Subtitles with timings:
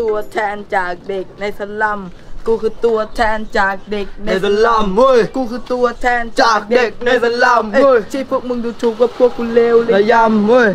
[0.00, 2.00] ตัวแทนจากเด็กในสลัม
[2.46, 10.70] กูคือตัวแทนจากเด็กในในสลัมเว้ย กูคือตัวแทนจากเด็กในสลัมเอ้ยเว้ยที่พวกมึงดูถูกว่าพวกกูเลวเลระยยำเว้ย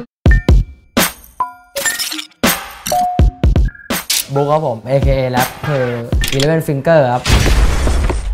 [4.34, 5.86] บุ๊กครับผม AKA แรปคือ
[6.36, 7.24] Eleven Finger ครับ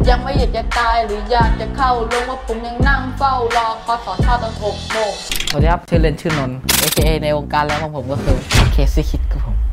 [0.10, 5.12] ยังไม่อยากจะตายหรืออยากจะเข้าลงว่าผมยังนั่งเฝ้ารอคอสอทอตอนหกโมง
[5.50, 8.36] สวัสดีครับชื่อเล่นชื่อนนท์ AKA ในวงการแล้วของผมก็คือ
[8.72, 9.69] เคซี่คิดครับผม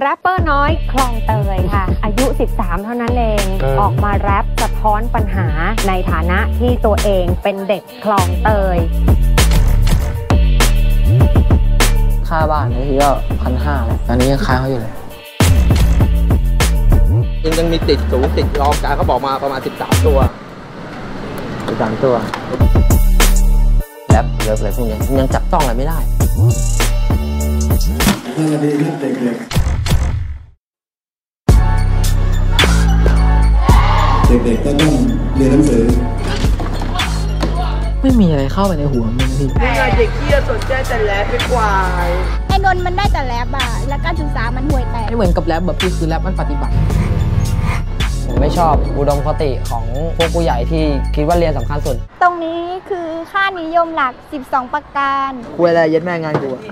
[0.00, 3.44] แรปเปอร์น้อยคลองเตยค่ะ อายุ 13 เท่านั้นเอง
[3.80, 5.46] ออกมาแรปสะท้อนปัญหา
[5.88, 8.78] ในฐานะที่ตัวเองเป็นเด็กคลองเตย
[12.28, 13.10] ค่าบ้านนี่ทีก็
[13.42, 14.94] พันห้าเลยตอนนี้ยังค้างเขาอยู่เลย
[17.44, 20.18] ยังยังมีติดสูงติดรองการเขาบอกมาประมาณ 13 ตัว
[21.80, 22.16] สามตัว
[24.08, 25.98] แรปเลิฟอะไรพวกนี้ยังจับต้องอะไรไม่ได้
[29.02, 29.55] เด็กๆ
[34.28, 34.32] ก็
[34.80, 34.94] ต้อง
[35.36, 35.84] เรียนหนังสือ
[38.02, 41.70] ไม่มีอะไรเข้าไปในหัวมึงพี่มึงอะเด็กที่สนใจแต่แลไปกว่า
[42.48, 46.74] ไอ้นนท์มันได้แต่แลบอะแล้วการศึกษามันห่วยแตกไม่เหมือนกับแรปแบบพี่คือแรปมันปฏิบัติ
[48.26, 49.84] ผมไม่ชอบอุดมคติของ
[50.16, 54.12] พวกผู้ใหญ่ที่คิดว่าเรียนสำคัญสุด ตรงนี้คือค่านิยมหลัก
[54.44, 56.62] 12 ประการคุยอะไรยัดแม่งานกูอะ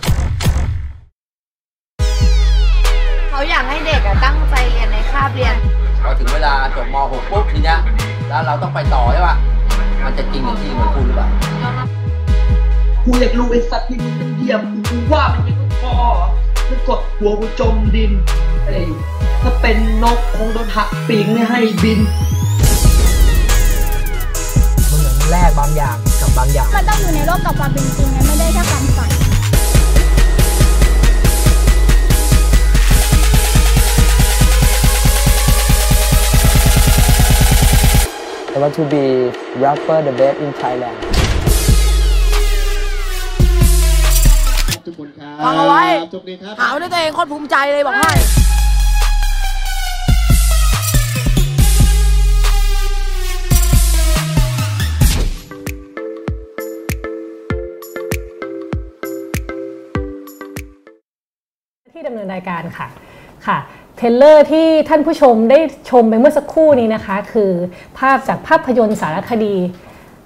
[3.31, 5.57] เขาอยากให้เด็กอะตั้งใจเรียนในคาบเรียน
[6.05, 7.79] พอถึงเวลาจบม .6 ปุ๊บทีเนี้ย
[8.29, 9.37] แล้วเราต้องไปต่อใช่ป่ะ
[10.05, 11.29] มันจะจริงอย่างที่เหมือนพูดหรือเปล่า
[13.05, 15.95] กูอยากรู้ไอ้สัตว์ที่มึงเป็นเหยี่ยมกูว่ามันยังไม่พอ
[16.69, 18.11] ถ้ากดหัวกูจมดิน
[18.67, 18.79] ไอ้
[19.43, 22.01] ถ้าเป็นนกคงโดนหักปีกไม่ให้บิน
[24.91, 29.14] มันเหมือนแลกบางอย่างกับบางอย่าง มันต้องอยู่ในโลกกับความเป็นจริงนะไม่ได้แค่ความฝัน
[38.55, 40.97] I want to be rapper the best in Thailand
[44.87, 45.83] ทุกคนครับฟังเอาไว้
[46.13, 48.11] โชคดีครับ หาว่าตัวเองโคตรภูมิใจเลยบอกให้
[61.93, 62.89] ที่ดำเนินรายการค่ะ
[63.47, 65.59] ค่ะเท รลเลอร์ที่ท่านผู้ชมได้
[65.91, 67.51] ชมไปเมื่อสักครู่นี้นะคะ คือ
[67.99, 69.55] ภาพจากภาพยนตร์สารคดี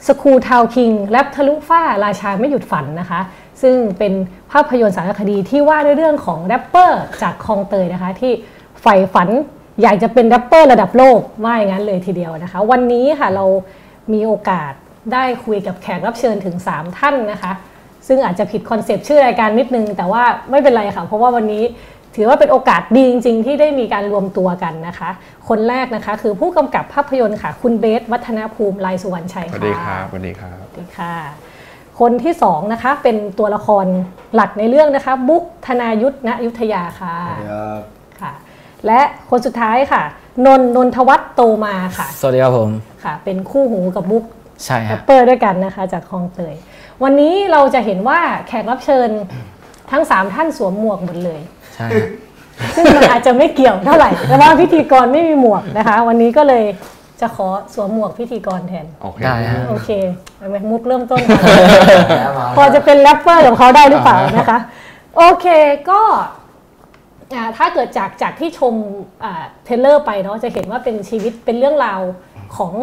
[0.06, 3.20] School Town King แร็ปทะลุฟ้าราชาไม่หยุดฝันนะคะ
[3.62, 4.12] ซึ่งเป็น
[4.52, 8.32] ภาพยนตร์สารคดีที่ว่าด้วยเรื่องของแร็ปเปอร์จากคลองเตยนะคะ ที่
[8.82, 9.28] ใฝ่ฝัน
[9.82, 13.44] อยากจะเป็นแร็ปเปอร์ระดับโลกว่าอย่างนั้นเลยทีเดียวนะคะ วันนี้ค่ะเรา
[14.12, 14.72] มีโอกาส
[15.12, 17.52] ได้คุยกับแขกรับเชิญถึง 3 ท่านนะคะ
[18.08, 21.64] ซึ่งอาจจะผิดคอนเซปต์ชื่อรายการนิดนึง แต่ว่าไม่เป็นไรค่ะ เพราะว่าวันนี้
[22.16, 25.10] ถือว่าเป็นโอกาสดีจริง ๆ ที่ได้มีการรวมตัวกันนะคะ
[25.48, 31.14] คนแรกนะคะคือผู้กำกับภาพยนตร์ค่ะ คุณเบส วัฒนภูมิลายสุวรรณชัยสค่ะวัสดีครับสวัสดีครับสวัสดีค่ะ
[32.00, 33.86] คนที่สองนะคะเป็นตัวละคร
[34.34, 37.16] หลักในเรื่องนะคะ บุ๊กธนายุทธณยุทธยาค่ะ
[38.20, 38.32] ค่ะ
[38.86, 40.02] และคนสุดท้ายค่ะ
[40.46, 42.70] นนท์นนทวัฒน์โตมาค่ะ สวัสดีครับผม
[43.04, 44.24] ค่ะ เป็นคู่หูกับบุ๊ก
[44.64, 46.54] ใช่แรครัปบเปอร์ด้วยกันนะคะจากคลองเตย
[47.02, 49.08] วันนี้เราจะเห็นว่าแขกรับเชิญ
[49.90, 51.40] ทั้ง 3 ท่านสวมหมวกหมดเลย
[51.78, 51.88] ใช่
[52.74, 56.64] ซึ่งมันอาจจะไม่เกี่ยวเท่าไหร่แต่ว่าพิธีกรไม่มีหมวกนะคะ วันนี้ก็เลย
[57.20, 59.90] จะขอสวมหมวกพิธีกรแทน โอเคได้ฮะ โอเค
[60.38, 61.42] เอาไหมมุกเริ่มต้นค่ะ
[62.56, 64.58] พอจะเป็นแรปเปอร์กับเขาได้หรือเปล่านะคะ
[65.16, 65.46] โอเค
[65.90, 66.00] ก็
[67.34, 68.74] อ่าถ้าเกิดจากจากที่ชม
[69.24, 72.00] อ่า trailer ไปเนาะจะเห็นว่าเป็นชีวิตเป็นเรื่องราว
[72.56, 72.74] ของ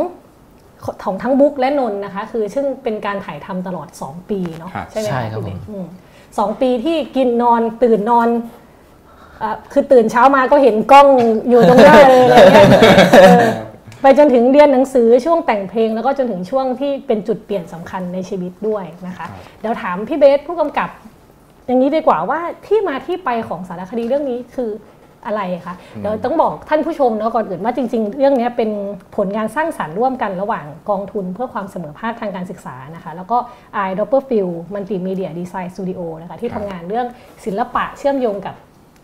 [1.04, 5.86] ของทั้งบุ๊กและนนท์นะคะ คือซึ่งเป็นการถ่ายทำตลอด 2 ปีเนาะครับ ใช่ไหมะใช่ครับพี่เบผมสอืม
[6.38, 8.65] สองปีที่กินนอนตื่นนอนอ่า
[9.74, 11.08] คือตื่นเช้ามาก็เห็นกล้อง
[11.50, 12.68] อยู่ตรงหน้าเลยอะไรเงี้ย
[13.22, 13.44] เออ
[14.02, 19.26] ไปจนถึงเรียนหนังสือช่วงแต่งเพลงแล้วก็จนถึงช่วงที่เป็นจุดเปลี่ยนสำคัญในชีวิตด้วยนะคะ
[19.60, 20.90] เดี๋ยวถามพี่เบสผู้กำกับ
[21.68, 24.72] อย่างนี้ดีกว่าว่าที่มาที่ไปของสารคดีเรื่องนี้คือ
[25.26, 28.70] อะไรคะเดี๋ยวต้องบอกท่านผู้ชมเนาะก่อนอื่นว่าจริง ๆ เรื่องนี้เป็น
[29.16, 33.38] ผลงานสร้างสรรค์ร่วมกันระหว่างกองทุนเพื่อความเสมอภาคทางการศึกษานะคะ แล้วก็
[33.90, 36.02] i d o p p e r f i e l d Multimedia Design Studio
[36.22, 37.08] นะคะที่ทำงานเรื่อง
[37.46, 38.56] ศิลปะเชื่อมโยงกับ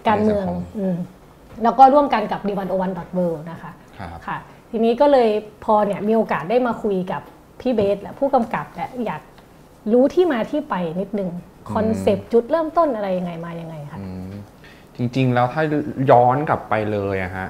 [0.07, 0.45] การเมือง
[0.80, 0.98] อืม
[1.63, 4.38] แล้วก็ร่วมกันกับ d 1 0 1 w o r l d นะคะครับค่ะ
[4.71, 5.30] ทีนี้ก็เลย
[5.63, 7.21] พอเนี่ยมีโอกาสได้มาคุยกับ
[7.62, 9.21] พี่เบสและผู้กำกับและอยาก
[9.94, 11.30] รู้ที่มาที่ไปนิดนึง
[11.73, 14.31] concept จุดเริ่มต้นอะไรยังไงมายังไงคะอืม
[14.95, 15.63] จริงๆแล้วถ้า
[16.12, 17.47] ย้อนกลับไปเลยอะฮะ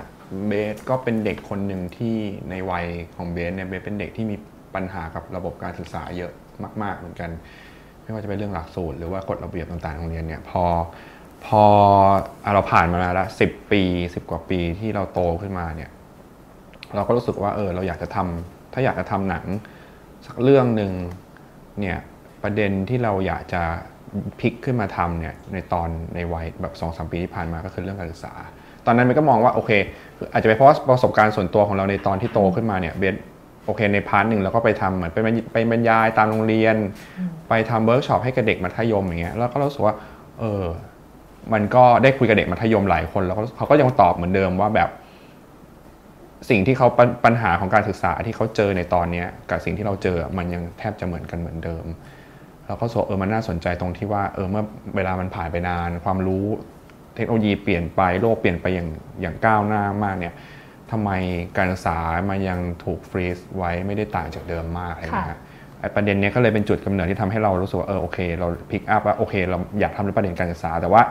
[0.47, 2.15] เบสก็เป็นเด็กคนหนึ่งที่
[2.49, 4.35] ในวัยของเบสเนี่ยเบสเป็นเด็กที่มี
[4.75, 6.31] ปัญหากับระบบการศึกษาเยอะ
[6.83, 7.29] มาก ๆ เหมือนกัน
[8.01, 10.63] ไม่ว่าจะเป็นเรื่องหลักสูตรหรือว่ากฎระเบียบต่างๆของโรงเรียนเนี่ยพอ
[11.45, 11.63] พอ
[12.45, 13.83] อเราผ่านมาแล้วสิบปี
[14.15, 15.89] สิบกว่าปีที่เราโตขึ้นมาเนี่ย
[16.95, 19.45] เราก็รู้สึกว่าเออเราอยากจะทำถ้าอยากจะทำหนัง
[20.27, 20.91] สักเรื่องหนึ่ง
[21.79, 21.97] เนี่ย
[22.43, 23.61] ประเด็นที่เราอยากจะ
[24.39, 28.33] พลิกขึ้นมาทำเนี่ยในตอนในวัยแบบสองสามปีที่ผ่านมาก็คือเรื่องการศึกษา
[28.85, 29.71] ตอนนั้นมันก็มองว่าโอเค
[30.33, 33.15] อาจจะเป็นเพราะประสบการณ์ส่วนตัวของเราในตอนที่โตขึ้นมาเนี่ยเบส
[33.65, 35.17] โอเคใน part หนึ่งเราก็ไปทำเหมือนไป
[35.53, 36.75] ไปบรรยายตามโรงเรียน
[37.49, 39.95] ไปทำเวิร์กช็อปให้กับเด็กมัธยมอย่างเงี้ยแล้วก็รู้สึกว่า
[40.39, 40.63] เออ
[41.53, 44.89] มันก็ได้คุยกับเด็กมัธยมหลายคน แล้วเขาก็ยังตอบเหมือนเดิมว่าแบบ
[46.49, 51.85] สิ่งที่เขาปัญปัญหาของการศึกษาที่เขาเจอในตอนนี้กับสิ่งที่เราเจอมันยังแทบจะเหมือนกันเหมือนเดิม
[52.67, 54.63] เราก็รู้สึกว่าเออมันน่าสนใจตรงที่ว่าเออเมื่อ
[54.95, 56.45] เวลามันผ่านไปนาน ความรู้
[57.15, 58.89] เทคโนโลยีเปลี่ยนไปโลกเปลี่ยนไปอย่าง
[59.21, 60.33] อย่างก้าวหน้ามากเนี่ย
[60.91, 61.09] ทำไม
[61.57, 61.97] การศึกษา
[62.29, 65.41] มันยังถูกฟรีซไว้ไม่ได้ต่างจากเดิมมากอะไรเงี้ย
[65.95, 71.01] ประเด็นเนี้ยก็เลยเป็นจุดกำเนิดที่ทำให้เรารู้สึกว่าเออโอเค เราพิกอัพว่าโอเค เราอยากทำเรื่องประเด็นการศึกษา แต่ว่า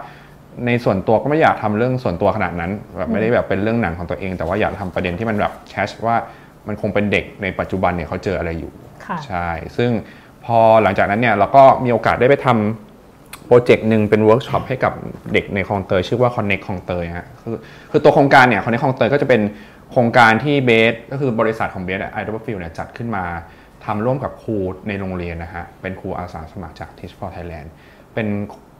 [0.66, 6.16] ในส่วนตัวก็ไม่อยากทำเรื่องส่วนตัวขนาดนั้นแบบไม่ได้แบบเป็นเรื่องหนังของตัวเอง แต่ว่าอยากทำประเด็นที่มันแบบแคชว่า
[6.68, 8.72] มันคงเป็นเด็กในปัจจุบันเนี่ยเขาเจออะไรอยู่
[9.06, 9.90] ค่ะใช่ ซึ่ง
[10.44, 14.92] พอหลังจากนั้นเนี่ยเราก็มีโอกาสได้ไปทำ project หนึ่งเป็นเวิร์กช็อปให้กับ
[15.32, 17.56] เด็กในคลองเตยชื่อว่า Connect คลองเตยฮะคือ
[17.90, 19.40] คือตัวโครงการเนี่ย Connect คลองเตยก็จะเป็น
[19.92, 23.24] โครงการที่เบสก็คือบริษัทของเบส Eyedropper Fill เนี่ยจัดขึ้นมา
[23.84, 24.56] ทำร่วมกับครู
[24.88, 27.68] ในโรงเรียนนะฮะ เป็นครูอาสาสมัครจาก Teach for Thailand
[28.14, 28.28] เป็น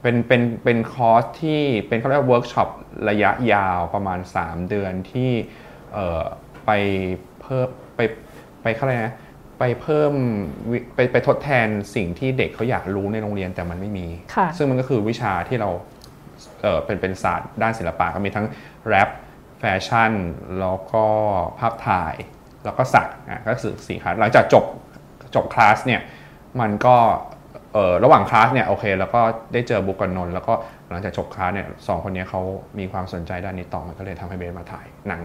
[0.01, 2.69] เป็นเป็นเป็นคอร์สที่เป็นเขาเรียกว่าเวิร์กช็อป
[3.09, 5.31] ระยะยาวประมาณ 3 เดือนที่
[5.93, 6.23] เอ่อ
[6.65, 6.71] ไป
[7.41, 7.99] เพิ่มไป
[8.61, 9.15] ไปเขาเรียกนะ
[9.59, 10.13] ไปเพิ่ม
[10.71, 15.69] วิไปไปทดแทนสิ่งที่เด็กเขาอยากรู้ในโรงเรียนแต่มันไม่มีค่ะซึ่งมันก็คือวิชาที่เรา
[16.61, 18.45] เอ่อเป็นเป็นศาสตร์ด้านศิลปะก็มีทั้ง
[18.87, 19.09] แรป
[19.59, 20.11] แฟชั่น
[20.59, 21.05] แล้วก็
[21.59, 22.15] ภาพถ่าย
[22.65, 24.65] แล้วก็สักอะก็คือสี่คลาสหลังจากจบ
[25.35, 26.01] จบคลาสเนี่ย
[26.59, 26.95] มันก็
[27.73, 29.19] เอ่อระหว่างคลาสเนี่ยโอเค แล้วก็
[29.53, 30.53] ได้เจอบุ๊กกับนนท์แล้วก็
[30.89, 32.41] หลังจากจบคลาสเนี่ยสองคนนี้เขา
[32.79, 35.19] มีความสนใจด้านนี้ต่อมันก็เลยทำให้เบสมาถ่ายหนัง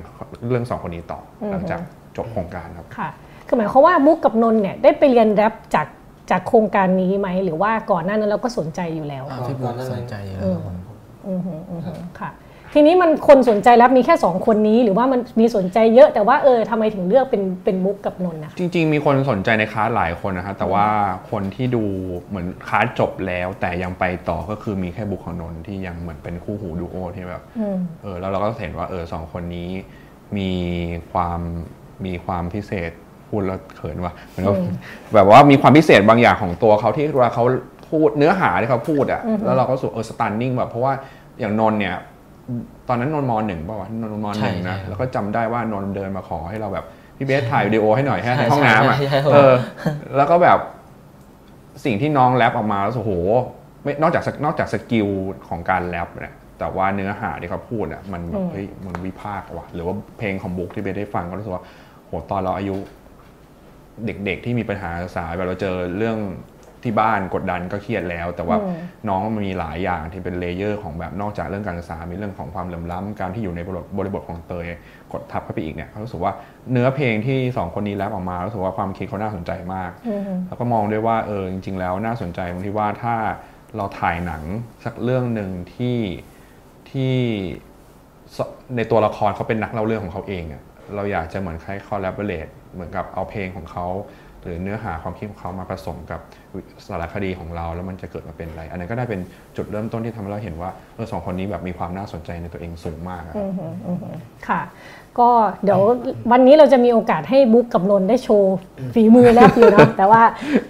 [0.46, 1.80] เรื่องสองคนนี้ต่อออฮึหลังจาก
[2.16, 3.08] จบโครงการครับค่ะ
[3.46, 5.86] คือหมายความว่ามุกกับนนท์เนี่ยได้ไปเรียนแรปจาก
[6.30, 10.58] จากโครงการนี้ไหมหรือว่าก่อนหน้านั้นเราก็สนใจอยู่แล้วพี่บุ๊กสนใจเยอะอืม
[11.26, 12.30] อืมฮึอืมฮึค่ะ
[12.74, 20.86] ทีนี้มันคนสนใจแรปมีแค่สองคนนี้ หรือว่ามันมีสนใจเยอะแต่ว่าเออทำไมถึงเลือกเป็นเป็นมุกกับนนท์นะคะจริง ๆ มีคนสนใจในคลาสหลายคนนะครับแต่ว่า
[21.30, 21.84] คนที่ดู
[22.28, 29.68] เหมือนคลาสจบแล้ว แต่ยังไปต่อก็คือมีแค่บุคคลนนท์ที่ยังเหมือนเป็นคู่หูดูโอที่แบบอืมเออแล้วเราก็เห็นว่าเออสองคนนี้
[30.36, 30.50] มี
[31.12, 31.40] ความ
[32.06, 32.90] มีความพิเศษ
[33.28, 34.74] พูดแล้วเขินว่ะเหมือนกับอืม
[35.14, 37.44] แบบว่ามีความพิเศษบางอย่างของตัวเขาที่เวลาเขา
[37.90, 40.92] พูดเนื้อหาที่เขาพูดอะอือฮึแล้วเราก็รู้สึกเออสตันนิ่งแบบเพราะว่า
[41.40, 41.96] อย่างนนท์เนี่ย
[42.88, 46.84] ตอนนั้นนนท์มหนึ่งป่าวะนนท์มหนึ่งใช่นะใช่แล้วก็จำได้ว่านนท์เดินมาขอให้เราแบบ
[47.16, 49.54] พี่เบสถ่ายวิดีโอให้หน่อยแค่ใช่ในห้องน้ำอะใช่ใช่ใช่เออ
[50.16, 50.58] แล้วก็แบบ
[51.84, 53.12] สิ่งที่น้องแรปออกมาแล้วโอ้โห
[53.82, 55.08] ไม่นอกจากนอกจาก skill
[55.48, 61.64] ของการแรปเนี่ยแต่ว่าเนื้อหาที่เขาพูดอะมันแบบอืมเฮ้ยมันวิพากษ์ว่ะหรือว่าเพลงของบุ๊กที่เบสได้ฟังก็รู้สึกว่า
[62.06, 62.76] โหตอนเราอายุ
[64.06, 66.18] เด็กๆที่มีปัญหาการศึกษาแบบเราเจอเรื่อง
[66.86, 68.76] ที่บ้านกดดันก็เครียดแล้ว แต่ว่าอืม
[69.08, 74.66] น้องมันมีหลายอย่างที่เป็น layer ของแบบนอกจากเรื่องการศึกษา มีเรื่องของความเหลื่อมล้ำการที่อยู่ในบริบทบริบทคลองเตย
[75.12, 76.32] กดทับเข้าไปอีกเนี่ยเขารู้สึกว่า
[76.72, 83.14] เนื้อเพลงที่สองคนนี้แรปออกมารู้สึกว่าความคิดเขาน่าสนใจมากอืมฮึแล้วก็มองด้วยว่าเออจริง ๆ แล้วน่าสนใจตรงที่ว่าถ้า
[83.76, 84.42] เราถ่ายหนัง
[84.84, 85.98] สักเรื่องหนึ่งที่
[86.90, 87.14] ที่
[88.36, 88.38] ส
[88.76, 90.62] ในตัวละครเขาเป็นนักเล่าเรื่องของเขาเองอะ
[90.94, 93.86] เราอยากจะเหมือนคล้ายคอลลาบอร์เรตเหมือนกับเอาเพลงของเขา
[94.46, 96.20] หรือเนื้อหาความคิดของเขามาผสมกับ
[96.86, 99.20] สารคดีของเรา แล้วมันจะเกิดมาเป็นอะไร อันนั้นก็ได้เป็น
[99.56, 104.10] จุดเริ่มต้นที่ทำให้เราเห็นว่าเออสองคนนี้แบบมีความน่าสนใจในตัวเองสูงมากอะอืมฮึอืมฮึ
[104.48, 104.62] ค่ะ
[105.18, 105.30] ก็
[105.64, 105.80] เดี๋ยว
[106.32, 108.54] วันนี้เราจะมีโอกาสให้บุ๊กกับนนท์ได้โชว์
[108.94, 110.22] ฝีมือแรปอยู่เนาะ แต่ว่า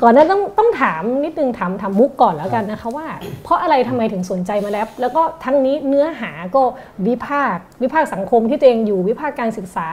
[0.03, 3.07] ก่อนนั้นต้องต้องถามนิดนึงถามถามบุ๊กก่อนแล้วกันนะคะว่า
[3.43, 6.63] เพราะอะไรทำไมถึงสนใจมาแรปแล้วก็ทั้งนี้เนื้อหาก็
[7.07, 9.89] วิพากษ์วิพากษ์สังคมที่ตัวเองอยู่วิพากษ์การศึกษา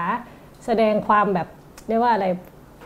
[0.66, 1.48] แสดงความแบบ
[1.88, 2.26] เรียกว่าอะไร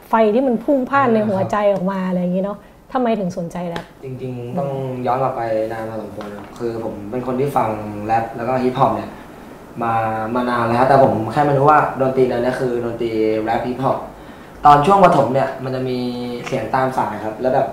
[0.10, 2.58] ไฟที่มันพุ่งพ่านในหัวใจออกมาอะไรอย่างนี้เนาะ
[2.94, 4.70] ทำไมถึงสนใจแรปจริงๆ ต้อง
[5.08, 7.70] ย้อนกลับไปนานพอสมควรครับคือผมเป็นคนที่ฟัง
[8.06, 9.10] แรปแล้วก็ฮิปฮอปเนี่ย
[9.84, 9.94] มา
[10.36, 13.10] มานานแล้วครับแต่ผมแค่ไม่รู้ว่าดนตรีนั้นเนี่ยคือดนตรี
[13.44, 13.98] แรปฮิปฮอป
[14.66, 16.00] ตอนช่วงประถมเนี่ยมันจะมี
[16.48, 17.68] เสียงตามสายครับ แล้วแบบ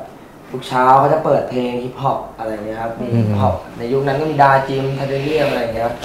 [0.51, 5.97] ทุกเช้าเขาจะเปิดเพลงฮิปฮอปอะไรอย่างเงี้ยครับมีฮิปฮอปในยุคนั้นก็มีดาจิมทาเดเนียมอะไรอย่างเงี้ยครับ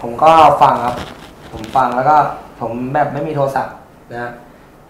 [0.00, 0.30] ผมก็
[0.62, 0.96] ฟังครับ
[1.52, 2.16] ผมฟังแล้วก็
[2.60, 3.74] ผมแบบไม่มีโทรศัพท์
[4.12, 4.30] นะ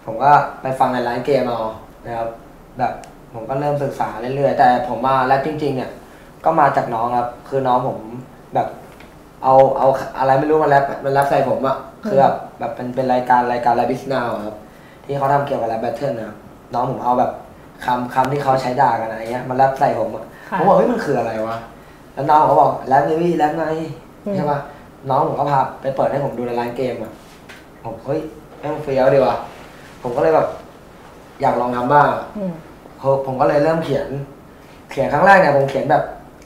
[0.05, 0.31] ผมก็
[0.61, 1.61] ไปฟังในร้านเกมเอา
[2.05, 2.29] นะครับ
[2.77, 2.93] แบบ
[3.33, 5.91] ผมก็เริ่มศึกษาเรื่อยๆ แต่ผมมาแรปจริง ๆ เนี่ย
[6.45, 7.97] ก็มาจากน้องครับ คือน้องผม
[8.55, 8.67] แบบ
[9.43, 9.87] เอาเอา
[10.19, 14.57] อะไรไม่รู้มาแรปมาแรปใส่ผมอะคือแบบแบบเป็นเป็นรายการรายการแรปบิสนาวครับ
[15.05, 16.37] ที่เขาทำเกี่ยวกับแรปแบทเทิลนะครับ
[16.73, 17.31] น้องผมเอาแบบ
[17.85, 21.57] คำคำที่เขาใช้ด่ากันอะไรเงี้ยมาแรปใส่ผมอะค่ะผมบอกเฮ้ยมันคืออะไรวะ
[22.13, 23.65] แแล้วน้องเขาบอกแรปนี่พี่แรปไง
[24.25, 24.59] อืมใช่ปะ
[25.09, 27.11] น้องผมก็พาไปเปิดให้ผมดูในร้านเกมอะ
[27.83, 28.19] ผมเฮ้ย
[28.59, 29.35] แม่งเฟี้ยวดีว่ะ
[30.01, 30.47] ผมก็เลยแบบ
[31.41, 32.53] อยากลองทำบ้างอืม
[33.01, 34.07] ผมผมก็เลยเริ่มเขียน
[34.91, 36.03] เขียนครั้งแรกเนี่ยผมเขียนแบบ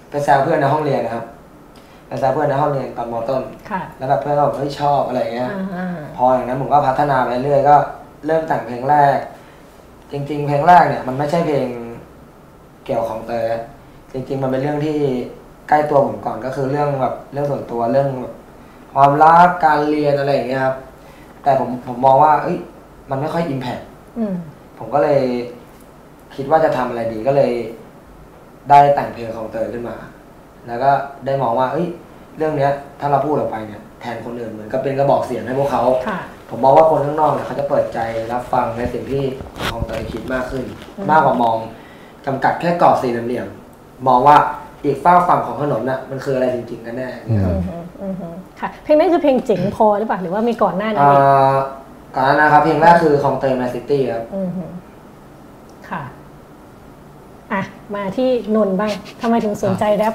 [0.10, 1.26] ไปแซวเพื่อนในห้องเรียนนะครับ
[2.08, 7.76] ไปแซวเพื่อนในห้องเรียนตอนมต้นค่ะแล้วแบบเพื่อนก็บอกเฮ้ยชอบอะไรเงี้ยอ่าพออย่างนั้นผมก็พัฒนาไปเรื่อยก็
[8.26, 9.18] เริ่มแต่งเพลงแรก
[10.12, 11.68] จริง ๆ เพลงแรกเนี่ย มันไม่ใช่เพลง
[12.86, 13.48] เกี่ยวของเตย
[14.12, 14.98] จริง ๆ มันเป็นเรื่องที่
[15.70, 18.34] ใกล้ตัวผมก่อนก็คือเรื่องแบบเรื่องส่วนตัวเรื่องแบบ
[18.94, 20.76] ความรักการเรียนอะไรอย่างเงี้ยครับ
[21.44, 22.58] แต่ผมผมมองว่า เอ้ย
[23.10, 23.80] มันไม่ค่อยอิมแพค
[24.18, 24.34] อืม
[24.80, 25.22] ผมก็เลย
[26.36, 27.52] คิดว่าจะทำอะไรดีก็เลย
[28.70, 29.96] ได้แต่งเพลงของเตยขึ้นมา
[30.68, 30.92] แล้วก็
[31.26, 31.88] ได้มองว่า เอ้ย
[32.38, 36.20] เรื่องเนี้ย ถ้าเราพูดออกไปเนี่ยแทนคนอื่นเหมือนกับเป็นกระบอกเสียงให้พวกเขาค่ะ
[36.50, 38.00] ผมมองว่าคนข้างนอกเนี่ยเขาจะเปิดใจ
[38.34, 39.24] รับฟังในสิ่งที่
[39.72, 40.66] ของเตยคิดมากขึ้น
[40.98, 41.58] อืมมากกว่ามอง
[42.26, 44.38] จำกัดแค่กรอบสี่เหลี่ยมๆมองว่า
[44.84, 48.28] อีกฝ้ากฝั่งของถนนน่ะมันคืออะไรจริงๆกันแน่นะครับอืมฮึอืมฮึ
[48.60, 51.58] ค่ะเพลงนั้นคือเพลงเจ๋งพอหรือเปล่าหรือว่ามีก่อนหน้านั้นอ่อีกา
[52.16, 54.64] ก่อนหน้านะครับเพลงแรกคือคลองเตย My City ครับอืมฮึ
[55.90, 56.02] ค่ะ
[57.54, 57.62] อะ
[57.96, 58.92] มาที่นนท์บ้าง
[59.22, 60.14] ทำไมถึงสนใจแรป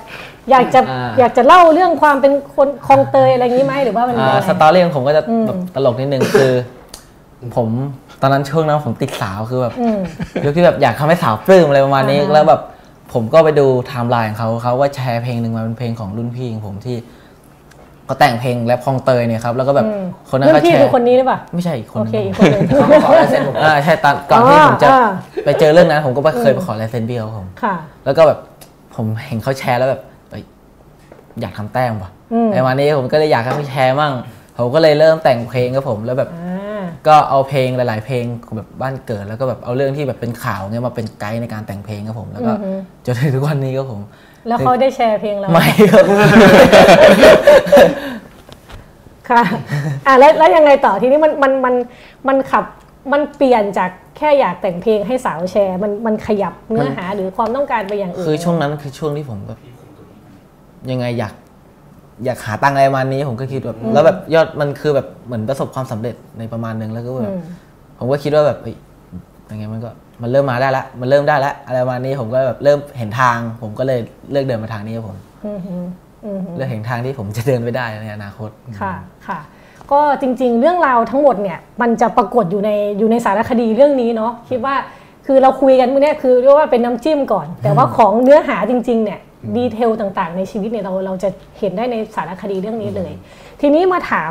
[0.51, 6.51] อยากจะอ่า อยากจะเล่าเรื่องความเป็นคนคลองเตยอะไรอย่างนี้ไหมหรือว่ามันอ่ายังไง story ของผมก็จะอืม แบบตลกนิดนึง คือ
[7.57, 7.69] ผม
[8.23, 9.99] ตอนนั้นช่วงนั้นผมติดสาวคือแบบอืม
[10.45, 12.61] ยุคที่แบบอยากทำให้สาวปลื้มอะไรประมาณนี้อ่าฮะแล้วแบบ
[13.13, 16.97] ผมก็ไปดูไทม์ไลน์ของเขาเขาก็แชร์เพลงหนึ่งมาเป็นเพลงของรุ่นพี่ของผมที่
[18.11, 25.09] เขาแต่งเพลงแรปคลองเตยเนี่ยครับแล้วก็แบบอืมคนนั้นรุ่ก็นพี่แชร์คือคนนี้หรือเปล่าไม่ใช่อีกคนโอเคหนึ่งอีกคนหนึ่งเขาขอลายเซ็นผมอ่าใช่ตอนก่อนที่ผมจะอ่า
[25.45, 27.75] ไปเจอเรื่องนั้นผมก็ไปเคยอืมไปขอลายเซ็นพี่เขาผมค่ะ
[28.05, 28.39] แล้วก็แบบ
[28.97, 30.01] ผมเห็นเขาแชร์แล้วแบบ
[30.31, 30.43] เอ้ย
[31.41, 34.13] อยากทำแต้มว่ะอืมในวันนี้ผมก็เลยอยากให้เขาแชร์มั่ง
[34.59, 42.73] ผมก็เลยเริ่มแต่งเพลงกับผมแล้วแบบอ่าก็เอาเพลงหลาย ๆ เพลงของแบบบ้านเกิดแล้วก็แบบเอาเรื่องที่แบบเป็นข่าวเนี่ยมาเป็นไกด์ในการแต่งเพลงครับผม แล้วก็อือฮึ
[43.07, 44.01] จนถึงทุกวันนี้ครับผม
[44.47, 46.05] แล้วเขาได้แชร์เพลงเราไม่ครับ
[49.31, 49.43] ค่ะ
[50.07, 51.75] อะแล้วแล้วยังไงต่อทีนี้มันมันมัน
[52.29, 52.65] มันขับ
[53.13, 59.59] มันเปลี่ยนจากแค่อยากแต่งเพลงให้สาวแชร์ มันมันขยับเนื้อหาหรือความต้องการไปอย่างอื่นคือช่วงนั้นคือช่วงที่ผมแบบ
[60.91, 61.35] ยังไงอยาก
[62.25, 67.41] อยากหาตังค์อะไรประมาณนี้ผมก็คิดแบบอืมแล้วแบบยอดมันคือแบบเหมือนประสบความสำเร็จในประมาณนึงแล้วก็แบบอืม
[67.99, 68.59] ผมก็คิดว่าแบบ
[69.51, 69.91] เฮ้ยยังไงมันก็
[70.23, 75.17] มันเริ่มมาได้ละมันเริ่มได้ละอะไรประมาณนี้ผมก็แบบเริ่มเห็นทาง ผมก็เลยเลือกเดินมาทางนี้ครับผม
[75.47, 75.83] อือหือ
[76.27, 78.95] อือหือเลือกเห็นทางที่ผมจะเดินไปได้ในอนาคตค่ะ
[79.27, 79.41] ค่ะ
[79.93, 84.75] ก็จริง ๆ เรื่องราวทั้งหมดเนี่ย มันจะปรากฏอยู่ในอยู่ในสารคดีเรื่องนี้เนาะคิดว่า
[85.27, 89.21] คือเราคุยกันเมื่อนี้คือเรียกว่าเป็นน้ำจิ้มก่อน แต่ว่าของเนื้อหาจริงๆเนี่ย
[89.57, 91.29] ดีเทลต่างๆ ในชีวิตเนี่ยเราเราจะ
[91.59, 93.13] เห็นได้ในสารคดีเรื่องนี้เลย
[93.61, 94.31] ทีนี้มาถาม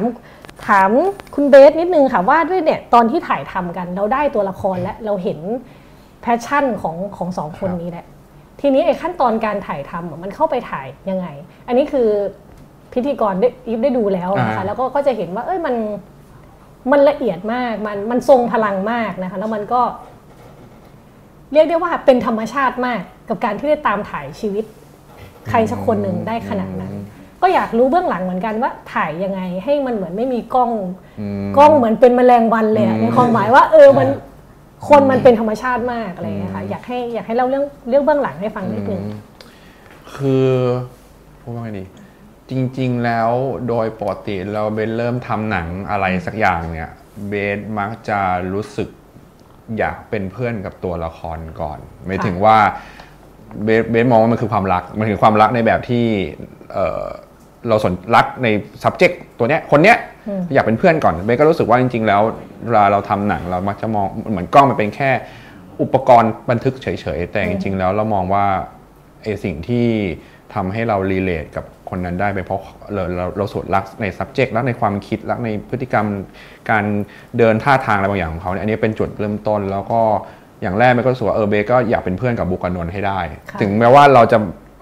[0.67, 0.89] ถาม
[1.35, 5.39] คุณเบสนิดนึงค่ะว่าด้วยเนี่ยตอนที่ถ่ายทำกันเราได้ตัวละครและเราเห็น
[6.21, 8.05] passion ของของสองคนนี้แหละ
[8.61, 11.27] ทีนี้ไอ้ขั้นตอนการถ่ายทำอะมันเข้าไปถ่ายยังไง
[11.67, 12.07] อันนี้คือ
[12.93, 15.75] พิธีกรได้อีฟได้ดูแล้วนะคะอ่าแล้วก็ก็จะเห็นว่า เอ้ยมัน
[16.91, 19.81] มันละเอียดมากมันมันทรงพลังมากนะคะ แล้วมันก็
[21.53, 24.65] เรียกได้ว่าเป็นธรรมชาติมากกับการที่ได้ตามถ่ายชีวิต
[25.49, 26.93] ใครสักคนหนึ่งได้ขนาดนั้น
[27.41, 30.71] ก็อยากรู้เบื้องหลังเหมือนกันว่าถ่ายยังไงให้มันเหมือนไม่มีกล้อง
[31.45, 34.07] มกล้องเหมือนเป็นแมลงวันเลยอะอืมในความหมายว่า เออมัน
[34.87, 39.19] คนมันเป็นธรรมชาติมากอะไรอย่างเงี้ยค่ะอยากให้อยากให้เล่าเรื่องเรื่องเบื้องหลังให้ฟังนิดนึงอืม
[40.15, 40.47] คือ
[41.41, 41.85] พูดว่าไงดี
[42.49, 43.29] จริง ๆ แล้ว
[43.69, 46.91] โดยปกติเราเบสเริ่มทำหนังอะไรสักอย่างเนี่ย
[47.29, 48.19] เบสมักจะ
[48.53, 48.89] รู้สึก
[49.77, 52.57] อยากเป็นเพื่อนกับตัวละครก่อน ไม่ถึงว่า
[53.63, 56.05] เบสเบสมองว่ามันคือความรัก มันคือความรักในแบบที่
[57.59, 58.47] เอ่อเราสนรักใน
[58.83, 59.97] subject ตัวเนี้ยคนเนี้ย
[60.27, 62.21] อืมอยากเป็นเพื่อนก่อนเบสก็รู้สึกว่าจริง ๆ แล้ว
[62.65, 65.11] เวลาเราทำหนังเรามักจะมองเหมือนกล้องมันเป็นแค่
[65.81, 66.87] อุปกรณ์บันทึกเฉ
[67.17, 68.45] ยๆ แต่จริง ๆ แล้วเรามองว่า
[69.23, 69.87] ไอสิ่งที่
[70.53, 72.61] ทำให้เรารีเลทกับคนนั้นได้เป็นเพราะ
[72.93, 76.05] เราเราเราสดรักใน subject รักในความคิดรักในพฤติกรรม
[76.69, 76.83] การ
[77.37, 80.01] เดินท่าทางอะไรบางอย่างของเขาเนี่ยอันนี้เป็นจุดเริ่มต้นแล้วก็
[80.61, 84.37] อย่างแรกเบสก็รู้สึกว่าเออเบสก็อยากเป็นเพื่อนกับบุกกบนนท์ให้ได้ค่ะถึงแม้ว่าเราจะ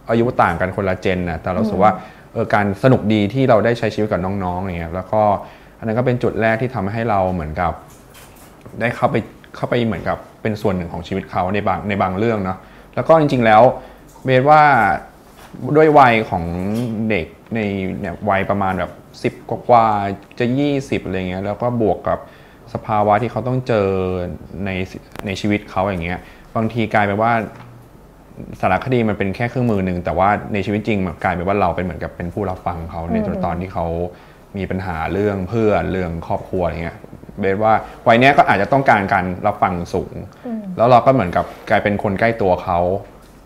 [0.10, 2.17] อายุต่างกันคนละเจนนะแต่เรารู้สึกว่าเออ
[2.54, 5.22] การสนุกดีที่เราได้ใช้ชีวิตกับน้องๆอย่างเงี้ยแล้วก็
[5.78, 7.74] อันนั้นก็เป็นจุดแรกที่ทำให้เราเหมือนกับ
[8.80, 9.16] ได้เข้าไป
[9.56, 12.58] เข้าไปเหมือนกับเป็นส่วนหนึ่งของชีวิตเขาในบางในบางเรื่องเนาะ
[12.96, 13.62] แล้วก็จริง ๆแล้ว
[14.26, 14.62] เบสว่า
[15.78, 16.44] ด้วยวัยของ
[17.10, 17.26] เด็ก
[17.56, 17.60] ใน
[18.00, 18.92] เนี่ยวัยประมาณแบบ
[19.24, 19.88] สิบ10 กว่า
[20.40, 22.20] จะ 20อะไรเงี้ยแล้วก็บวกกับ
[22.74, 23.88] สภาวะที่เขาต้องเจอ
[24.66, 24.70] ใน
[25.26, 26.20] ในชีวิตเขาอย่างเงี้ย
[26.56, 27.34] บางทีกลายเป็นว่า
[28.62, 33.86] สารคดีมันเป็นแค่เครื่องมือหนึ่งแต่ว่าในชีวิตจริงมันกลายเป็นว่าเราเป็นเหมือนกับเป็นผู้รับฟังเขาในอืมตอนที่เขา
[34.58, 36.98] มีปัญหาเรื่องเพื่อนเรื่องครอบครัวอะไรเงี้ย
[37.40, 37.74] เบสว่า
[38.08, 40.14] วัยเนี้ยก็อาจจะต้องการการรับฟังสูง
[40.46, 42.80] อืมแล้วเราก็เหมือนกับกลายเป็นคนใกล้ตัวเขา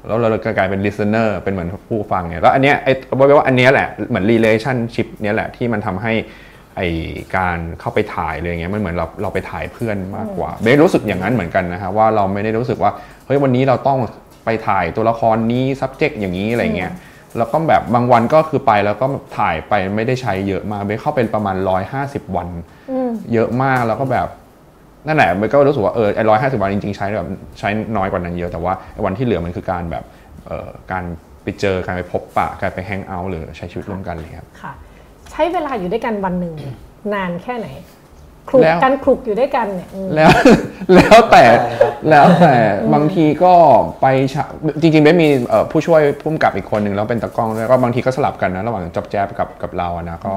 [0.07, 6.13] แล้วเราก็กลายเป็น listener เป็นเหมือนผู้ฟังเนี่ยแล้วอันเนี้ยไอ้บอกว่าอันเนี้ยแหละเหมือน relationship เนี้ยแหละที่มันทำให้
[6.77, 6.81] ไอ
[7.37, 12.91] การเข้าไปถ่ายเลยเงี้ยมันเหมือนเราเราไปถ่ายเพื่อนมากกว่าเบสรู้สึกอย่างนั้นเหมือนกันนะฮะว่าเราไม่ได้รู้สึกว่า
[13.25, 13.99] เฮ้ยวันนี้เราต้อง
[14.45, 16.93] ไปถ่ายตัวละครนี้ subject อย่างนี้อะไรเงี้ย
[17.37, 19.05] แล้วก็แบบบางวันก็คือไปแล้วก็
[19.37, 21.55] ถ่ายไปไม่ได้ใช้เยอะมากเบสเข้าเป็นประมาณ
[21.95, 22.47] 150วัน
[22.91, 24.27] อืมเยอะมากแล้วก็แบบ
[25.07, 27.27] นั่นแหละมันก็รู้สึกว่าเออไอ้ร้อยห้าสิบวันจริงๆใช้แบบ
[27.59, 30.03] ใช้น้อยกว่านั้นเยอะแต่ว่าไอ้วันที่เหลือมันคือการแบบ
[30.45, 31.03] เอ่อการ
[31.43, 34.73] ไปเจอการไปพบปะการไปแฮงเอาท์หรือใช้ชีวิตร่วมกันเลยครับค่ะ
[35.31, 36.53] ใช้เวลาอยู่ด้วยกันวันหนึ่ง
[37.13, 37.67] นานแค่ไหน
[38.49, 40.31] คลุกแล้วกันคลุกอยู่ด้วยกันเนี่ยอืมแล้ว
[40.95, 41.43] แล้วแต่
[42.09, 42.55] แล้วแต่
[42.93, 43.53] บางทีก็
[44.01, 44.43] ไปฉะ
[44.81, 50.33] จริงๆไม่มีเอ่อผู้ช่วยผู้กำกับอีกคนหนึ่งแล้วเป็นตากล้องด้วยก็บางทีก็สลับกันนะระหว่างจ็อบแจ๊บกับกับเราอะนะก็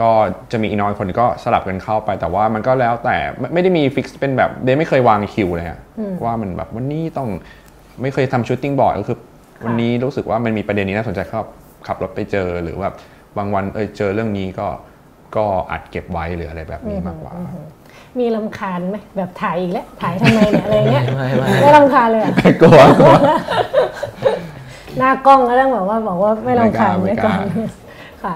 [0.00, 0.10] ก็
[0.52, 7.28] จะมีอีกน้อยคนก็สลับกันเข้าไปแต่ว่ามันก็แล้วแต่ไม่ไม่ได้มี fix เป็นแบบ day ไม่เคยวางคิวเลยอะอืมว่ามันแบบวันนี้ต้อง
[8.02, 9.18] ไม่เคยทำ shooting board ก็คือ
[9.64, 11.38] วันนี้รู้สึกว่ามันมีประเด็นนี้น่าสนใจก็
[11.86, 12.88] ขับรถไปเจอหรือว่า
[13.38, 14.66] บางวันเออเจอเรื่องนี้ก็
[15.36, 17.32] ก็อัดเก็บไว้หรืออะไรแบบนี้มากกว่า
[18.18, 23.14] มีลำคาญไหมแบบถ่ายอีกแล้วถ่ายทำไมเนี่ยอะไรเงี้ยไม่ไม่ไม่ลำคาญเลยอะกลัวกลัว
[24.98, 27.46] หน้ากล้องก็ต้องบอกว่าบอกว่าไม่ลำคาญไม่ไว้กก่อล้าน
[28.24, 28.34] ค่ะ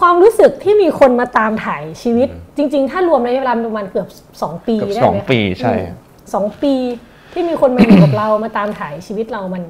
[0.00, 4.08] ความรู้สึกที่มีคนมาตามถ่ายชีวิต จริง ๆ ถ้ารวมระยะเวลาประมาณเกือบ
[4.42, 6.74] สองปีเกือบได้สองไหมคะปีใช่อืมสองปี
[7.32, 9.62] ที่มีคนมาอยู่กับเรามาตามถ่ายชีวิตเรามัน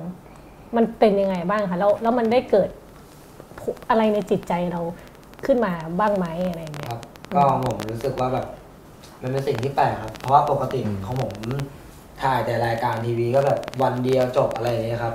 [0.76, 2.68] มันเป็นยังไงบ้างคะแล้วแล้วมันได้เกิด
[3.90, 4.80] อะไรในจิตใจเรา
[5.46, 7.00] ขึ้นมาบ้างไหมอะไรอย่างเงี้ยครับ
[7.34, 8.46] ก็ผมรู้สึกว่าแบบ
[9.22, 11.32] มันเป็นสิ่งที่แปลกครับ เพราะว่าปกติของผม
[12.22, 15.14] ถ่ายแต่รายการทีวีก็แบบวันเดียวจบอะไรอย่างเงี้ยครับ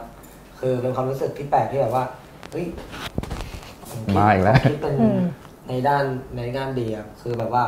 [0.60, 2.04] คือเป็นความรู้สึกที่แปลกที่แบบว่า
[2.52, 2.66] เฮ้ย
[3.90, 5.20] ผมคิดมาอีกแล้วผมคิดเป็นอืม
[5.70, 6.04] ในด้าน
[6.38, 7.64] ในด้านดีครับคือแบบว่า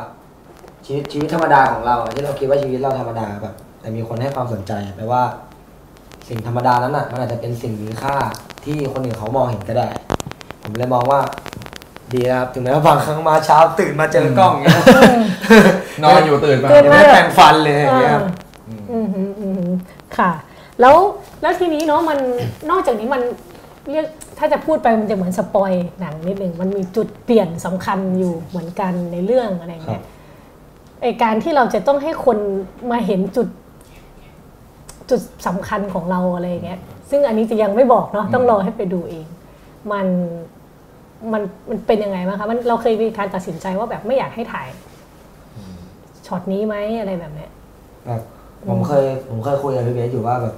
[0.86, 5.22] ชีวิตชีวิตธรรมดาของเราอะที่เราคิดว่าชีวิตเราธรรมดาแบบแต่มีคนให้ความสนใจแปลว่า
[6.28, 8.16] สิ่งธรรมดานั้นอะ มันอาจจะเป็นสิ่งมีค่า
[8.64, 9.88] ที่คนอื่นเขามองเห็นก็ได้
[10.62, 11.20] ผมเลยมองว่า
[12.14, 14.84] ดีนะครับถึงแม้ว่าบางครั้งมาเช้าตื่นมาเจอกล้องอย่างเงี้ย
[16.04, 18.12] นอนอยู่ตื่นมาตื่นยังมาไม่ได้แปรงฟันเลยอย่างเงี้ย
[18.90, 19.62] อืมอืมอืม
[20.18, 20.30] ค่ะ
[20.80, 20.96] แล้ว
[21.42, 22.18] แล้วทีนี้เนาะมัน
[22.70, 23.22] นอกจากนี้มัน
[23.90, 24.06] เรียก
[24.38, 30.02] ถ้าจะพูดไปมันจะเหมือนสปอยหนังนิดหนึ่งมันมีจุดเปลี่ยนสำคัญอยู่เหมือนกันในเรื่องอะไรอย่างเงี้ย
[31.02, 32.38] ไอการที่เราจะต้องให้คน
[32.90, 33.48] มาเห็นจุด
[35.10, 39.26] จุดสำคัญของเราอะไรอย่างเงี้ยซึ่งอันนี้จะยังไม่บอกเนาะต้องรอให้ไปดูเอง
[39.92, 40.06] มัน
[41.32, 44.68] มันมันเป็นยังไงบ้างคะมันเราเคยมีการตัดสินใจว่าแบบไม่อยากให้ถ่าย
[46.26, 47.50] ช็อตนี้ไหมอะไรแบบเนี้ย
[48.06, 48.22] แบบ
[48.68, 50.54] ผมเคยผมเคยคุยกับพี่เบสอยู่ว่าแบบ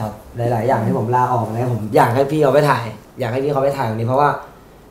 [0.00, 2.84] ครับหลาย ๆ อย่างที่ผมลาออกแล้วผมอยากให้พี่เอาไปถ่าย
[3.20, 4.30] อยากให้พี่เขาไปถ่ายตรงนี้เพราะว่า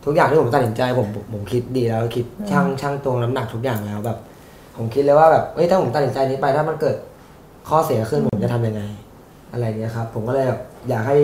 [0.05, 4.17] ทุกอย่างที่ผมตัดสินใจผมผมผมคิดดีแล้วคิดช่างช่างตวงน้ำหนักทุกอย่างแล้วแบบ
[4.77, 6.95] ผมคิดเลยว่าแบบเฮ้ยถ้าผมตัดสินใจนี้ไปถ้ามันเกิด
[7.69, 8.81] ข้อเสียขึ้นผมจะทำยังไง
[9.51, 11.17] อะไรเงี้ยครับ ผมก็เลยแบบอยากให้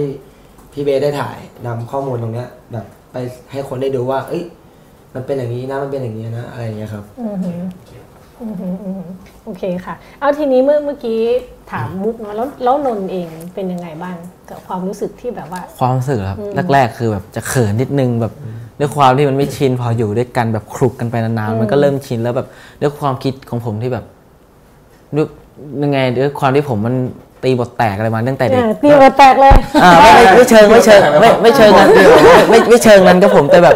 [0.73, 3.15] พี่เบสได้ถ่ายนำข้อมูลตรงเนี้ยแบบ ไป
[3.51, 4.43] ให้คนได้ดูว่า เอ้ย
[5.13, 7.59] มันเป็นอย่างนี้นะ มันเป็นอย่างนี้นะ อะไรเงี้ยครับอือหือ
[8.41, 9.09] อือหืออือหือ
[9.45, 11.19] โอเคค่ะ เอาทีนี้เมื่อเมื่อกี้
[11.71, 14.15] ถามมุกเนาะแล้วแล้วนนท์เองเป็นยังไงบ้าง
[14.49, 18.33] กับความรู้สึกที่แบบว่า ความรู้สึกครับอืมแรกๆคือแบบจะเขินนิดนึงแบบ
[18.79, 22.47] ด้วยความที่มันไม่ชินพออยู่ด้วยกันแบบคลุกกันไปนานอืมๆมันก็เริ่มชินแล้วแบบ
[22.81, 24.05] ด้วยความคิดของผมที่แบบ
[25.15, 25.27] ด้วย
[25.83, 26.95] ยังไงด้วยความที่ผมมัน
[27.43, 31.89] ตีบทแตกอะไรมาตั้งแต่เด็กเนี่ยตีหัวแตกเลยอ่าไม่ไม่ไม่เชิงไม่เชิงไม่ไม่เชิงนั้น
[32.49, 33.75] ไม่ไม่เชิงนั้นก็ผมแต่แบบ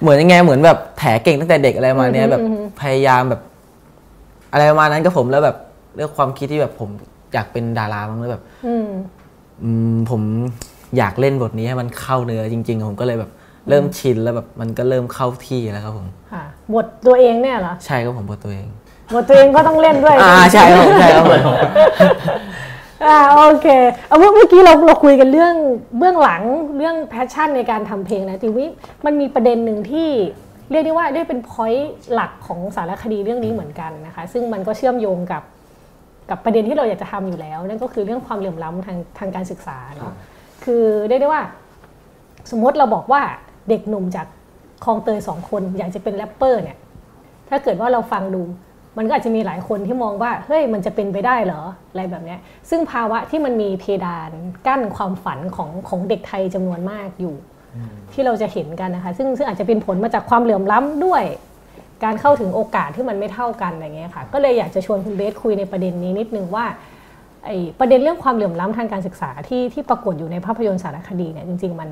[0.00, 3.40] เหมือนยังไงเหมือนแบบแถเก่งตั้งแต่เด็กอะไรประมาณเนี้ยแบบอืมอืมพยายามแบบ
[4.52, 5.56] อะไรประมาณนั้นก็ผมแล้วแบบ
[5.96, 6.88] เรื่องความคิดที่แบบผม
[7.32, 8.86] อยากเป็นดาราบ้างแล้วแบบอืม
[9.64, 10.22] อืมผม
[10.98, 13.30] อยากเล่นบทนี้ให้มันเข้าเนื้อจริง ๆ ผมก็เลยแบบ
[13.68, 16.42] เริ่มชินแล้วแบบมันก็เริ่มเข้าที่แล้วครับผมค่ะ
[16.74, 18.66] บทตัวเองเนี่ยเหรอใช่ครับผมบทตัวเอง
[19.14, 21.40] บทตัวเองก็ต้องเล่นด้วยอ่าใช่ครับผมใช่ครับผม
[23.04, 23.66] อ่าโอเค
[24.06, 25.54] เอาเมื่อเมื่อกี้เราเราคุยกันเรื่อง
[25.98, 26.42] เบื้องหลัง
[26.76, 28.68] เรื่อง passion ในการทำเพลงนะทีนี้
[29.04, 30.08] มันมีประเด็นหนึ่งที่
[30.70, 35.42] เรียกได้ว่าได้เป็นพอยต์หลักของสารคดีเรื่องนี้เหมือนกันนะคะ ซึ่งมันก็เชื่อมโยงกับ
[36.30, 40.12] กับประเด็นที่เราอยากจะทำอยู่แล้ว นั่นก็คือเรื่องความเหลื่อมล้ำทางทางการศึกษาเนาะ
[40.64, 41.42] คือเรียกได้ว่า
[42.50, 43.22] สมมติเราบอกว่า
[43.68, 44.26] เด็กหนุ่มจาก
[44.84, 46.78] คลองเตยสองคนอยากจะเป็นแรปเปอร์เนี่ย
[47.48, 48.42] ถ้าเกิดว่าเราฟังดู
[48.98, 54.30] มันก็อาจจะมีหลายคนที่มองว่าเฮ้ยมันจะเป็นไปได้เหรออะไรแบบเนี้ยซึ่งภาวะที่มันมีเพดาน
[54.66, 57.34] กั้นความฝันของของเด็กไทยจำนวนมากอยู่
[58.12, 61.24] ที่เราจะเห็นกันนะคะ ซึ่งซึ่งอาจจะเป็นผลมาจากความเหลื่อมล้ำด้วย
[62.04, 66.66] การเข้าถึงโอกาสที่มันไม่เท่ากันอะไรเงี้ยค่ะ ก็เลยอยากจะชวนคุณเบสคุยในประเด็นนี้นิดนึงว่า
[67.44, 71.90] ไอ้ประเด็นเรื่องความเหลื่อมล้ำทางการศึกษาที่ที่ปรากฏอยู่ในภาพยนตร์สารคดีเนี่ยจริง ๆ มัน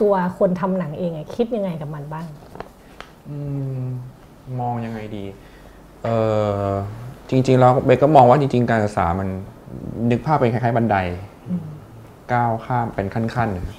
[0.00, 2.26] ตัวคนทำหนังเองอะคิดยังไงกับมันบ้าง
[3.28, 3.38] อื
[3.80, 3.84] ม
[4.60, 5.24] มองยังไงดี
[6.04, 6.08] เอ
[6.62, 6.70] อ
[7.30, 9.28] จริงๆแล้วเบสก็มองว่าจริง ๆ การศึกษามัน
[10.10, 10.96] นึกภาพเป็นคล้ายๆบันได
[12.32, 13.76] ก้าวข้ามเป็นขั้นๆนะครับ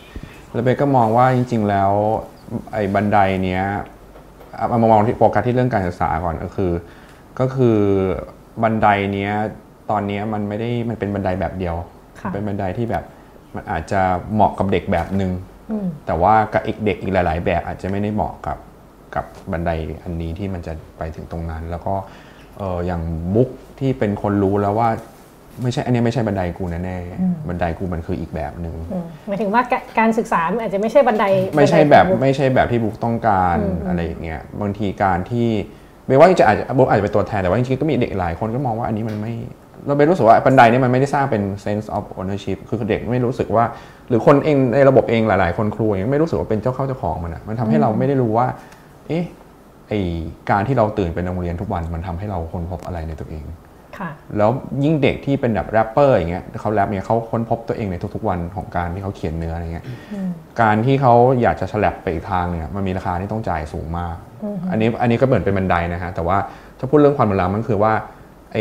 [0.53, 1.91] แล้วเบสก็มองว่าจริง ๆ แล้ว
[2.73, 3.63] ไอ้บันไดเนี้ย
[4.55, 6.71] เอามามองที่โฟกัสที่เรื่องการศึกษาก่อนก็คือ
[7.39, 7.77] ก็คือ
[8.63, 9.33] บันไดเนี้ย
[9.89, 11.75] ตอนเนี้ยมันไม่ได้มันเป็นบันไดแบบเดียว
[12.19, 13.03] ค่ะเป็นบันไดที่แบบ
[13.55, 14.01] มันอาจจะ
[14.33, 15.31] เหมาะกับเด็กแบบหนึ่ง
[15.71, 18.57] อืมแต่ว่ากับอีกเด็กอีกหลาย ๆ แบบอาจจะไม่ได้เหมาะกับ
[19.15, 19.71] กับบันได
[20.03, 21.93] อันนี้ที่มันจะไปถึงตรงนั้น แล้วก็
[22.57, 23.01] เอออย่าง
[23.35, 24.89] บุ๊กที่เป็นคนรู้แล้วว่า
[25.63, 31.25] ไม่ใช่อันนี้ไม่ใช่บันไดกูแน่อืมๆบันไดกูมันคืออีกแบบหนึ่งอืมหมายถึงว่าการการศึกษามันอาจจะไม่ใช่บันได
[31.57, 35.49] ไม่ใช่แบบนดของไม่ใช่แบบที่บุ๊กต้องการอืมอืมอะไรอย่างเงี้ยบางทีการที่
[36.07, 39.33] ไม่ว่าจะอาจจะบุ๊กอาจจะเป็นตัวแทนแต่ว่าจริงๆก็มีเด็กหลายคนก็มองว่าอันนี้มันไม่
[39.87, 43.63] เราไม่รู้สึกว่าบันไดเนี่ยมันไม่ได้สร้างเป็น sense of ownership คือเด็กไม่รู้สึกว่า
[44.09, 48.47] หรือคนเองในระบบเองหลาย ๆ คนครูเองไม่รู้สึกว่าเป็นเจ้าเข้าเจ้าของมันอะมันทำให้เราไม่ได้รู้ว่า
[49.09, 49.25] เอ๊ะ
[49.87, 49.93] ไอ
[50.51, 53.43] การที่เราตื่นไปโรงเรียนทุกวันมันทำให้เราค้นพบอะไรในตัวเอง
[53.97, 54.49] ค่ะแล้ว
[54.83, 60.29] ยิ่งเด็กที่เป็นแบบแรปเปอร์อย่างเงี้ยเขาแรปเนี่ยเขาค้นพบตัวเองในทุกๆวันของการที่เขาเขียนเนื้ออะไรเงี้ยอืม
[60.61, 66.37] การที่เขาอยากจะฉลับไปอีกทางเนี่ยมันมีราคาที่ต้องจ่ายสูงมากอืมอันนี้อันนี้ก็เหมือนเป็นบันไดนะฮะแต่ว่า
[66.79, 67.93] ถ้าพูดเรื่องความเหลื่อมล้ำมันคือว่า
[68.53, 68.57] ไอ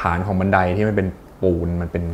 [0.00, 1.08] ฐานของบันไดที่มันเป็น
[1.42, 2.04] ปูนมันเป็น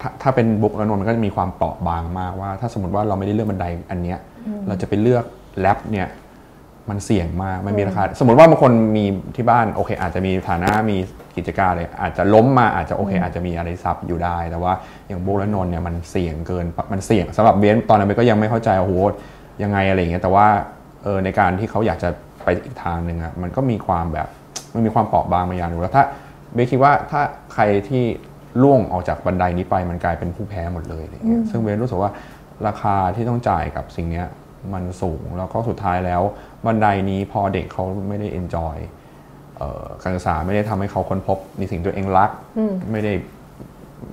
[0.00, 5.24] ถ้าถ้าเป็นบุ๊กแล้วนนมันก็จะมีความเปราะบางมากว่า ถ้าสมมติว่าเราไม่ได้เลือกบันไดอันเนี้ยอืมเราจะไปเลือก
[5.58, 6.08] แรปเนี่ย
[6.90, 9.04] มันเสี่ยงมากมันมีราคา สมมติว่าบางคนมี
[9.36, 10.96] ที่บ้านโอเค อาจจะมีฐานะมี
[11.36, 14.72] กิจการเลย อาจจะล้มมาอาจจะโอเค อาจจะมีอะไรซับอยู่ได้ แต่ว่า
[15.06, 18.92] อย่างบุ๊กและนนท์เนี่ยมันเสี่ยงเกินมันเสี่ยงสำหรับเบนซ์ตอนนั้นเบนซ์ก็ยังไม่เข้าใจโอ้โห
[19.62, 20.46] ยังไงอะไรอย่างเงี้ยแต่ว่า
[21.02, 22.10] เออในการที่เขาอยากจะ
[22.44, 24.28] ไปอีกทางหนึ่งอะมันก็มีความแบบ
[24.74, 26.04] มันมีความเปราะบางบางอย่างอยู่แล้วถ้า
[26.54, 27.20] เบนซ์คิดว่าถ้า
[27.54, 28.04] ใครที่
[28.62, 32.10] ร่วงออกจากบันไดนี้ไปมันกลายเป็นผู้แพ้หมดเลยอะไรเงี้ยอืมซึ่งเบนซ์รู้สึกว่า
[32.66, 34.26] ราคาที่ต้องจ่ายกับสิ่งเนี้ย
[34.72, 36.22] มันสูง แล้วก็สุดท้ายแล้ว
[36.66, 38.76] บันไดนี้พอเด็กเขาไม่ได้ enjoy
[39.56, 43.12] เอ่อการศึกษาไม่ได้ทำให้เขาค้นพบในสิ่งที่ตัวเองรักอืมไม่ได้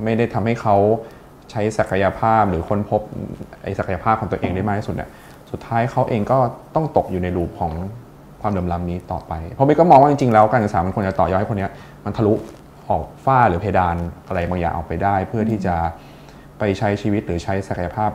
[0.03, 0.75] ไม่ได้ทำให้เขา
[1.51, 3.01] ใช้ศักยภาพหรือค้นพบ
[3.63, 5.09] ไอ้ศักยภาพของตัวเองได้มากที่สุดเนี่ย
[5.51, 6.37] สุดท้ายเขาเองก็
[6.75, 7.71] ต้องตกอยู่ในลูปของ
[8.41, 11.71] ความเหลื่อมล้ำนี้ต่อไป เพราะเบนก็มองว่าจริงๆแล้วการศึกษามันควรจะต่อยอดให้คนเนี้ย
[12.05, 12.33] มันทะลุ
[12.89, 13.95] ออกฝ้าหรือเพดาน
[14.27, 15.75] อะไรบางอย่างออกไปได้ เพื่อที่จะ
[16.59, 18.11] ไปใช้ชีวิตหรือใช้ศักยภาพ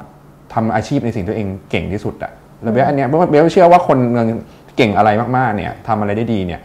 [0.54, 2.32] ทำอาชีพในสิ่งที่ตัวเองเก่งที่สุดอะ
[2.62, 4.26] แล้วเบลอันเนี้ยเบลเบลเชื่อว่าคนเมือง
[4.76, 6.60] เก่งอะไรมากๆเนี่ยทำอะไรได้ดีเนี่ย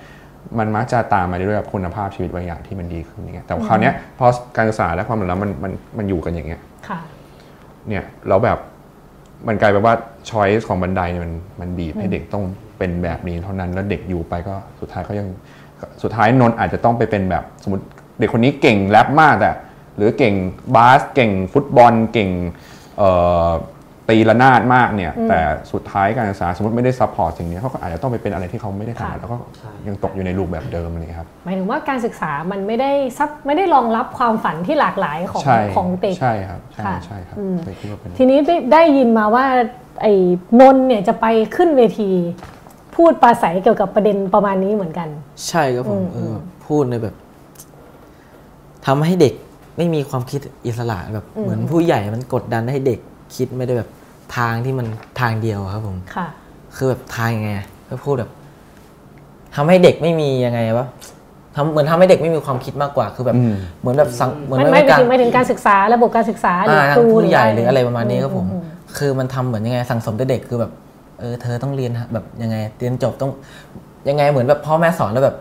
[0.60, 7.00] มันมักจะตามมาด้วยกับคุณภาพชีวิตบางอย่างที่มันดีขึ้นอย่างเงี้ยแต่ว่าคราวเนี้ยพอการศึกษาและความเหลื่อมล้ำมันมันมันอยู่กันอย่างเงี้ยค่ะ
[7.88, 8.58] เนี่ยแล้วแบบ
[9.48, 9.94] มันกลายเป็นว่า
[10.30, 12.44] ช้อยส์ของบันไดเนี่ยมันมันบีบให้อืมเด็กต้อง
[12.78, 15.28] เป็นแบบนี้เท่านั้นแล้วเด็กอยู่ไปก็สุดท้ายเขายัง
[16.04, 17.84] สุดท้ายนนท์อาจจะต้องไปเป็นแบบสมมติ
[18.20, 19.52] เด็กคนนี้เก่งแรปมากแต่
[19.96, 20.36] หรือเก่ง
[20.76, 22.30] บาสเก่งฟุตบอลเก่ง
[22.98, 23.10] เอ่
[23.48, 23.50] อ
[24.10, 25.40] ตีระนาดมากเนี่ยอืมแต่
[25.72, 29.38] สุดท้ายการศึกษาสมมติไม่ได้ support สิ่งนี้เขาก็อาจจะต้องไปเป็นอะไรที่เขาไม่ได้ถนัดค่ะแล้วก็
[29.88, 39.46] ยังตกอยู่ในรูปแบบเดิมอะไรอย่างเลยครับหมายถึงว่าการศึกษามันไม่ได้ซับไม่ได้รองรับความฝันที่หลากหลายของใช่ของเด็กใช่ครับใช่ค่ะใช่ครับอืมเคยคิดว่าเป็นทีนี้ได้ได้ยินมาว่า
[40.02, 40.14] ไอ้
[40.60, 42.12] นนท์เนี่ยจะไปขึ้นเวที
[42.96, 45.08] พูดปราศัยเกี่ยวกับประเด็นประมาณนี้เหมือนกัน
[45.48, 47.16] ใช่ครับผมอืมเออพูดในแบบ
[48.86, 49.34] ทำให้เด็ก
[49.78, 53.00] ไม่มีความคิดอิสระแบบอืมเหมือนผู้ใหญ่มันกดดันให้เด็ก
[53.36, 53.90] คิดไม่ได้แบบ
[54.38, 54.88] ทางที่มัน
[55.20, 56.28] ทางเดียวครับผมค่ะ
[56.76, 58.32] คือแบบทางยังไงอะก็พูดแบบ
[59.56, 60.88] ทำให้เด็กไม่มียังไงวะ
[61.56, 68.58] ทำเหมือนทำให้เด็กไม่มีความคิดมากกว่าคือแบบอืมเหมือนแบบสังเหมือนไม่ว่าไม่เป็นการถึงไม่ถึงการศึกษาระบบการศึกษาหรืออ่าครูผู้ใหญ่หรืออะไรย่งประมาณนี้ครับผมอื
[68.98, 70.72] คือมันทำเหมือนยังไงสั่งสมเด็กคือแบบ
[71.20, 73.32] เออเธอต้องเรียนแบบยังไงเรียนจบต้อง
[74.10, 75.36] ยังไงเหมือนแบบพ่อแม่สอนแล้วแบบ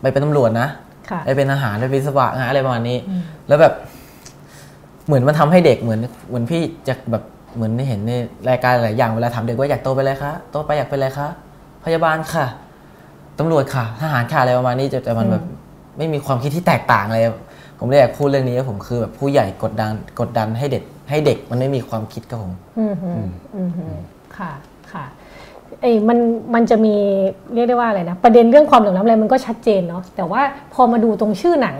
[0.00, 0.68] ไปเป็นตำรวจนะ
[1.10, 3.74] ค่ะไปเป็นทหารไปเป็นวิศวะงานอะไรประมาณนี้อืมแล้วแบบ
[5.08, 7.22] เหมือนมันทำให้เด็กเหมือนเหมือนพี่จะแบบ
[7.54, 8.12] เหมือนเห็นใน
[8.48, 11.28] รายการหลายอย่างเวลาถามเด็กว่าอยากโตไปนอะไรคะโตไปอยากเป็นอะไรคะ
[11.84, 12.46] พยาบาลค่ะ
[13.38, 15.44] ตำรวจค่ะทหารค่ะอะไรประมาณนี้แต่แต่มันแบบ
[15.98, 17.24] ไม่มีความคิดที่แตกต่างเลย
[17.78, 23.10] ผมเลยอยากพูดเรื่องนี้ว่าผมคือแบบผู้ใหญ่กดดันกดดันให้เด็กให้เด็กมันไม่มีความคิดครับผมอืมฮึ
[23.56, 23.84] อืมฮึ
[24.36, 24.50] ค่ะ
[24.92, 25.04] ค่ะ
[25.80, 26.18] ไอ้มัน
[26.54, 26.94] มันจะมี
[27.54, 30.42] เรียกได้ว่าอะไรนะประเด็นเรื่องความเหลื่อมล้ำอะไรมันก็ชัดเจนเนาะแต่ว่า
[30.74, 31.76] พอมาดูตรงชื่อหนัง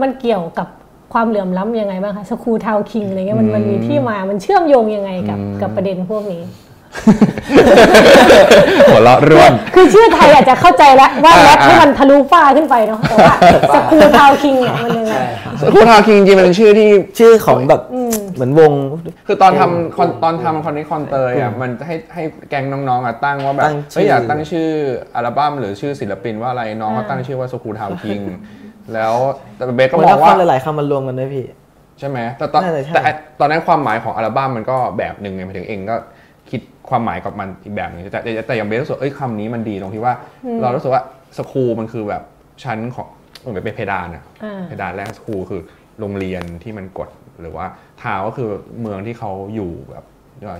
[0.00, 0.68] มันเกี่ยวกับ
[1.12, 6.42] ความเหลื่อมล้ำยังไงบ้างคะสคูทาวคิงอะไรเงี้ยมันมันมีที่มามันเชื่อมโยงยังไงกับอืมกับประเด็นพวกนี้
[8.88, 13.34] หัวเราะร่วมคือชื่อไทยอาจจะเข้าใจแล้วว่าอ่าแรปให้อ่ามัมันทะลุฟ้าขึ้นไปเนาะแต่ว่า
[13.74, 15.14] สคูทาวคิงเนี่ยมันยังไง
[15.74, 18.72] คุณฮาวคิงจริงๆมันเป็นชื่อที่ชื่อของแบบอืมเหมือนวง
[19.26, 24.68] คือตอนทำคอนตอนทำคอนนี้คอนเตยอะมันจะให้ให้แก๊งน้องๆอะตั้งว่าแบบตั้งชื่อเฮ้ยอยากตั้งชื่อ
[25.14, 28.20] อัลบั้มหรือชื่อศิลปินว่าอะไรน้องเขาอ่าตั้งชื่อว่าสกูทาวคิง
[28.94, 29.14] แล้ว
[29.56, 31.44] แต่เบสก็เหมือมนองเอาว่าคำหลายๆคำมารวมกันด้วยพี่
[31.98, 33.02] ใช่ไหมแต่ตอนน่าจะใช่แต่
[33.40, 35.96] ตอนนั้นความหมายของอัลบั้มมันก็แบบหนึ่งไงหมายถึงเองก็
[36.50, 41.02] คิดความหมายกับมันอีกแบบหนึงแต่แต่แต่อย่างเบสรู้สึกเอ้ยคำนี้มันดีตรงที่ว่าอืมเรารู้สึกว่า
[41.38, 42.22] สคูมันคือแบบ
[42.64, 43.08] ชั้นของ
[43.40, 45.60] เหมือนเป็นเพดานอะอ่าเพดานแรกสคูคือ
[46.00, 47.08] โรงเรียนที่มันกด
[47.40, 47.66] หรือว่า
[48.02, 48.50] ทาวน์ก็คือ
[48.80, 50.04] เมืองที่เขาอยู่แบบ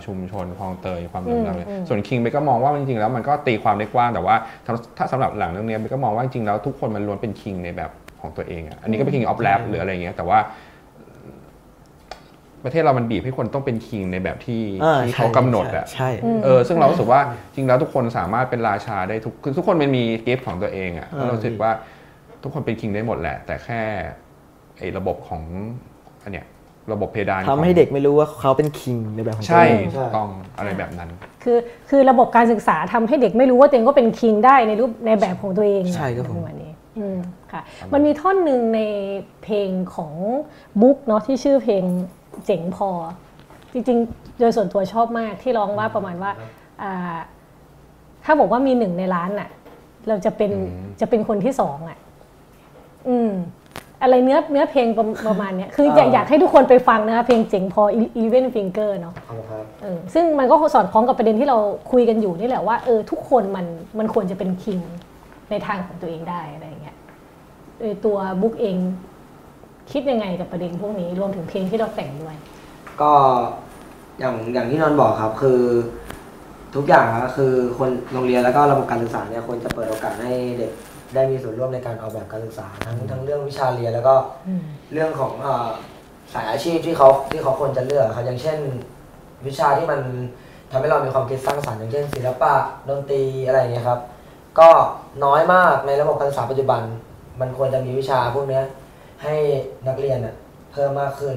[0.06, 7.90] ชุมชนคลองเตยความเหลื่อมล้ำเลยอืมอืมส่วนคิงเบก็มองว่าจริงๆแล้วมันก็ตีความได้กว้างแต่ว่าถ้าถ้าสำหรับหลังเรื่องนี้เบก็มองว่าจริงๆแล้วทุกคนมันล้วนเป็นคิงในแบบ
[8.22, 10.38] ของตัวเองอะอันนี้ก็เป็น king of rap หรืออะไรอย่างเงี้ยแต่ว่า
[12.64, 16.10] ประเทศเรามันบีบให้คนต้องเป็นคิงในแบบที่อ่าที่เขาใช่กำหนดอะใช่
[16.44, 17.20] เออซึ่งเรารู้สึกว่า
[17.54, 21.70] จริงแล้วทุกคนสามารถเป็นราชาได้ทุกคือทุกคนมันมีกิฟต์ของตัวเองอะอ่าแล้วเรารู้สึกว่า
[22.42, 23.80] ทุกคนเป็นคิงได้หมดแหละ แต่แค่
[24.78, 25.42] ไอ้ระบบของ
[26.24, 26.46] อันเนี้ย
[26.92, 31.10] ระบบเพดานทำให้เด็กไม่รู้ว่าเขาเป็นคิงในแบบของตัวใช่เองถูกต้องอะไรแบบนั้น
[31.42, 31.58] คือ
[31.90, 36.44] คือระบบการศึกษาทำให้เด็กไม่รู้ว่าตัวเองก็เป็นคิงได้ในรูปในแบบของตัวเองใช่ครับผม
[36.94, 37.18] ประมาณนี้อืม
[37.52, 38.80] ค่ะมันมีท่อนหนึ่งใน
[39.42, 40.12] เพลงของ
[40.80, 41.84] บุ๊กเนาะที่ชื่อเพลง
[42.46, 42.90] เจ๋งพอ
[43.72, 46.30] จริงๆ โดยส่วนตัวชอบมากที่ร้องว่าประมาณว่า
[46.82, 47.16] อ่า
[48.24, 49.48] ถ้าบอกว่ามีหนึ่งในล้านน่ะ
[50.08, 50.50] เราจะเป็น
[51.00, 51.98] จะเป็นคนที่สองอะ
[53.08, 53.32] อืม
[54.02, 57.82] อะไรเนื้อเนื้อเพลงประประมาณเนี้ยคืออยากอ่าอยากให้ทุกคนไปฟังนะคะเพลงเจ๋งพอ
[58.22, 59.14] Even Finger เนาะ
[59.50, 61.58] ครับเออซึ่งมันก็สอดคล้องกับประเด็นที่เรา
[61.92, 63.66] คุยกันอยู่นี่แหละว่าเออทุกคนมัน
[63.98, 64.80] มันควรจะเป็นคิง
[65.52, 66.96] ในทางของตัวเองได้อะไรอย่างเงี้ย
[67.80, 68.76] เออตัวบุ๊กเอง
[69.92, 72.36] คิดยังไงกับประเด็นพวกนี้รวมถึงเพลงที่เราแต่งด้วย
[73.00, 73.12] ก็
[74.18, 75.60] อย่างอย่างที่นนท์บอกครับคือ
[76.74, 80.72] ทุกอย่างก็คือคนโรงเรียนแล้วก็ระบบการศึกษาเนี่ยควรจะเปิดโอกาสให้เด็ก
[81.14, 84.14] ได้มีส่วนร่วมในการออกแบบการศึกษาทั้งทั้งเรื่องวิชาเรียนแล้วก็
[84.92, 85.68] เรื่องของเออ
[86.32, 88.58] สายอาชีพที่เขาที่เขาควรจะเลือกครับอย่างเช่น
[89.46, 90.00] วิชาที่มัน
[90.70, 92.54] ทำให้เรามีความคิดสร้างสรรค์อย่างเช่นศิลปะ
[92.88, 94.00] ดนตรีอะไรอย่างเงี้ยครับ
[94.58, 94.70] ก็
[95.24, 96.82] น้อยมากในระบบการศึกษาปัจจุบัน
[97.40, 98.64] มันควรจะมีวิชาพวกเนี้ย
[99.22, 99.34] ให้
[99.88, 100.34] นักเรียนน่ะ
[100.72, 101.36] เพิ่มมากขึ้น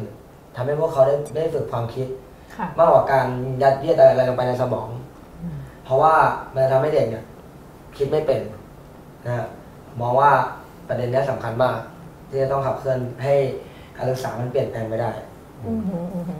[0.56, 2.08] ทำให้พวกเขาได้ได้ฝึกความคิด
[2.56, 3.28] ค่ะมากกว่าการ
[3.62, 4.89] ยัดเยียดอะไรลงไปในสมอง
[5.86, 6.15] เพราะว่า
[6.54, 7.25] มันจะทำให้เด็กเนี่ย
[7.97, 8.41] คิดไม่เป็น
[9.25, 9.47] นะฮะ
[10.01, 10.32] มองว่า
[10.88, 11.78] ประเด็นเนี้ยสำคัญมาก
[12.30, 13.36] ที่จะต้องขับเคลื่อนให้
[13.97, 15.12] การศึกษามันเปลี่ยนแปลงไปได้
[15.65, 16.36] อืมฮึอืมฮึ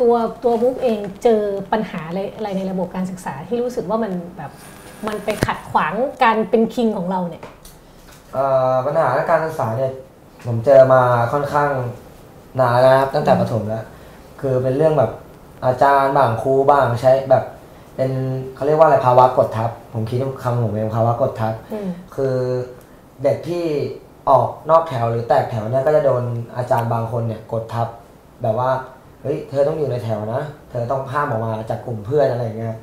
[0.00, 0.14] ตัว
[0.44, 1.40] ตัวบุ๊กเองเจอ
[1.72, 4.50] ปัญหาอะไรอะไรในระบบการศึกษาที่รู้สึกว่ามันแบบ
[5.06, 7.42] มันไปขัดขวางการเป็นคิงของเราเนี่ย
[8.32, 9.92] เอ่อปัญหาการศึกษาเนี่ย
[10.46, 11.70] ผมเจอมาค่อนข้าง
[12.60, 13.84] นานแล้วนะครับตั้งแต่ประถมแล้ว
[14.40, 15.10] คือเป็นเรื่องแบบ
[15.64, 17.44] อาจารย์บ้างครูบ้างใช้แบบ
[17.96, 18.10] เป็น
[18.54, 22.36] เขาเรียกว่าอะไรภาวะกดทับ ผมคิดว่าคำผมเองภาวะกดทับอืมคือ
[23.24, 23.64] เด็กที่
[24.28, 26.22] ออกนอกแถวหรือแตกแถวเนี่ยก็จะโดน
[26.56, 27.86] อาจารย์บางคนเนี่ยกดทับ
[28.42, 28.70] แบบว่า
[29.22, 32.76] เฮ้ยเธอต้องอยู่ในแถวนะ เธอต้องห้ามออกมาจากกลุ่มเพื่อนอะไรอย่างเงี้ย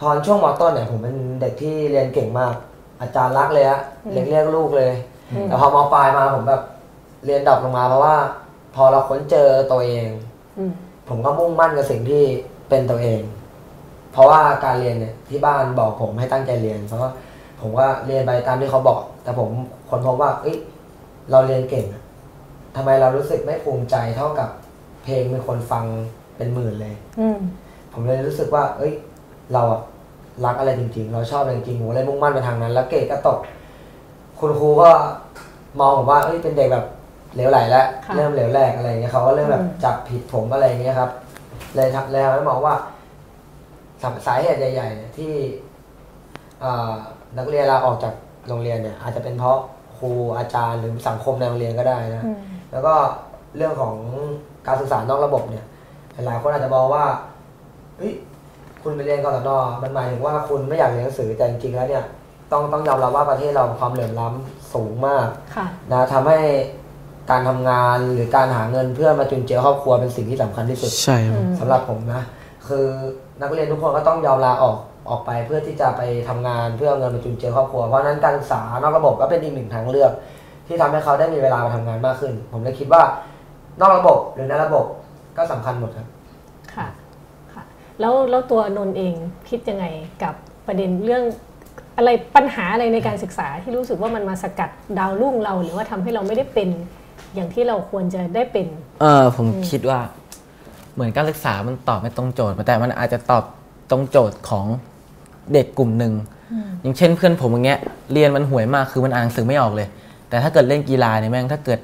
[0.00, 2.54] ตอนช่วงมต้นเนี่ยผมเป็นเด็กที่เรียนเก่งมาก
[3.00, 4.92] อาจารย์รักเลยฮะอืมเรียกเรียกลูกเลย
[5.32, 6.62] อืมแต่พอมปลายมาผมแบบ
[7.26, 8.16] เรียนดรอปลงมาเพราะว่า
[8.74, 10.08] พอเราค้นเจอตัวเอง
[10.58, 10.72] อืม
[11.08, 12.24] ผมก็มุ่งมั่นกับสิ่งที่
[12.68, 13.20] เป็นตัวเอง
[14.12, 17.10] เพราะว่าการเรียนเนี่ยที่บ้านบอกผมให้ตั้งใจเรียน เพราะว่า
[17.60, 19.48] ผมก็เรียนไปตามที่เขาบอก แต่ผม
[19.88, 20.56] ค้นพบว่า เอ้ย
[21.30, 22.02] เราเรียนเก่งอะ
[22.76, 24.48] ทำไมเรารู้สึกไม่ภูมิใจเท่ากับ
[25.04, 25.84] เพลงมีคนฟัง
[26.36, 27.38] เป็นหมื่นเลย อืม
[27.92, 28.92] ผมเลยรู้สึกว่า เอ้ย
[29.52, 29.80] เราอะ
[30.44, 33.38] รักอะไรจริง ๆ เราชอบอะไรจริงๆผมเลยมุ่งมั่นไปทางนั้น แล้วเกรดก็ตก
[34.40, 34.90] คุณครูก็
[35.80, 36.86] มองผมว่าเอ้ยเป็นเด็กแบบ
[37.34, 41.10] เหลวไหลแล้วค่ะ เริ่มเหลวแหลกอะไรอย่างเงี้ยเขาก็เริ่มแบบอืมจับผิดผมอะไรอย่างเงี้ยครับ
[41.74, 42.74] เลยทำเลยทำให้มองว่า
[44.02, 45.32] สาสาเหตุใหญ่ๆเนี่ยที่
[46.64, 46.94] อ่า
[47.38, 48.14] นักเรียนลาออกจาก
[48.48, 49.58] โรงเรียนเนี่ย อาจจะเป็นเพราะ
[49.98, 52.38] ครูอาจารย์หรือสังคมในโรงเรียนก็ได้นะ อืม
[52.72, 52.94] แล้วก็
[53.56, 53.94] เรื่องของ
[54.66, 55.64] การศึกษานอกระบบเนี่ย
[56.26, 57.04] หลายคนอาจจะมองว่า
[57.98, 58.12] เฮ้ย
[58.86, 59.50] คุณไปเรียนกศน
[59.82, 62.04] มันหมายถึงว่าคุณไม่อยากเรียนหนังสือแต่จริงๆแล้วเนี่ย
[62.52, 66.38] ต้องต้องยอมรับว่าประเทศเราความเหลื่อมล้ำสูงมากค่ะนะทำให้
[67.30, 72.22] การทำงานหรือการหาเงินเพื่อมาจุนเจือครอบครัวเป็นสิ่งที่สำคัญที่สุดใช่ครับสำหรับผมนะ
[72.68, 72.86] คือ
[73.42, 74.76] นักเรียนทุกคนก็ต้องยอมลาออก
[75.10, 80.12] ออกไปเพื่อที่จะไปทำงานเพื่อเอาเงินมาจุนเจือครอบครัวเพราะฉะนั้นการศึกษานอกระบบก็เป็นอีกหนึ่งทางเลือก
[80.66, 83.02] ที่ทำให้เขาได้มีเวลามาทำงานมากขึ้น ผมเลยคิดว่า
[83.80, 84.84] นอกระบบหรือในระบบ
[85.36, 86.15] ก็สำคัญหมดครับค่ะค่ะ
[88.00, 89.14] แล้วแล้วตัวนนท์เอง
[89.48, 89.86] คิดยังไง
[90.22, 90.34] กับ
[90.66, 91.22] ประเด็นเรื่อง
[91.96, 96.68] อะไรปัญหาอะไรในการศึกษาที่รู้สึกว่ามันมาสกัดดาวรุ่งเรา หรือว่าทำให้เราไม่ได้เป็น
[97.34, 98.66] อย่างที่เราควรจะได้เป็น
[99.00, 100.00] เออผมคิดว่า
[100.94, 103.44] เหมือนการศึกษามันตอบไม่ตรงโจทย์แต่มันอาจจะตอบ
[103.90, 104.66] ตรงโจทย์ของ
[105.52, 106.12] เด็กกลุ่มหนึ่ง
[106.52, 107.80] อืมอย่างเช่นเพื่อนผมอย่างเงี้ย
[108.12, 109.88] เรียนมันห่วยมากคือมันอ่านหนังสือไม่ออกเลย
[110.28, 111.80] แต่ถ้าเกิดเล่นกีฬาเนี่ยแม่งถ้าเกิด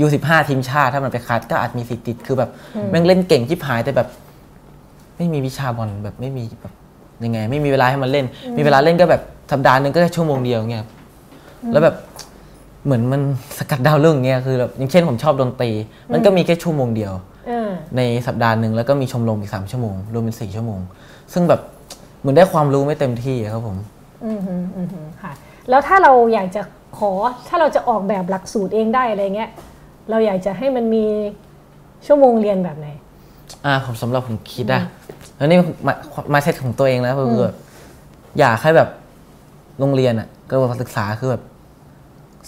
[0.00, 4.08] ยูสิบห้าทีมชาติถ้ามันไปคัดก็อาจมีสิทธิ์ติดคือแบบอืมแม่งเล่นเก่งชิบหายแต่แบบ
[5.18, 6.72] ไม่มีวิชาบอลแบบไม่มีแบบ
[7.24, 8.26] ยังไง ไม่มีเวลาให้มันเล่น
[8.56, 10.84] มีเวลาเล่นก็แบบสัปดาห์หนึ่งก็แค่ชั่วโมงเดียวเงี้ย
[11.72, 11.96] แล้วแบบ
[12.84, 13.20] เหมือนมัน
[13.58, 15.70] สกัดดาวรุ่งเงี้ยคือแบบอย่างเช่นผมชอบดนตรี
[16.12, 17.12] มันก็มีแค่ชั่วโมงเดียว
[17.46, 20.80] เออในสัปดาห์หนึ่งแล้วก็มีชมรมอีกสามชั่วโมงรวมเป็นสี่ชั่วโมง
[21.32, 21.60] ซึ่งแบบ
[22.20, 23.76] เหมือนได้ความรู้ไม่เต็มที่อะครับผม
[24.26, 25.32] อืมฮึอืมฮึค่ะ
[25.70, 26.62] แล้วถ้าเราอยากจะ
[26.98, 27.10] ขอ
[27.48, 29.50] ถ้าเราจะออกแบบหลักสูตรเองได้อะไรเงี้ย
[30.10, 31.04] เราอยากจะให้มันมี
[32.06, 32.88] ชั่วโมงเรียนแบบไหน
[33.64, 34.82] อ่าผมสำหรับผมคิดอะ
[35.36, 35.94] แล้วนี่มา
[36.32, 37.56] มาเซตของตัวเองแล้วคือแบบ
[38.38, 38.88] อยากให้แบบ
[39.80, 41.42] โรงเรียนอะก็ศึกษาคือแบบ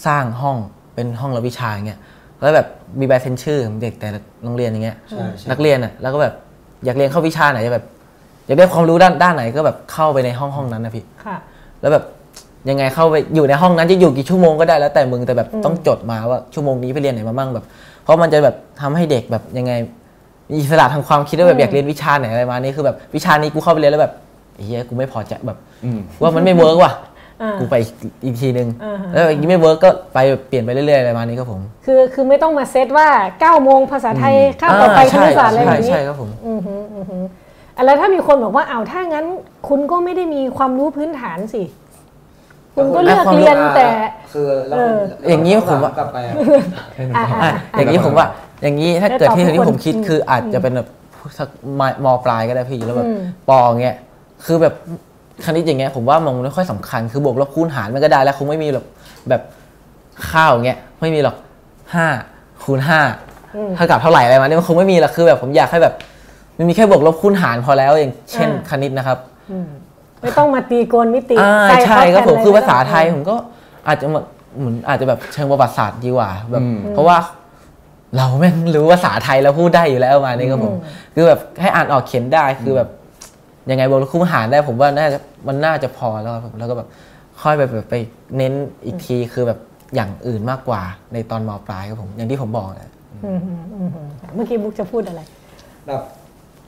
[0.07, 0.57] สร้างห้อง
[0.95, 2.01] เป็นห้องรับวิชาอย่างเงี้ย
[2.41, 2.67] แล้วแบบ
[3.01, 6.35] มีใบเซ็นชื่อของเด็กแต่ละโรงเรียนอย่างเงี้ยใช่ใช่นักเรียนอะแล้วก็แบบ
[6.85, 7.85] อยากเรียนเข้าวิชาไหนจะแบบ
[8.47, 11.37] อยากได้ความรู้ด้านด้านไหนก็แบบเข้าไปในห้องห้องนั้นนะพี่ค่ะ
[11.81, 12.05] แล้วแบบ
[12.69, 17.65] ยังไงเข้าไปอยู่ในห้องนั้นจะอยู่กี่ชั่วโมงก็ได้แล้วแต่มึงแต่แบบอืมต้องจดมาว่าชั่วโมงนี้ไปเรียนไหนมาบ้างแบบ
[18.03, 19.73] เพราะมันจะแบบทำให้เด็กแบบยังไง
[20.51, 24.15] มีอิสระทางความคิดว่าแบบอยากเรียนวิชาไหนอะไรมานี่คือแบบวิชานี้กูเข้าไปเรียนแล้วแบบ
[24.65, 26.93] เฮ้ยกูไม่พอใจแบบอืมว่ามันไม่เวิร์กว่ะ
[27.43, 33.09] อ่ากูไปอีกอีกทีนึงอ่าฮะแล้วอย่างนี้ไม่เวิร์กก็ไปเปลี่ยนไปเรื่อยๆอะไรมานี้ครับผม คือคือไม่ต้องมาเซตว่า
[33.41, 37.23] 9โมงภาษาไทยข้ามต่อไปอ่าคณิตศาสตร์อะไรใช่แบบนี้ใช่ครับผมอือหืออือหือ
[37.77, 39.27] อะแล้วถ้ามีคนบอกว่าอ้าวถ้างั้น
[39.69, 41.63] คุณก็ไม่ได้มีความรู้พื้นฐานสิ
[42.75, 43.89] คุณก็เลือกเรียนแต่
[44.33, 46.35] คือเราเอออย่างนี้ผมว่ากลับไปอะ
[47.17, 48.27] อะอะอะอย่างนี้ผมว่า
[48.63, 50.89] อย่างนี้ถ้าเกิดที่ได้ตอบทุกที่ผมคนคิดอืมคืออาจจะเป็นแบบ
[51.39, 51.49] สัก
[51.81, 53.97] มมปลายก็ได้พี่แล้วแบบอืมปอเงี้ย
[54.45, 54.75] คือแบบ
[55.45, 58.85] คณิตอย่างเงี้ยผมว่ามันไม่ค่อยสำคัญคือบวกลบคูณหารมันก็ได้แล้วคงไม่มีหรอก
[59.29, 59.43] แบบ
[60.31, 61.37] ข้าวเงี้ยไม่มีหรอก
[61.95, 62.07] ห้า
[62.65, 63.01] คูณห้า
[63.57, 65.95] อืมเท่ากับเท่าไหร่อะไรมาเนี่ยมันคงไม่มีหรอกคือแบบผมอยากให้แบบ
[66.59, 69.19] มันมีแค่บวกลบคูณหารพอแล้วอย่างเช่นอ่าคณิตนะครับ
[69.51, 69.69] อืม
[70.21, 73.37] ไม่ต้องมาตีโกนมิติอ่าใส่ใช่ครับผมแทนคือภาษาะรไทยผมก็
[73.89, 74.25] อาจจะเหมือน
[74.59, 77.17] เหมือนอาจจะแบบเชิงประวัติศาสตร์ดีกว่าแบบอืมเพราะว่า
[78.17, 80.75] เราแม่งรู้ภาษาไทยแล้วพูดได้อยู่แล้วมานี่ครับผม
[81.15, 82.89] คือแบบให้อ่านออกเขียนได้คือแบบ
[83.71, 85.19] ยังไงบวกลบคูณหารได้ผมว่าน่าจะ
[85.49, 86.89] มันน่าจะพอแล้วครับผมแล้วก็แบบ
[87.43, 87.95] ค่อยไปแบบไป
[88.37, 88.53] เน้น
[88.87, 89.59] อีกทีคือแบบ
[89.95, 92.91] อย่างอื่นมากกว่าในตอนมปลายครับผม อย่างที่ผมบอกนะ
[93.25, 95.21] อืมอืมอืมอืมเมื่อกี้บุ๊กจะพูดอะไร
[95.87, 96.03] แบบ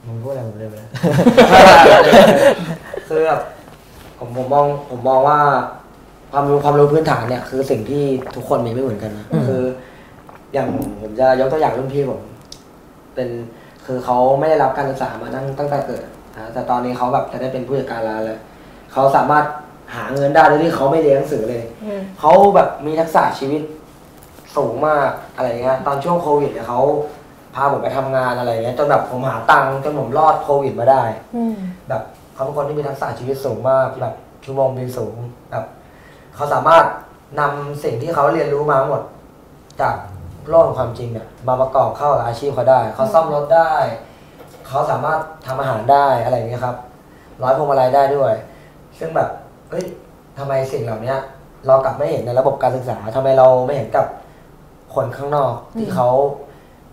[0.06, 0.90] ผมพูดอะไรผมเลยไปแล้ว
[3.08, 3.40] คือแบบ
[4.18, 5.38] ผมผมมองผมมองว่า
[6.32, 8.02] ความรู้ความรู้พื้นฐานเนี่ย คือสิ่งที่
[8.36, 9.62] ทุกคนมีไม่เหมือนกันนะอืมคือ
[10.52, 10.68] อย่าง
[11.02, 12.20] ผมจะยกตัวอย่างรุ่นพี่ผม
[13.14, 13.28] เป็น
[13.86, 16.04] คือเขาไม่ได้รับการศึกษามาตั้งตั้งแต่เกิด
[16.36, 18.40] นะแต่ตอนนี้เขาแบบจะได้เป็นผู้จัดการร้านแล้ว
[18.92, 19.44] เขาสามารถ
[19.94, 23.62] หาเงินได้โดยที่เขาไม่เรียนหนังสือเลยอืมเขาแบบมีทักษะชีวิต
[24.56, 26.80] สูงมากอะไรเงี้ยตอนช่วงโควิดเนี่ยเขา
[27.54, 31.02] พาผมไปทำงานอะไรเงี้ยจนแบบผมหาตังค์จนผมรอดโควิดมาได้
[31.36, 31.54] อืม
[31.88, 32.02] แบบ
[32.34, 35.14] เขาเป็นคนที่มีทักษะชีวิตสูงมากแบบชั่วโมงบินสูง
[35.50, 35.64] แบบ
[36.34, 36.84] เขาสามารถ
[37.40, 39.02] นำสิ่งที่เขาเรียนรู้มาทั้งหมด
[39.80, 39.94] จาก
[40.48, 43.72] โลกของความจริงเนี่ยมาประกอบเข้ากับอาชีพเขาได้ เขาซ่อมรถได้
[44.68, 46.76] เขาสามารถทำอาหารได้อะไรอย่างเงี้ยครับ
[47.42, 48.32] ร้อยพวงมาลัยได้ด้วย
[48.98, 49.28] ซึ่งแบบ
[49.70, 49.84] เฮ้ย
[50.38, 51.14] ทำไมสิ่งเหล่านี้
[51.66, 54.06] เรากลับไม่เห็นในระบบการศึกษาทำไมเราไม่เห็นกับ
[54.94, 56.08] คนข้างนอกที่เขา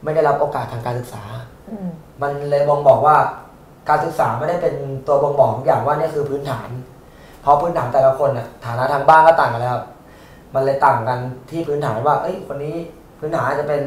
[0.03, 1.23] ไม่ได้รับโอกาสทางการศึกษา
[1.69, 1.87] อืม
[2.21, 3.17] มันเลยบ่งบอกว่า
[3.89, 4.75] การศึกษาไม่ได้เป็น
[5.07, 6.69] ตัวบ่งบอกทุกอย่างว่านี่คือพื้นฐาน
[7.41, 9.85] เพราะพื้นฐานแต่ละคนน่ะฐานะทางบ้านก็ต่างกันแล้วครับ
[10.53, 12.75] มันเลยต่างกันที่พื้นฐานว่า เอ้ย คนนี้
[13.19, 13.83] พื้นฐานอาจจะเป็น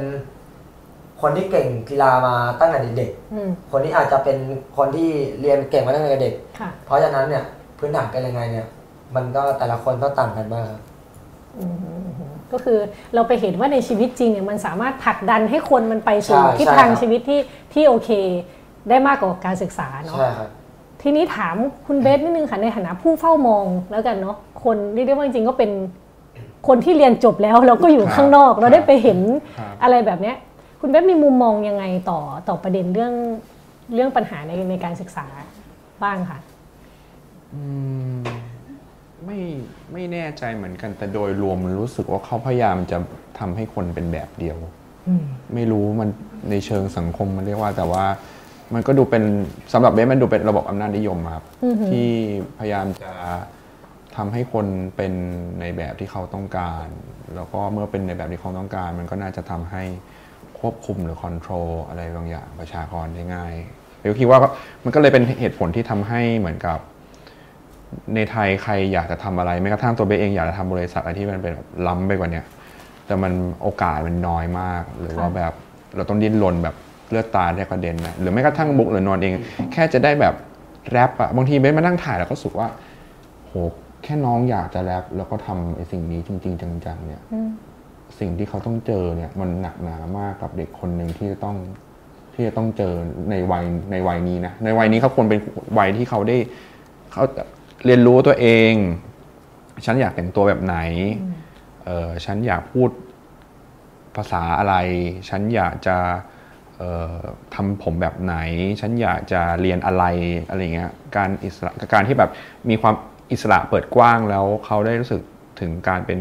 [1.20, 4.38] คนที่เก่งกีฬามาตั้งแต่เด็กอืมๆคนนี้อาจจะเป็น
[4.76, 7.44] คนที่เรียนเก่งมาตั้งแต่เด็กค่ะเพราะฉะนั้นเนี่ย
[7.78, 8.66] พื้นฐานเป็นยังไงเนี่ย
[9.14, 10.80] มันก็แต่ละคนก็ต่างกันมากครับ
[11.58, 12.78] อืมอืมอืมก็คือ
[13.14, 17.40] เราไปเห็นว่าในชีวิตจริงเนี่ยมันสามารถผลักดันให้คนมันไปสู่ใช่ทิศใช่ทางครับชีวิตที่
[17.72, 18.10] ที่โอเค
[18.88, 20.50] ได้มากกว่าการศึกษาเนาะใช่ครับ
[21.02, 21.54] ทีนี้ถาม
[21.86, 25.70] คุณเบสนิดนึงค่ะในฐานะผู้เฝ้ามองแล้วกันเนาะคนเรียกได้ว่าจริงๆก็เป็น
[26.68, 29.18] คนที่เรียนจบแล้วเราก็อยู่ครับข้างนอก เราได้ไปเห็น
[29.58, 30.36] ครับอะไรแบบเนี้ย
[30.80, 33.14] คุณเบสมีมุมมองยังไงต่อต่อประเด็นเรื่อง
[33.94, 35.26] เรื่องปัญหาในในการศึกษา
[36.04, 36.38] บ้างค่ะ
[37.54, 37.62] อื
[38.16, 38.22] ม
[39.26, 39.38] ไม่
[39.92, 42.98] ไม่แน่ใจเหมือนกันแต่โดยรวมมันรู้สึกว่าเขาพยายามจะ
[43.38, 44.58] ทำให้คนเป็นแบบเดียว
[45.08, 46.10] อืมไม่รู้มัน
[46.50, 48.04] ในเชิงสังคมมันเรียกว่า แต่ว่า
[48.74, 49.22] มันก็ดูเป็น
[49.72, 52.08] สำหรับเบสมันดูเป็นระบบอำนาจนิยมอะครับอือหือที่
[52.58, 53.10] พยายามจะ
[54.16, 55.12] ทำให้คนเป็น
[55.60, 56.86] ในแบบที่เขาต้องการ
[57.34, 59.82] แล้วก็เมื่อเป็นในแบบที่เขาต้องการ มันก็น่าจะทำให้
[60.60, 63.54] ควบคุมหรือคอนโทรลอะไรบางอย่างประชากรได้ง่าย
[64.00, 64.38] เบลคิดว่า
[64.84, 66.78] มันก็เลยเป็นเหตุผลที่ทำให้เหมือนกับ
[68.14, 72.44] ในไทยใครอยากจะทำอะไรแม้กระทั่งตัวเบสเองอยากจะทำบริษัทอะไรที่มันเป็นแบบล้ำไปกว่าเนี้ย
[73.06, 73.32] แต่มัน
[73.62, 75.52] โอกาสมันน้อยมาก หรือว่าแบบ
[75.96, 76.76] เราต้องดิ้นรนแบบ
[77.10, 79.32] เลือดตาแทบกระเด็นนะหรือแม้กระทั่งบุ๊กหรือนอนเอง
[79.72, 80.34] แค่จะได้แบบ
[80.90, 82.68] แรปอะบางทีเบสมานั่งถ่ายแล้วก็รู้สึกว่า
[83.46, 83.52] โห
[84.04, 87.50] แค่น้องอยากจะแรปแล้วก็ทำไอ้สิ่งนี้จริง ๆ จังๆ เนี่ยอืม
[88.18, 91.56] สิ่งที่เขาต้องเจอเนี่ย มันหนักหนามากกับเด็กคนหนึ่งที่จะต้อง
[92.34, 92.94] ที่จะต้องเจอ
[93.30, 95.40] ในวัยในวัยนี้นะในวัยนี้เขาควรเป็น
[95.78, 96.36] วัยที่เขาได้
[97.12, 97.22] เขา
[97.84, 98.74] เรียนรู้ตัวเอง
[99.86, 100.76] ฉันอยากแต่งตัวแบบไหน
[101.84, 102.90] เออฉันอยากพูด
[104.16, 104.74] ภาษาอะไร
[105.28, 105.96] ฉันอยากจะ
[106.76, 107.16] เอ่อ
[107.54, 108.36] ทำผมแบบไหน
[108.80, 110.04] ฉันอยากจะเรียนอะไร
[110.48, 112.30] อะไรเงี้ย การอิสระการที่แบบ
[112.70, 112.94] มีความ
[113.32, 115.20] อิสระเปิดกว้างแล้วเขาได้รู้สึก
[115.60, 116.18] ถึงการเป็น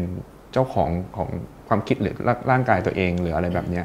[0.52, 1.28] เจ้าของของ
[1.68, 2.14] ความคิดหรือ
[2.50, 3.84] ร่างกายตัวเองหรืออะไรแบบเนี้ย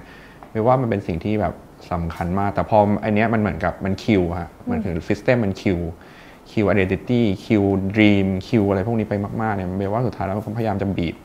[0.51, 1.53] ไม่ว่ามันเป็นสิ่งที่แบบ
[1.91, 11.15] สำคัญมาก แต่พออันเนี้ยมันเหมือนกับมัน kill ฮะมันถึง system มัน kill kill identity kill dream kill อะไรพวกนี้ไปมากๆเนี่ยมันแปลว่าสุดท้ายแล้วพยายามจะบีบ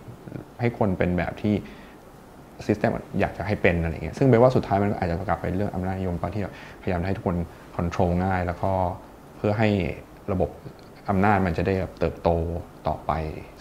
[0.60, 1.54] ให้คนเป็นแบบที่
[2.66, 2.90] system
[3.20, 6.42] อยากจะให้เป็นอะไรเงี้ยซึ่งแปลว่าสุดท้ายมันก็อาจจะกลับไปเรื่องอำนาจนิยมตอนที่
[6.82, 7.36] พยายามให้ทุกคน
[7.76, 8.70] control ง่าย แล้วก็
[9.36, 9.68] เพื่อให้
[10.32, 10.50] ระบบ
[11.08, 12.28] อำนาจมันจะได้แบบเติบโต
[12.86, 13.12] ต่อไป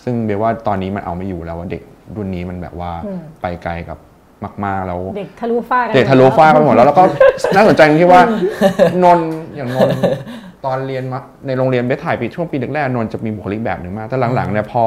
[0.03, 1.83] ซึ่งเบสว่าตอนนี้มันเอาไม่อยู่แล้วว่าเด็ก
[2.15, 3.97] รุ่นนี้มันแบบว่าอืมไปไกลกับ
[4.65, 7.03] มากๆแล้วเด็กทะลุฟ้ากันเด็กทะลุฟ้าไปหมดแล้วแล้วก็
[7.55, 8.21] น่าสนใจตรงที่ว่า
[9.03, 9.99] นนท์อย่างนนท์
[10.65, 14.85] ตอนเรียนมาในโรงเรียนเบสถ่ายปีช่วงปีแรกๆนนท์จะมีบุคลิกแบบหนึ่งมากแต่หลังๆเนี่ยพอ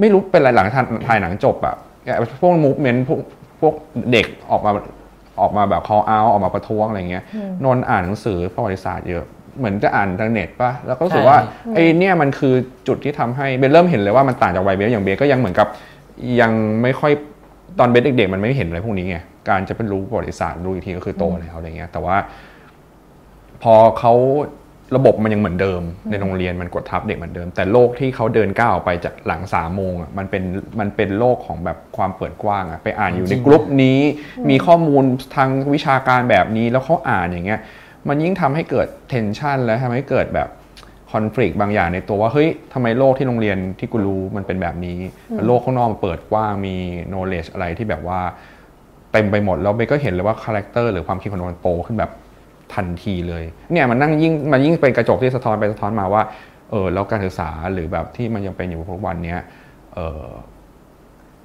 [0.00, 1.74] ไม่รู้เป็นอะไรหลังถ่ายถ่ายหนังจบอะ
[2.40, 3.20] พวกมูฟเมนต์พวก
[3.60, 3.74] พวก
[4.12, 4.70] เด็กออกมา
[5.40, 9.24] ออกมาแบบ call out ออกมาประท้วงอะไรเงี้ยอืมนนท์อ่านหนังสือประวัติศาสตร์เยอะ
[9.58, 12.54] เหมือนจะอ่านทางเน็ตป่ะ แล้วก็รู้สึกใช่ว่าอืมไอ้เนี่ยมันคือ
[12.88, 15.68] จุดที่ทำให้เบนเริ่มเห็นเลยว่ามันต่างจากวัยเบสอย่างเบสก็ยังเหมือนกับ
[16.40, 17.12] ยังไม่ค่อย
[17.78, 22.16] ตอนเบสเด็กๆมันไม่เห็นอะไรพวกนี้ไงการจะเป็นรู้ประวัติศาสตร์รู้อีกทีก็คือโตแล้วอะไรเงี้ย แต่ว่า
[23.62, 24.14] พอเขา
[24.96, 30.42] ระบบมันยังเหมือนเดิม ในโรงเรียนมันกดทับเด็กเหมือนเดิม แต่โลกที่เขาเดินก้าวออกไปจากหลังสามโมงอะมันเป็น
[30.80, 34.00] มันเป็นโลกของแบบความเปิดกว้างอะไปอ่านอยู่ในกลุ่มนี้
[34.50, 35.04] มีข้อมูล
[35.36, 37.60] ทางวิชาการแบบนี้แล้วเขาอ่านอย่างเงี้ย
[38.08, 40.48] มันยิ่งทำให้เกิด tension และทำให้เกิดแบบ
[41.12, 44.98] คอน FLICT บางอย่างในตัวว่าเฮ้ยทำไมโลกที่โรงเรียนที่กูรู้มันเป็นแบบนี้
[45.30, 46.74] อืมโลกข้างนอกมันเปิดกว้างมี
[47.10, 48.20] knowledge อะไรที่แบบว่า
[49.12, 52.12] เต็มไปหมดแล้วเบสก็เห็นเลยว่า character หรือความคิดของมันโตขึ้นแบบ
[52.74, 56.22] ทันทีเลยเนี่ยมันนั่งยิ่งมันยิ่งเป็นกระจกที่สะท้อนไปสะท้อนมาว่า
[56.70, 59.40] เออแล้วการศึกษาหรือแบบที่มันยังเป็นอยู่ทุกวันเนี้ย
[59.94, 60.26] เออ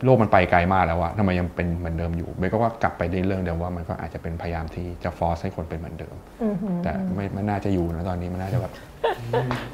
[0.03, 8.71] โลกมันไปไกลมากแล้วอะทำไมยังเป็นเหมือนเดิมอยู่เบย์ก็ว่ากลับไปในเรื่องเดิมว่ามันก็อาจจะเป็นพยายามที่จะฟอร์สให้คนเป็นเหมือนเดิมอือหือแต่ไม่ไม่น่าจะอยู่นะตอนนี้มันน่าจะแบบ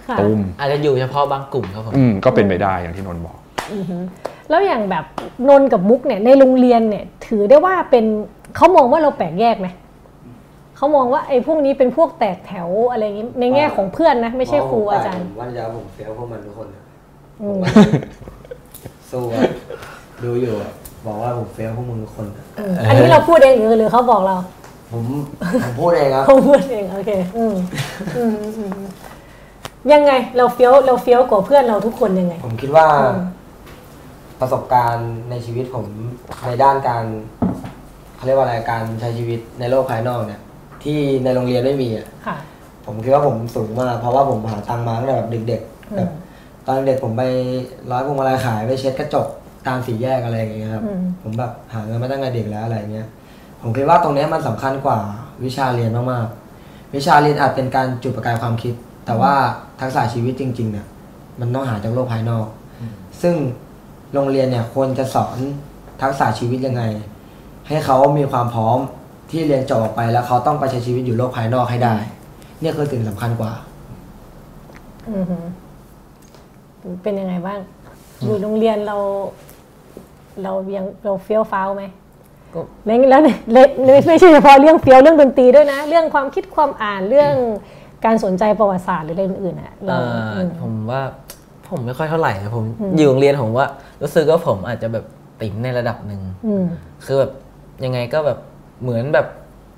[0.08, 3.38] ค่ะตุ้มอาจจะอยู่เฉพาะบางกลุ่มครับผมอืมก็เป็นไปได้อย่างที่นนท์บอก
[3.74, 4.04] อือหือ
[4.50, 5.06] แล้วอย่างแบบ
[5.50, 8.06] นนท์กับมุกเนี่ยในโรงเรียนเนี่ย ถือได้ว่าเป็น
[8.56, 9.68] เขามองว่าเราแปลกแยกไหม
[10.78, 16.84] เขามองว่าไอ้พวกนี้เป็นพวกแตกแถวอะไรอย่างงี้ในแง่ของเพื่อนนะไม่ใช่ครูอาจารย์ผมว่าจะผมเฟี้ยวพวกมันทุกคนอะ
[17.42, 17.60] อืม
[19.12, 19.42] สู้อะ
[20.26, 20.72] ดูอยู่อะ
[21.06, 24.36] บอกว่าผมเฟี้ยวพวกมึงทุกคนอะอืมอันนี้เราพูดเองหรือหรือเขาบอกเรา
[24.92, 25.04] ผม
[25.64, 27.56] ผมพูดเองครับ เขาพูดเองโอเคอืม
[28.18, 28.74] อืมอืม
[29.94, 33.20] ยังไงเราเฟี้ยวเราเฟี้ยวกว่าเพื่อนเราทุกคนยังไง ผมคิดว่าอืม
[34.42, 35.86] ประสบการณ์ในชีวิตผม
[36.46, 37.04] ในด้านการ
[38.16, 40.42] เขาเรียกว่าอะไรการใช้ชีวิตในโลกภายนอกเนี่ย
[40.84, 42.38] ที่ในโรงเรียนไม่มีอะค่ะ
[42.86, 46.10] ผมคิดว่าผมสูงมากเพราะว่าผมหาตังค์มาตั้งแต่แบบเด็กๆแบบ
[46.66, 47.24] ตอนเด็กผมไป
[47.92, 49.28] ร้อยพวงมาลัยขายไปเช็ดกระจก
[49.68, 53.08] ตามสี่แยกอะไรอย่างเงี้ยครับอืมผมแบบหาเงินมาตั้งแต่เด็กแล้วอะไรเงี้ย
[53.62, 55.00] ผมคิดว่าตรงเนี้ยมันสำคัญกว่า
[55.44, 58.74] วิชาเรียนมากๆ วิชาเรียนอาจเป็นการจุดประกายความคิด
[59.06, 59.34] แต่ว่า
[59.80, 60.88] ทักษะชีวิตจริงๆเนี่ย
[61.40, 62.46] มันต้องหาจากโลกภายนอก
[63.22, 63.36] ซึ่ง
[64.14, 65.38] โรงเรียนเนี่ยควรจะสอน
[66.02, 66.84] ทักษะชีวิตยังไง
[67.68, 68.80] ให้เขามีความพร้อม
[69.32, 71.96] ที่เรียนจบออกไปแล้วเขาต้องไปใช้ชีวิตอยู่โลกภายนอกให้ได้
[72.62, 73.52] เนี่ยคือสิ่งสำคัญกว่า
[75.10, 75.44] อือหือ
[77.04, 77.60] เป็นยังไงบ้าง
[78.24, 78.98] อยู่โรงเรียนเรา
[80.44, 81.84] เรายังเราเฟี้ยวฟ้าวไหม
[82.54, 87.34] ก็แล้วแล้วเนี่ยเลยไม่ไม่ใช่เฉพาะเรื่องเฟี้ยวเรื่องดนตรีด้วยนะ เรื่องความคิดความอ่านเรื่อง
[88.06, 91.02] การสนใจประวัติศาสตร์หรืออะไรอื่นๆอะเราเอ่ออืมผมว่า
[91.70, 93.68] ผมไม่ค่อยเท่าไหร่นะผมอืมอยู่โรงเรียนผมว่า
[94.02, 95.06] รู้สึกว่าผมอาจจะแบบ
[95.42, 96.66] ติ๋มในระดับหนึ่งอืม
[97.06, 97.32] คือแบบ
[97.86, 98.38] ยังไงก็แบบ
[98.82, 99.28] เหมือนแบบ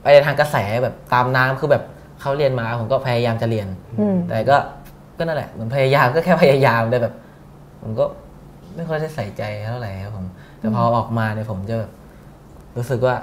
[0.04, 1.84] ไปทางกระแสแบบตามน้ำคือแบบ
[2.22, 3.68] เขาเรียนมาผมก็พยายามจะเรียน
[4.00, 4.58] อืมแต่ก็
[5.18, 7.14] ก็นั่นแหละเหมือนพยายามก็แค่พยายามเลยแบบ
[7.82, 8.06] ผมก็
[8.76, 10.26] ไม่ค่อยได้ใส่ใจเท่าไหร่ครับผม
[10.64, 11.92] แต่พอออกมาเนี่ยผมจะแบบ
[12.78, 13.16] รู้สึกว่า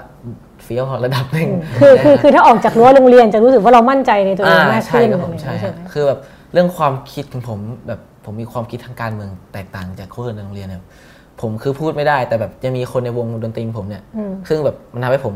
[0.63, 6.19] เฟี้ยวพอระดับหนึ่งคือคือคือถ้าออกจากรั้วโรงเรียนจะรู้สึกว่าเรามั่นใจในตัวเองมากใช่ขึ้นครับผมอะไรอย่างใช่เงี้ยคใช่รับไหมคือแบบ
[6.53, 10.81] เรื่องความคิดของผมแบบผมมีความคิดทางการเมืองแตกต่างจากคนอื่นในโรงเรียนเนี่ย
[11.41, 15.35] ผมคือพูดไม่ได้ แต่แบบจะมีคนในวงดนตรีผมเนี่ยอืมซึ่งแบบมันทำให้ผม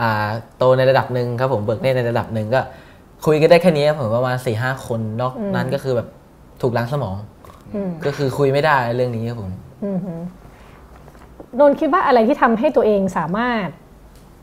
[0.00, 0.28] อ่า
[0.58, 2.60] โตในระดับหนึ่งครับผมเบิกเนตรในระดับหนึ่งก็
[3.26, 6.08] คุยกันได้แค่นี้ครับผมประมาณสี่ห้าคนนอกอืมนั้นก็คือแบบ
[6.62, 7.16] ถูกล้างสมอง
[7.74, 9.50] อืมก็คือคุยไม่ได้เรื่องนี้ครับผม
[9.84, 10.20] อือหือ
[11.60, 13.66] นนท์คิดว่าอะไรที่ทำให้ตัวเองสามารถ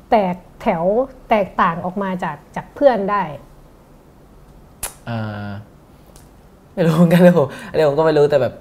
[0.10, 0.84] แตกแถว
[1.30, 3.24] แตกต่างออกมาจากจากเพื่อนได้
[5.10, 5.50] อ่า
[6.74, 8.54] ไม่รู้เหมือนกันเลยผมอันนี้ผมก็ไม่รู้แต่แบบ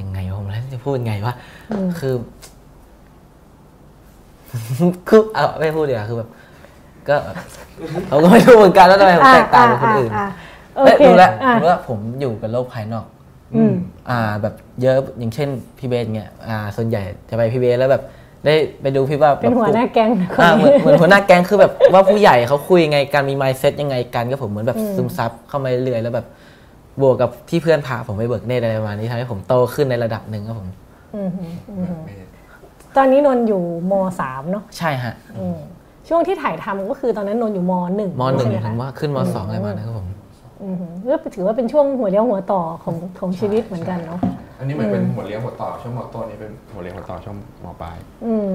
[0.00, 1.34] ยังไงวะผมแล้วจะพูดยังไงวะ
[1.70, 2.14] อืมคือ
[5.08, 6.28] คือเอาไม่พูดดีกว่าคือแบบ
[7.08, 7.16] ก็
[8.10, 10.26] ผมก็ไม่รู้เหมือนกันแล้วทำไมผมแตกต่างจากคนอื่นอ่า
[10.76, 13.06] โอเอ้ยเครู้แล้วอะรู้ว่าผมอยู่กับโลกภายนอก
[13.56, 13.74] อืม
[14.10, 15.48] อ่า แบบเยอะอย่างเช่น
[15.78, 18.02] พี่เบสเงี้ยอ่า ส่วนใหญ่จะไปพี่เบสแล้วแบบ
[18.44, 26.26] ได้ไปดูพี่ว่าเป็นหัวหน้าแก๊งคนอ่าเหมือนนี้เหมือนหัวหน้าแก๊งคือแบบว่าผู้ใหญ่เขาคุยยังไงกันมี mindset ยังไงกันก็ผมเหมือนแบบอืมซึมซับเข้ามาเรื่อยๆแล้วแบบ
[27.00, 30.68] บวกกับที่เพื่อนพาผมไปเบิกเนตรอะไรประมาณนี้ทำให้ผมโตขึ้นในระดับหนึ่งครับผม
[31.14, 32.22] อืมหืออืมหือ
[32.96, 35.58] ตอนนี้นนท์อยู่มสามเนาะใช่ฮะอืม
[36.08, 40.19] ช่วงที่ถ่ายทำก็คือตอนนั้นนนท์อยู่มหนึ่งมหนึ่งใช่ไถึงว่าขึ้นมสองอะไรมานะครับผมอือหือ
[41.10, 44.20] ก็ถือว่าเป็นช่วงหัวเลี้ยวหัวต่อของของชีวิตเหมือนกันเนาะ
[44.58, 47.96] อันนี้เหมือนเป็นหัวเลี้ยวหัวต่อช่วงมต้นนี่เป็นหัวเลี้ยวหัวต่อช่วงมปลาย
[48.26, 48.52] อืม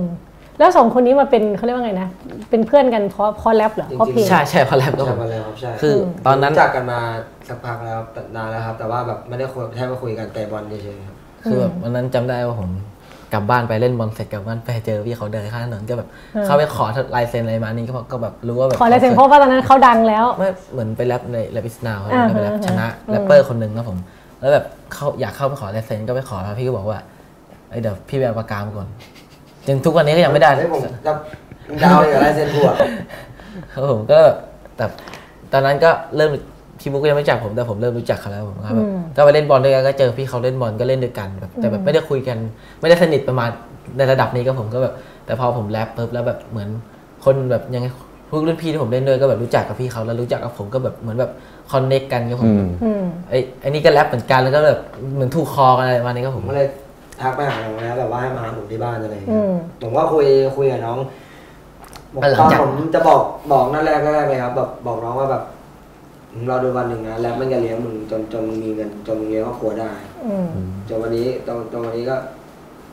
[0.60, 2.08] แล้วสองคนนี้มาเป็นเขาเรียกว่าไงนะ
[2.50, 5.96] เป็นเพื่อนกันเพราะเพราะแรปเหรอเพราะเพลงใช่ใช่เพราะแรปก็ผมใช่มาแล้วครับใช่คือ
[6.28, 7.00] ตอนนั้นรู้จักกันมา
[7.48, 12.70] สักพักแล้วแต่นานแล้วครับ แต่ว่าแบบไม่ได้คุยแค่มาคุยกันเตะบอลเฉยๆครับคือแบบวันนั้นจำได้ว่าผม
[13.34, 23.98] กลับบ้านไปเล่นบอลเสร็จกลับบ้านไปเจอพี่เขาเดินข้างถนนก็แบบอืมเข้าไปขอลายเซ็นอะไรมานี่ก็ก็แบบรู้ว่าแบบขอลายเซ็นเพราะว่าตอนนั้นเขาดังแล้วไม่เหมือนไปแรปใน Rap is Now อ่าไปแรปฮะชนะอืมแรปเปอร์คนหนึ่งครับผม
[24.40, 27.00] แล้วแบบเขาอยากเข้าไปขอลายเซ็นก็ไปขอแล้วพี่ก็บอกว่า
[27.70, 28.88] เฮ้ยเดี๋ยวพี่ไปเอาปากกามาก่อน
[29.68, 30.92] จนทุกวันนี้ก็ยังไม่ได้เฮ้ยผมจะ
[31.84, 32.78] ดาวเลยกับลายเซ็นกูอะ
[33.72, 34.20] ครับผมก็
[34.78, 34.86] แต่
[35.52, 36.32] ตอนนั้นก็เริ่ม
[36.86, 42.38] ทีมุกก็ยังไม่รู้จักผมแต่ผมเริ่มรู้จักเขาแล้วผมก็แบบอืมก็ไปเล่นบอลด้วยกันก็เจอพี่เขาเล่นบอลก็เล่นด้วยกันแบบแต่แบบอืมไม่ได้คุยกัน
[42.80, 43.50] ไม่ได้สนิทประมาณ
[43.98, 44.94] ในระดับนี้ก็ผมก็แบบ
[45.26, 46.70] แต่พอผมแรปปุ๊บแล้วแบบเหมือน
[47.26, 47.88] คนแบบยังไง
[48.30, 51.32] พวกรุ่นพี่ที่ผมเล่นด้วยก็แบบรู้จักกับพี่เขาแล้วรู้จักกับผมก็แบบเหมือนแบบ
[51.72, 54.80] คอนเนคกันกับผมอืมอืมไอ้ไอ้นี่ก็แรปเหมือนกันแล้วก็แบบ
[55.16, 56.68] เหมือนถูกคอกันอะไรประมาณนี้ก็ผผมมก็เลย
[57.22, 60.26] ทักไปหาน้องแล้วแบบว่าให้มาหาผมที่บ้านอะไรอย่างอืเงี้ยมผมก็คุย
[60.58, 60.98] คุยกับน้อง
[62.14, 63.22] บอกแล้วหลัตงอนจากผมจะบอก
[63.52, 65.44] บอกนั่นแรกแรกเลยครับแบบบอกน้องว่าแบบ
[66.36, 69.92] มึงรอดูวันหนึ่งนะแล้วมันจะเลี้ยงมึงจนจนมึงมีเงินจนมึงเลี้ยงครอบครัวได้
[70.26, 70.50] อืม
[70.88, 72.16] จนวันนี้จนจนวันนี้ก็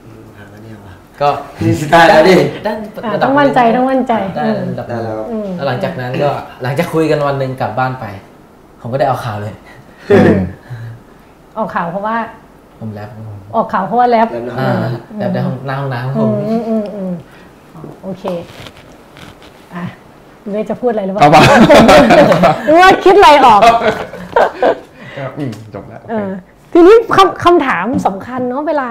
[0.05, 1.28] อืมหาแล้วเนี่ยวะก็
[1.64, 2.36] นี่สุดท้ายแล้วดิ
[2.66, 6.30] ด้านอะระดับต้องมั่นใจต้องมั่นใจได้อืมระดับได้แล้วอืมแล้วหลังจากนั้นก็
[6.62, 8.05] หลังจากคุยกันวันหนึ่งกลับบ้านไป
[8.80, 9.55] ผมก็ได้เอาข่าวเลย
[11.59, 12.16] ออกข่าวเพราะว่า
[12.80, 13.11] ผมแรป
[13.57, 14.70] ออกข่าวเพราะว่าแรปแล้วน้องอ่า
[15.18, 17.12] แรปในห้องหน้าห้องน้ำครับผอืมมอืมอืมอืม
[18.03, 18.24] โอเค
[19.74, 19.84] อะ
[20.51, 21.43] เนยจะพูดอะไรหรือเปเอาล่ามา
[22.64, 23.72] หรือว่าคิดอะไรออกก็
[25.38, 26.30] อืมจบแล้วโอเอเคอ
[26.72, 28.90] ทีนี้คำคำถามสำคัญเนาะเวลา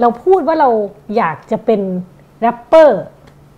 [0.00, 0.68] เราพูดว่าเรา
[1.16, 1.80] อยากจะเป็น
[2.40, 3.02] แรปเปอร์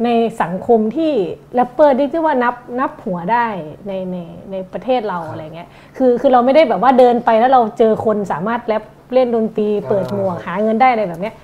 [0.04, 0.08] ใน
[0.42, 1.12] สังคมที่
[1.54, 3.46] แรปเปอร์ที่เรียกว่านับนับหัวได้
[3.86, 4.16] ในใน
[4.50, 11.34] ในประเทศเราอะไรเงี้ย คือคือเราไม่ได้แบบว่าเดินไปแล้วเราเจอคนสามารถแรปเล่นดนตรีเปิดหมวกหาเงินได้อะไรแบบเนี้ย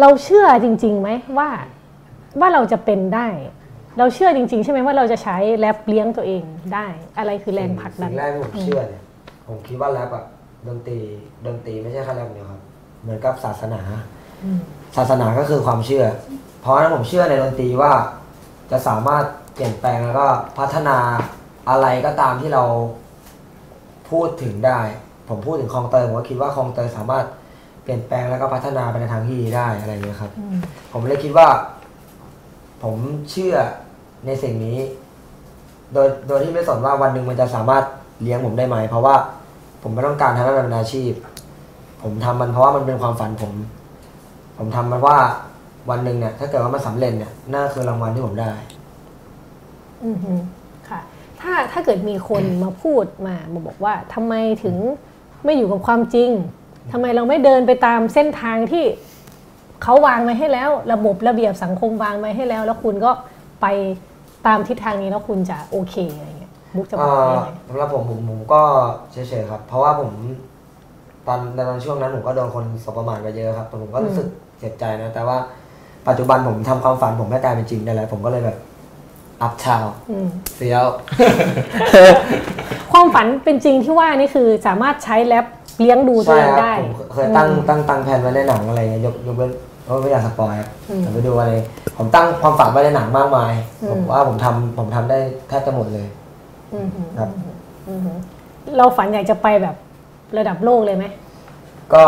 [0.00, 1.48] เราเชื่อจริงๆไหมว่า
[2.40, 3.28] ว่าเราจะเป็นได้
[3.98, 6.42] เราเชื่อจริง ๆ ใช่ไหมว่าเราจะใช้แรปเลี้ยงตัวเอง
[6.74, 6.86] ได้
[7.18, 9.02] อะไรคือแรงผลักดันสิ่งแรกที่ผมเชื่อเนี่ย
[9.48, 10.24] ผมคิดว่าแรปอะ
[10.68, 10.98] ดนตรี
[11.46, 12.60] ดนตรีไม่ใช่แค่แรปอย่างเดียวครับ
[13.02, 13.80] เหมือนกับศาสนา
[14.44, 14.60] อืม
[14.96, 16.04] ศาสนาก็คือความเชื่อ
[16.60, 17.92] เพราะฉะนั้นผมเชื่อในดนตรีว่า
[18.70, 19.24] จะสามารถ
[19.54, 20.26] เปลี่ยนแปลงแล้วก็
[20.58, 20.98] พัฒนา
[21.70, 22.64] อะไรก็ตามที่เรา
[24.10, 24.80] พูดถึงได้
[25.28, 27.26] ผมพูดถึงคลองเตยผมก็คิดว่าคลองเตยสามารถ
[27.84, 30.58] เปลี่ยนแปลงแล้วก็พัฒนาไปในทางที่ดีได้อะไรอย่างเงี้ยครับอืม
[30.92, 31.48] ผมเลยคิดว่า
[32.82, 32.96] ผม
[33.30, 33.56] เชื่อ
[34.26, 34.78] ในสิ่งนี้
[35.92, 37.84] โดยโดยที่ไม่สนว่าวันหนึ่งมันจะสามารถ
[38.22, 39.14] เลี้ยงผมได้ไหม เพราะว่า
[39.82, 41.12] ผมไม่ต้องการทำให้มันเป็นอาชีพ
[42.02, 43.52] ผมทำมันเพราะว่ามันเป็นความฝันผม
[44.58, 45.18] ผมทำมันว่า
[45.90, 48.52] วันหนึ่งเนี่ย ถ้าเกิดว่ามันสำเร็จเนี่ยนั่นคือรางวัลที่ผมได้
[50.04, 50.32] อือฮึ
[50.88, 51.00] ค่ะ
[51.40, 54.76] ถ้าถ้าเกิดมีคนมาพูดมามาบอกว่าทำไมถึง
[55.44, 56.30] ไม่อยู่กับความจริง
[56.92, 58.84] ทำไมเราไม่เดินไปตามเส้นทางที่
[59.82, 63.10] เขาวางไว้ให้แล้ว ระบบระเบียบสังคมวางไว้ให้แล้ว แล้วคุณก็
[63.62, 63.66] ไป
[64.46, 68.60] ตามทิศทางนี้แล้วคุณจะโอเคอะไรเงี้ยบุ๊กจะบอกว่ายังไงสำหรับผมผมผมก็
[69.12, 70.12] เฉยๆครับ เพราะว่าผม
[71.26, 74.26] ตอนในตอนช่วงนั้นผมก็โดนคนสบประมาทไปเยอะครับแต่ผมก็รู้สึก
[74.58, 75.36] เสียใจนะ แต่ว่า
[76.08, 78.58] ปัจจุบันผมทำความฝันผมให้กลายเป็นจริงได้แล้ว ผมก็เลยแบบ
[79.42, 80.86] อัพชาวอืมเฟี้ยว
[82.92, 85.46] ความฝันเป็นจริงที่ว่านี่คือสามารถใช้แรป
[85.80, 89.50] เลี้ยงดูตัวใช่เองครับได้ผมเคยตั้งตั้งตั้งแผนไว้ในหนังอะไรเงี้ยยกยกเว้น
[89.84, 91.52] เพราะไม่อยาก spoil ครับอืมแต่ไปดูอะไร
[91.98, 95.18] ผมตั้งความฝันไว้ในหนังมากมายอืมผมว่าผมทำผมทำได้
[95.48, 96.06] แทบจะหมดเลย
[96.74, 97.30] อืมฮึครับ
[97.88, 98.12] อืมฮึ
[98.76, 99.76] เราฝันอยากจะไปแบบ
[100.38, 101.04] ระดับโลกเลยไหม
[101.92, 102.02] ก็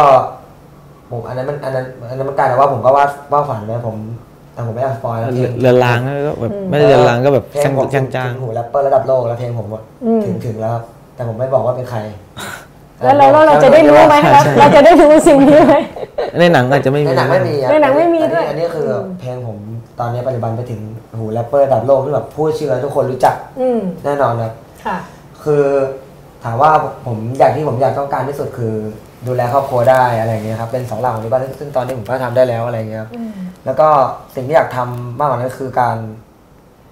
[1.10, 3.96] ผมอันนั้นมันอันนั้นอันนั้นมันกลายเป็นว่าผมก็วาดวาดฝันไว้ผม
[4.52, 10.82] แต่ผมไม่อยาก spoil แล้วพลงเรือนรางก็แบบไม่ได้เรือนรางก็แบบเพลงผมจางๆถึงหูแรปเปอร์ระดับโลกแล้วเพลงผมอะอืมถึงถึงแล้วครับ
[11.14, 11.98] แต่ผมไม่บอกว่าเป็นใคร
[13.02, 15.74] แล้วเราแล้วเราจะได้รู้ไหมใช่ครับใช่เราจะได้รู้สิ่งนี้ไหม
[16.38, 19.58] ในหนังอาจจะไม่มีในหนังไม่มีอะในหนังไม่มีด้วยอันนี้อันนี้คืออเพลงผม
[20.00, 20.80] ตอนนี้ปัจจุบันไปถึง
[21.16, 24.52] หูแรปเปอร์ระดับโลกที่แบบพูดชื่อแล้วทุกคนรู้จักอืมแน่นอนครับ
[24.84, 24.96] ค่ะ
[25.44, 25.64] คือ
[26.44, 26.70] ถามว่า
[27.06, 28.74] ผมอยากที่ผมอยากต้องการที่สุดคือ
[29.26, 33.30] ดูแลครอบครัวได้อะไรอย่างเงี้ยครับเป็นเสาหลักของที่บ้านซึ่งซึ่งตอนนี้ผมก็ทำได้แล้วอะไรอย่างเงี้ยครับอืม
[33.64, 33.88] แล้วก็
[34.34, 35.96] สิ่งที่อยากทำมากกว่านั้นคือการ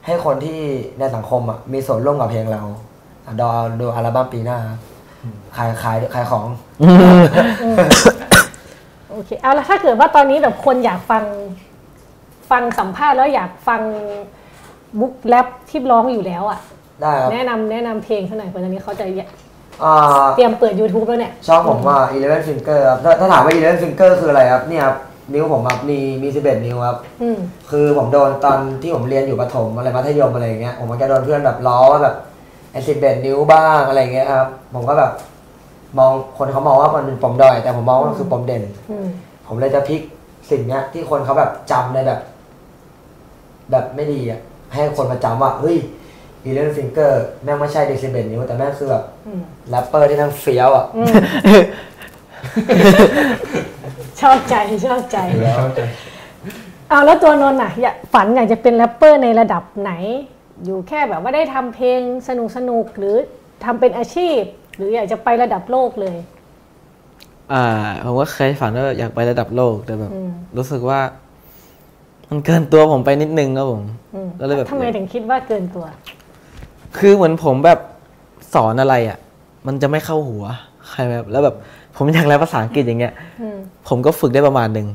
[0.07, 0.61] ให้คนที่
[0.99, 2.63] ในสังคมอะมีส่วนร่วมกับเพลงเรา
[3.27, 3.51] อะดอ
[3.81, 4.81] ดูอัลบั้มปีหน้าครับ
[5.57, 6.47] ขายขายขายของ
[6.79, 6.85] โอ
[9.25, 11.25] เคเอาละถ้าเกิดว่าตอนนี้แบบคนอยากฟัง
[12.51, 13.81] ฟังสัมภาษณ์แล้วอยากฟัง
[15.01, 16.61] บุ๊กแรปที่ร้องอยู่แล้วอะ
[17.03, 19.05] ได้ครับ แนะนำแนะนำเพลงเขาหน่อยเพราะตอนนี้เขาจะ
[19.83, 19.95] อ่า
[20.37, 24.97] เตรียมเปิด YouTube แล้วเนี่ยช่องผมว่า Eleven Finger ครับถ้าถ้าถามว่า Eleven Finger คืออะไรครับ เนี่ยครับ
[25.33, 27.39] นิ้วผมครับมีมีสิบเอ็ดนิ้วครับ อืม
[27.71, 32.17] คือผมโดนตอนที่ผมเรียนอยู่ประถมอะไรมัธยมอะไรอย่างเงี้ยผมก็จะโดนเพื่อนแบบล้อว่าแบบ
[32.73, 35.11] ไอ้สิบเอ็ดนิ้วบ้างอะไรอย่างเงี้ยครับผมก็แบบ
[35.99, 39.07] มองคนเขามองว่ามันเป็นปมด้อยแต่ผมมองว่ามันคือปมเด่นอืม
[39.47, 40.01] ผมเลยจะพลิก
[40.51, 42.21] สิ่งเนี้ย ที่คนเขาแบบจำในแบบ
[43.71, 44.41] แบบไม่ดีอะ
[44.73, 45.77] ให้คนมาจำว่าเฮ้ย
[46.43, 51.15] Eleven Finger แม่งไม่ใช่เด็กสิบเอ็ดนิ้วแต่แม่งคือแบบอืมแรปเปอร์ที่แม่งเฟี้ยวอะอืม
[54.21, 54.55] ชอบใจ
[54.87, 55.17] ชอบใจ
[55.59, 55.81] ชอบใจ
[56.89, 59.93] เอาแล้วตัวนนท์อะอยากฝันอยากจะเป็นแรปเปอร์ในระดับไหน
[60.65, 63.17] อยู่แค่แบบว่าได้ทำเพลงสนุกสนุกๆหรือ
[63.65, 64.41] ทำเป็นอาชีพ
[64.77, 66.17] หรืออยากจะไประดับโลกเลย
[67.53, 67.65] อ่า
[68.05, 71.01] ผมก็เคยฝันว่าอยากไประดับโลกแต่แบบอืมรู้สึกว่า
[72.31, 73.83] มันเกินตัวผมไปนิดนึงครับผม
[74.15, 75.85] อืมก็เลยแบบทำไมถึงคิดว่าเกินตัว
[76.99, 77.79] คือเหมือนผมแบบ
[78.55, 79.19] สอนอะไรอะ
[79.67, 80.45] มันจะไม่เข้าหัว
[80.91, 81.55] ใครแบบ แล้วแบบ
[81.97, 83.59] ผมอยากเรียนภาษาอังกฤษอย่างเงี้ยอืม
[83.89, 84.87] ผมก็ฝึกได้ประมาณหนึ่ง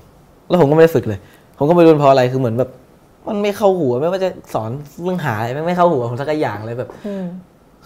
[0.48, 1.20] แล้วผมก็ไม่ได้ฝึกเลย
[1.58, 2.70] ผมก็ไม่รู้เป็นเพราะอะไรคือเหมือนแบบ
[3.28, 4.70] มันไม่เข้าหัวไม่ว่าจะสอน
[5.04, 7.26] เรื่องหาอะไรแม่งไม่เข้าหัวผมสักอย่างเลยแบบอืม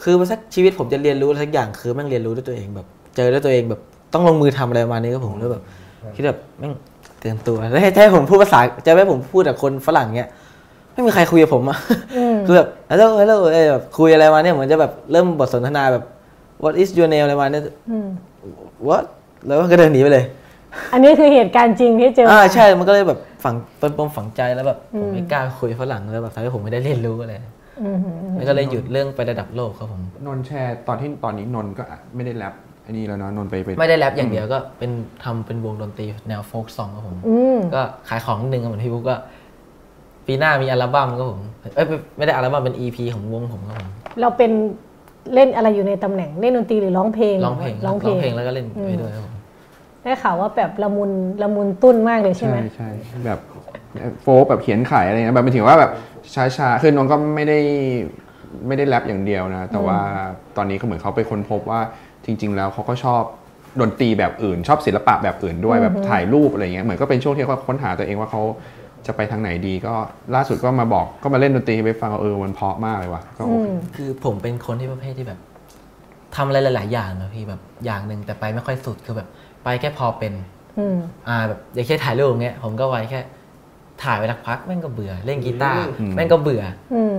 [0.01, 3.81] คือมันสักชีวิตผมจะเรียนรู้อะไรสักอย่างคือแม่งเรียนรู้ด้วยตัวเองแบบ เจอด้วยตัวเองแบบ
[4.13, 5.63] ต้องลงมือทำอะไรประมาณนี้ก็ผมแล้วแบบ
[6.15, 6.73] คิดแบบแม่ง
[7.21, 10.29] เกินตัวแล้วให้ให้ผมพูดภาษาจะให้ผมพูดกับคนฝรั่งเงี้ย
[10.93, 11.77] ไม่มีใครคุยกับผมอะ
[12.17, 16.03] อืมคือแบบฮัลโหลฮัลโหลเอ้ยแบบคุยอะไรมาเนี่ยเหมือนจะแบบเริ่มบทสนทนาแบบ
[16.63, 18.07] what is your name อะไรมาเนี่ยอืม
[18.87, 19.03] what
[19.45, 20.25] แล้วก็เดินหนีไปเลย
[20.93, 27.33] อันนี้คือเหตุการณ์จริงที่เจออ่าอ่าใช่มันก็เลยแบบฝังเป็นปมฝังใจแล้วแบบอืผมมไม่กล้าคุยฝรั่งแล้วแบบทำให้ผมไม่ได้เรียนรู้อะไร
[27.82, 31.84] อืมอืมอืมมันก็เลยหยุดเรื่องไประดับโลกครับผม นนท์แชร์ตอนที่ตอนนี้นนท์ก็
[32.15, 32.53] ไม่ได้แรป
[32.84, 34.91] ไอ้นี่แล้วเนาะนนท์ไปไปไม่ได้แรปอย่างเดียวก็เป็น
[35.24, 39.15] ทำเป็นวงดนตรีแนวโฟล์กซองครับผมอืมก็ขายของนิดนึงครับเหมือนพี่บุ๊กก็
[40.28, 41.41] ปีหน้ามีอัลบั้มครับผม
[41.76, 43.89] เอ้ยไม่ไม่ได้อัลบั้มเป็น EP ของวงผมครับผม
[44.21, 44.51] เราเป็น
[45.34, 49.34] เล่นอะไรอยู่ในตำแหน่งเล่นดนตรีหรือร้องเพลงร้องเพลงร้องเพลงแล้วก็เล่นไปด้วยครับผม
[50.03, 51.11] ได้ข่าวว่าแบบละมุน
[51.43, 52.89] ละมุนตุ้นมากเลยใช่ไหมใช่ใช่
[53.26, 53.39] แบบ
[54.21, 55.91] โฟกแบบเขียนขายอะไรเงี้ยแบบหมายถึงว่าแบบ
[56.36, 57.59] ช้าๆ คือนนท์ก็ไม่ได้
[58.67, 59.99] ไม่ได้แรปอย่างเดียวนะ แต่ว่า
[60.57, 61.82] ตอนนี้ก็เหมือนเขาไปค้นพบว่า
[62.26, 63.21] จริง ๆ แล้วเขาก็ชอบ
[63.82, 68.41] ดนตรีแบบอื่น ชอบศิลปะแบบอื่นด้วยแบบถ่ายรูปอะไรเงี้ยเหมือนก็เป็นช่วงที่เขาค้นหาตัวเองว่าเขา
[69.07, 69.93] จะไปทางไหนดีก็
[70.36, 75.39] ล่าสุดก็มาบอกก็มาเล่นดนตรีให้ไปฟังว่าเออมันเพราะมากเลยว่ะก็โอเคคือผมเป็นคนที่ประเภทที่แบบ
[76.36, 79.28] ทำอะไรหลาย ๆ อย่างนะพี่แบบอย่างหนึ่งแต่ไปไม่ค่อยสุดคือแบบ
[79.63, 80.34] ไปแค่พอเป็น
[80.80, 80.97] อืม
[81.28, 83.19] อ่าแบบอย่างเช่นถ่ายรูปอย่างเงี้ยผมก็ไว้แค่
[84.03, 86.63] ถ่ายไปสักพักแม่งก็เบื่อ เล่นกีตาร์อืมแม่งก็เบื่อ
[86.93, 87.15] อืม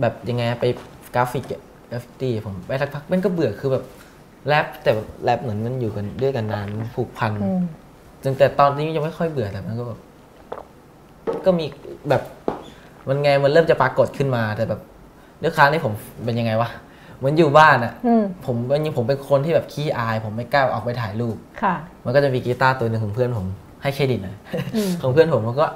[0.00, 0.64] แบบยังไงไป
[1.14, 3.84] graffi อะกราฟิตี้ผมไปสักพักแม่งก็เบื่อคือแบบ
[4.46, 7.62] แรปแต่แบบแรปเหมือนมันอยู่กันด้วยกันนานมันผูกพันอืม
[8.24, 9.98] จนแต่ตอนนี้ยังไม่ค่อยเบื่อแต่มันก็แบบ
[11.46, 11.66] ก็มี
[12.08, 12.22] แบบ
[13.08, 14.80] มันไงมันเริ่มจะปรากฏขึ้นมาแต่แบบ
[15.42, 15.92] ด้วยครั้งนี้ผม
[16.24, 16.70] เป็นยังไงวะ
[17.18, 23.46] เหมือนอยู่บ้านอะอืมผมเป็นยังผมเป็นคนที่แบบขี้อาย ผมไม่กล้าออกไปถ่ายรูปค่ะ มันก็จะมีกีตาร์ตัวหนึ่งของเพื่อนผม
[23.82, 24.36] ให้เครดิตหน่อย
[24.76, 25.66] อืมของเพื่อนผมมันก็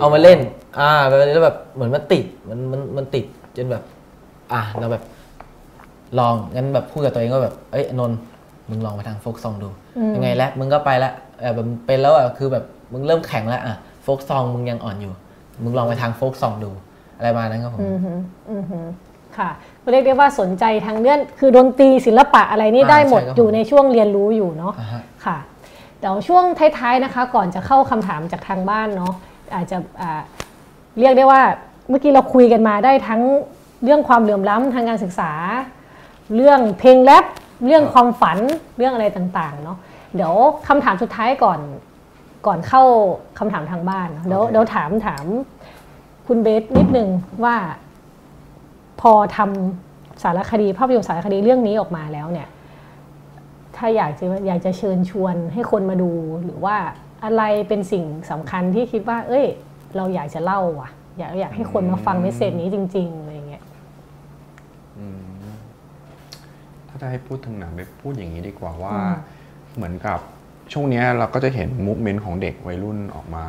[0.00, 0.38] เอามาเล่น
[0.78, 3.24] อ่าแบบนี้แล้วแบบเหมือนมันติดมันมันมันติด
[3.56, 3.82] จนแบบ
[4.52, 5.02] อะเราแบบ
[6.18, 8.18] ลองงั้นแบบพูดกับตัวเองว่าแบบเอ้ยนนท์
[8.70, 9.68] มึงลองไปทางโฟกซองดู
[9.98, 15.12] อืม ยังไงแล้วมึงก็ไปแล้วเออแบบเป็นแล้วอะคือแบบมึงเริ่มแข็งแล้วอะโฟกซองมึงยังอ่อนอยู่
[15.64, 16.70] มึงลองไปทางโฟกซองดู
[17.16, 18.12] อะไรมานั้นครับผม อืมฮึ
[18.50, 18.80] อืมฮึ
[19.38, 19.50] ค่ะ
[19.92, 25.36] เรียกได้ว่าสนใจทางเรื่องคือดนตรีศิลปะอะไรนี่อ่าได้หมดใช่ครับ อยู่ในช่วงเรียนรู้อยู่เนาะ อ่าฮะ ค่ะ
[26.00, 26.44] เดี๋ยวช่วง
[26.78, 29.12] ท้ายๆนะคะ ก่อนจะเข้าคำถามจากทางบ้านเนาะ
[29.54, 29.76] อาจจะ
[30.98, 31.42] เรียกได้ว่า
[31.88, 33.22] เมื่อกี้เราคุยกันมาได้ทั้ง
[33.84, 35.32] เรื่องความเหลื่อมล้ำทางการศึกษา
[36.34, 37.24] เรื่องเพลงแรป
[37.66, 38.38] เรื่องความฝัน
[38.76, 39.78] เรื่องอะไรต่างๆเนาะ
[40.14, 40.34] เดี๋ยว
[40.68, 41.60] คำถามสุดท้ายก่อน
[42.46, 42.82] ก่อนเข้า
[43.38, 45.24] คำถามทางบ้านเดี๋ยวเดี๋ยวถามถาม
[46.26, 47.08] คุณเบสนิดนึง
[47.44, 47.56] ว่า
[49.00, 52.48] พอทำสารคดีภาพยนตร์สารคดีเรื่องนี้ออกมาแล้วเนี่ย
[53.76, 56.10] ถ้าอยากจะอยากจะเชิญชวนให้คนมาดู
[56.44, 56.76] หรือว่า
[57.24, 59.46] อะไรเป็นสิ่งสำคัญที่คิดว่า เอ้ย
[59.96, 63.62] เราอยากจะเล่าว่ะ อยากอยากให้คนมาฟังเมสเซจนี้จริง ๆอะไรอย่างเงี้ย
[64.98, 65.22] อืม
[66.88, 69.16] ถ้าจะให้พูดถึงหนังไปพูดอย่างนี้ดีกว่าว่าอืม
[69.76, 70.18] เหมือนกับ
[70.72, 73.44] ช่วงเนี้ยเราก็จะเห็นมูฟเมนต์ของเด็กวัยรุ่นออกมา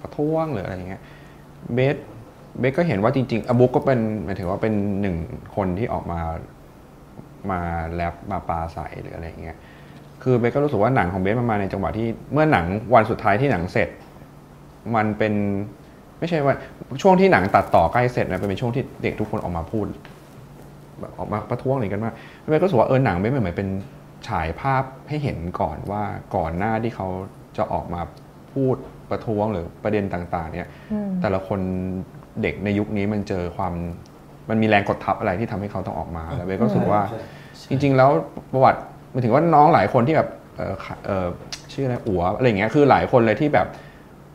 [0.00, 1.02] ประท้วงหรืออะไรอย่างเงี้ย
[1.74, 1.96] เบส
[2.58, 5.16] เบสก็เห็นว่าจริงๆอบุ๊กก็เป็นหมายถึงว่าเป็นหนึ่ง
[5.56, 6.20] คนที่ออกมา
[7.50, 7.60] มา
[7.94, 9.56] แรปมาปาใสหรืออะไรอย่างเงี้ย
[10.22, 12.64] คือเบสก็รู้สึกว่าหนังของเบสมันมาในจังหวะที่เมื่อหนัง
[12.94, 13.88] วันสุดท้ายที่หนังเสร็จ
[14.96, 15.34] มันเป็น
[16.18, 16.54] ไม่ใช่ว่า
[17.02, 19.86] ช่วงที่หนังตัดต่อใกล้เสร็จนะเป็นช่วงที่เด็กทุกคนออกมาพูด
[21.00, 22.14] แบบออกมาประท้วงอะไรกันมาก
[22.48, 23.68] เบสก็รู้สึกว่าเออหนังเบสมันเหมือนเป็น
[24.28, 26.02] ฉายภาพให้เห็นก่อนว่า
[26.36, 27.08] ก่อนหน้าที่เขา
[27.56, 28.00] จะออกมา
[28.52, 28.76] พูด
[29.10, 31.60] ประท้วงหรือประเด็นต่าง ๆ เนี่ยอืมแต่ละคน
[32.42, 33.74] เด็กในยุคนี้มันเจอความ
[34.50, 37.02] มันมีแรงกดทับอะไรที่ทำให้เขาต้องออกมาแล้วเบสก็รู้สึกว่า
[37.70, 38.10] จริง ๆ แล้ว
[38.52, 41.26] ประวัติห มายถึงว่าน้องหลายคนที่แบบเอ่อขะเอ่อ
[41.72, 43.66] ชื่อชื่ออะไรอัวอะไรอย่างเงี้ยคือหลายคนเลยที่แบบ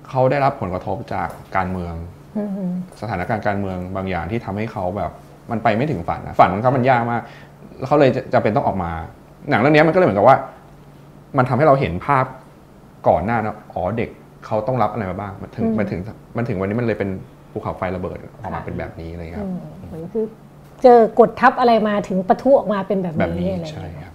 [0.10, 1.96] เขาได้รับผลกระทบจากการเมือง
[2.38, 2.72] อือหือ
[3.02, 5.12] สถานการณ์การเมืองบางอย่างที่ทำให้เขาแบบ
[5.52, 7.22] มันไปไม่ถึงฝันนะฝันของเขามันยากมาก
[7.78, 8.92] แล้วเขาเลยจะจะเป็นต้องออกมา
[9.50, 10.38] หนังเรื่องนี้มันก็เลยเหมือนกับว่า
[11.38, 12.26] มันทำให้เราเห็นภาพ
[13.08, 14.10] ก่อนหน้านะอ๋อเด็ก
[14.46, 16.00] เขาต้องรับอะไรมาบ้างมันถึงอืมมันถึง
[16.38, 17.10] มันถึงวันนี้มันเลยเป็น
[17.52, 19.58] ภูเขาไฟระเบิดออกมาเป็นแบบนี้อะไรเงี้ยครับอืม
[19.88, 20.26] เหมือนคือ
[20.84, 24.15] เจอกดทับอะไรมาถึงปะทุออกมาเป็นแบบแบบนี้นี้อะไรอย่างใช่เงี้ยครับ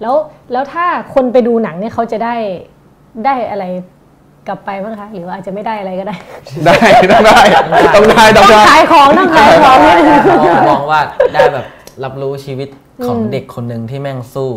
[0.00, 0.14] แล้ว
[0.52, 2.34] แล้วถ้าคนไปดูหนังเนี่ยเขาจะได้
[3.24, 3.64] ได้อะไร
[4.48, 6.16] กลับไปบ้างคะหรือว่าอาจจะไม่ได้อะไรก็ได้
[6.66, 6.74] ได้
[7.10, 7.40] ต้องได้
[7.94, 9.96] ต้องได้ต้องต้องได้ขายของต้องขายของเนี่ย
[10.68, 11.00] มองว่า
[11.34, 11.64] ได้แบบ
[12.04, 12.68] รับรู้ชีวิต
[13.06, 14.50] ของอืมเด็กคนหนึ่งที่แม่งสู้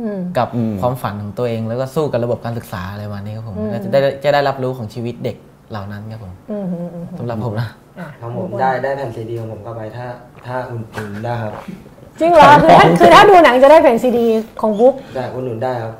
[0.00, 5.36] อืมกับอืมความฝันของตัวเอง แล้วก็สู้กับระบบการศึกษาอะไรประมาณนี้ครับผมอืมก็จะได้จะได้รับรู้ของชีวิตเด็ก
[5.70, 7.68] เหล่านั้นครับผมอืมอืมอืมสำหรับผมนะ
[7.98, 10.06] อะของผมได้ได้แผ่นซีดีของผมเข้าไปถ้า
[10.46, 11.54] ถ้าอุ่นๆได้ครับ
[12.20, 14.26] จริงเหรอคือถ้าคือถ้าดูหนังจะได้แผ่นซีดี
[14.60, 15.92] ของบุ๊กแต่อุ่นๆได้ครับ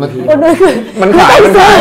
[0.00, 1.78] มันคนนึงคือมันขายมันขาย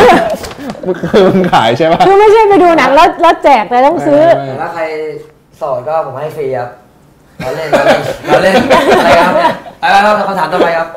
[0.87, 4.83] มันคือมันขายใช่ปะคือไม่ใช่ไปดูหนังแล้วแล้วแจกแต่ต้องซื้อแต่ถ้าใคร
[5.61, 6.69] สอนก็ผมให้ฟรีครับ
[7.39, 8.55] เราเล่นเราเล่นเราเล่น
[8.99, 9.51] อะไรครับเนี่ย
[9.83, 10.87] อะไรครับคำถามต่อไปครับ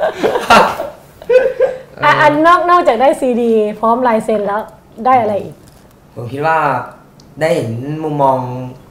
[2.05, 4.61] อะอันนอกนอกจากได้ซีดี พร้อมลายเซ็นแล้ว
[5.07, 5.55] ได้อะไรอีก
[6.15, 6.57] ผมคิดว่า
[7.41, 7.69] ได้เห็น
[8.05, 8.39] มุมมอง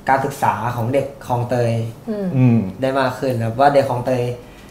[0.10, 1.72] การศึกษาของเด็กคลองเตย
[2.10, 4.24] อืมอืมได้มากขึ้นครับว่าเด็กคลองเตย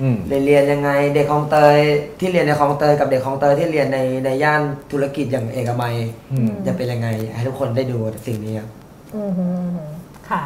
[0.02, 1.76] อืมเรียนเรียนยังไง เด็กคลองเตย
[2.20, 5.96] ที่เรียนในคลองเตยกับเด็กคลองเตยที่เรียนในในย่านธุรกิจอย่างเอกมัย
[6.32, 8.68] อืมจะเป็นยังไง ให้ทุกคนได้ดูสิ่งนี้ครับ
[9.14, 9.82] อืมฮึอืมฮึ
[10.30, 10.42] ค่ะ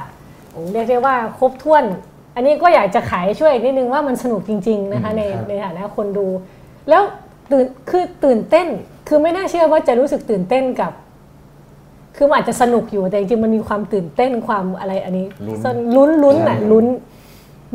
[0.52, 1.84] โอ้เรียกได้ว่าครบถ้วน
[2.34, 6.26] อันนี้ก็อยากจะขายช่วยอีกนิดนึงว่ามันสนุกจริง ๆ นะคะในครับในฐานะคนดู
[6.88, 7.02] แล้ว
[7.50, 8.68] ตื่นคือตื่นเต้น
[9.08, 10.92] คือไม่น่าเชื่อว่าจะรู้สึกตื่นเต้นกับ
[12.16, 16.86] คือมันอาจจะสนุกอยู่แต่จริงๆมันมีความตื่นเต้นความอะไรอันนี้ลุ้นซ่อนลุ้นลุ้นอะใช่ลุ้น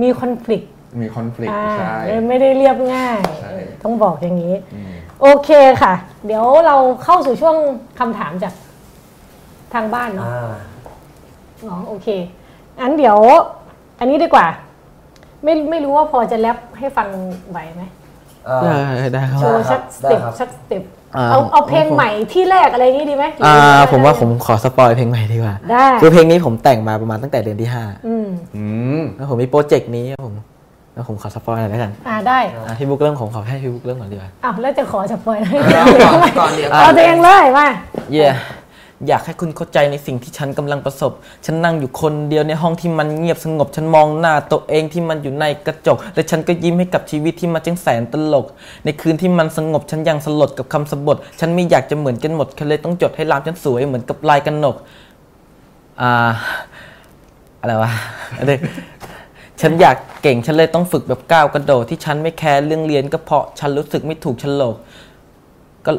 [0.02, 0.64] มีคอน FLICT
[1.02, 1.94] มีคอน FLICT อ่าใช่
[2.28, 5.50] ไม่ได้เรียบง่ายใช่ต้องบอกอย่างนี้อืมโอเค
[5.82, 5.94] ค่ะ
[6.26, 7.56] เดี๋ยวเราเข้าสู่ช่วง
[8.00, 8.54] คำถามจาก
[9.74, 10.52] ทางบ้านเนาะอ่า
[11.68, 12.08] อ๋อโอเค
[12.80, 13.18] งั้นเดี๋ยว
[14.00, 14.48] อันนี้ดีกว่า
[15.44, 17.08] ไม่ไม่รู้ว่าพอจะแรปให้ฟัง
[17.50, 17.84] ไหวไหม
[18.64, 28.66] ได้ได้ครับโชว์สัก step ได้ครับสัก step อ่า เอาเอาเพลงผมใหม่ที่แรกอะไรอย่างนี้ดีไหมหรือ่าได้ผมว่าได้ผมขอ spoil เพลงใหม่ดีกว่าได้คือเพลงนี้ผมแต่งมาประมาณตั้งแต่เดือนที่ห้าอืมอื
[29.00, 30.36] มแล้วผมมีโปรเจกต์นี้ครับผม
[30.94, 37.68] แล้วผมขอ spoil หน่อยแล้วกันอ่าได้อะพี่บุ๊กเริ่มผมขอให้พี่บุ๊กเริ่มก่อนดีกว่าอ้าวแล้วจะขอ spoil ให้เอาก่อนก่อนเดี๋ยวเอาตัวเองเลยมา
[38.12, 38.28] yeah
[39.08, 41.12] อยากให้คุณเข้าใจในสิ่งที่ฉันกำลังประสบ
[41.46, 48.46] ฉันนั่งอยู่คนเดียวในห้องที่มันเงียบสงบ ฉันมองหน้าตัวเองที่มันอยู่ในกระจก และฉันก็ยิ้มให้กับชีวิตที่มันจังแสนตลก
[48.86, 54.76] ในคืนที่มันสงบ ฉันยังสลดกับคำสบถ ฉันไม่อยากจะเหมือนกันหมดแค่เลยต้องจดให้รามฉันสวยเหมือนกับลายกันหนก
[56.02, 56.32] อ่า
[57.62, 57.92] อะไรวะ
[58.38, 58.58] อันนี้
[59.62, 64.76] ฉันอยากเก่ง ฉันเลยต้องฝึกแบบก้าวกระโดดที่ฉันไม่แคร์เรื่องเรียนก็เพราะฉันรู้สึกไม่ถูกฉลก
[65.86, 65.92] ก็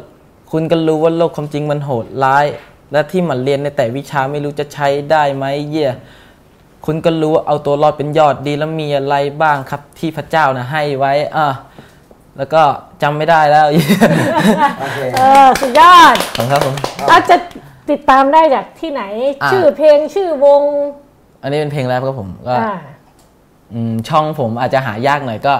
[0.51, 2.45] คุณก็รู้ว่าโลกความจริงมันโหดร้าย
[2.93, 5.91] และที่มันเรียนในแต่วิชาไม่รู้จะใช้ได้ไหมเยี่ย
[6.85, 11.47] คุณก็รู้ว่าเอาตัวรอดเป็นยอดดีแล้วมีอะไรบ้างครับที่พระเจ้านะให้ไว้อะ
[12.37, 12.61] แล้วก็
[13.01, 13.89] จำไม่ได้แล้วเหี้ย
[14.81, 16.75] โอเคเออสุดยอดขอบคุณครับผม
[17.11, 17.35] อาจจะ
[17.89, 19.03] ติดตามได้จากที่ไหน
[19.43, 20.63] อ่า ชื่อเพลงชื่อวง
[21.41, 22.75] อันนี้เป็นเพลงแรปครับผมก็ อ่า
[23.73, 25.53] อืมช่องผมอาจจะหายากหน่อยก็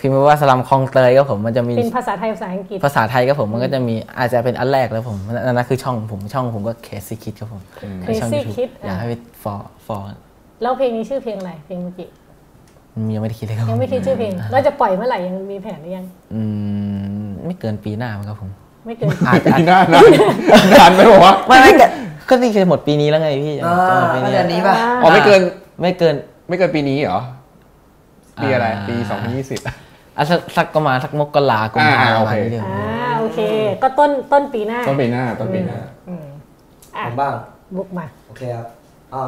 [0.00, 7.62] พิมพ์ว่าสลัมคลองเตยก็ผมมันจะมีเป็นภาษาไทยภาษาอังกฤษ ภาษาไทยก็ผมมันก็จะมีอาจจะเป็นอันแรกแล้วผมนั่นนั่นคือช่องผมช่องผมก็เคซี่คิดครับผม
[8.00, 9.54] ในช่อง Crazy YouTube Kid อยากให้ไปฟอ
[9.86, 9.98] ฟอ
[10.62, 12.08] แล้วเพลงนี้ชื่อเพลงอะไรเพลงเมื่อกี้
[13.14, 16.42] ยังไม่ได้คิดเลยครับผยังไม่คิดชื่อเพลงแล้วจะปล่อยเมื่อไหร่ยังมีแผนหรือยัง อื
[17.24, 18.50] มไม่เกินปีหน้ามั้งครับผม
[18.86, 20.04] ไม่เกินอาจจะปีหน้านาน
[20.78, 21.86] นานไหมบอกว่าไม่ไม่ก็
[22.28, 25.40] ก็นี่จะหมดปีนี้แล้วไงพี่อ่าจะหมดปีก็เดือนนี้ป่ะอ๋อไม่เกิน
[25.80, 26.14] ไม่เกิน
[26.48, 27.20] ไม่เกินปีนี้เหรอ
[28.42, 28.94] ปีอะไรอ่าปี
[29.38, 29.87] 2020
[30.18, 33.40] อะสักสักประมาณสักมกรากุมภาอ่าปโอระมาเคณนี้เดียวอ่าโอเค
[33.82, 36.26] ก็ต้นต้นปีหน้าต้นปีหน้าต้นปีหน้า อืม
[36.96, 37.34] อะผมบ้าง
[37.76, 38.66] บุกมา โอเคครับ
[39.14, 39.26] อะ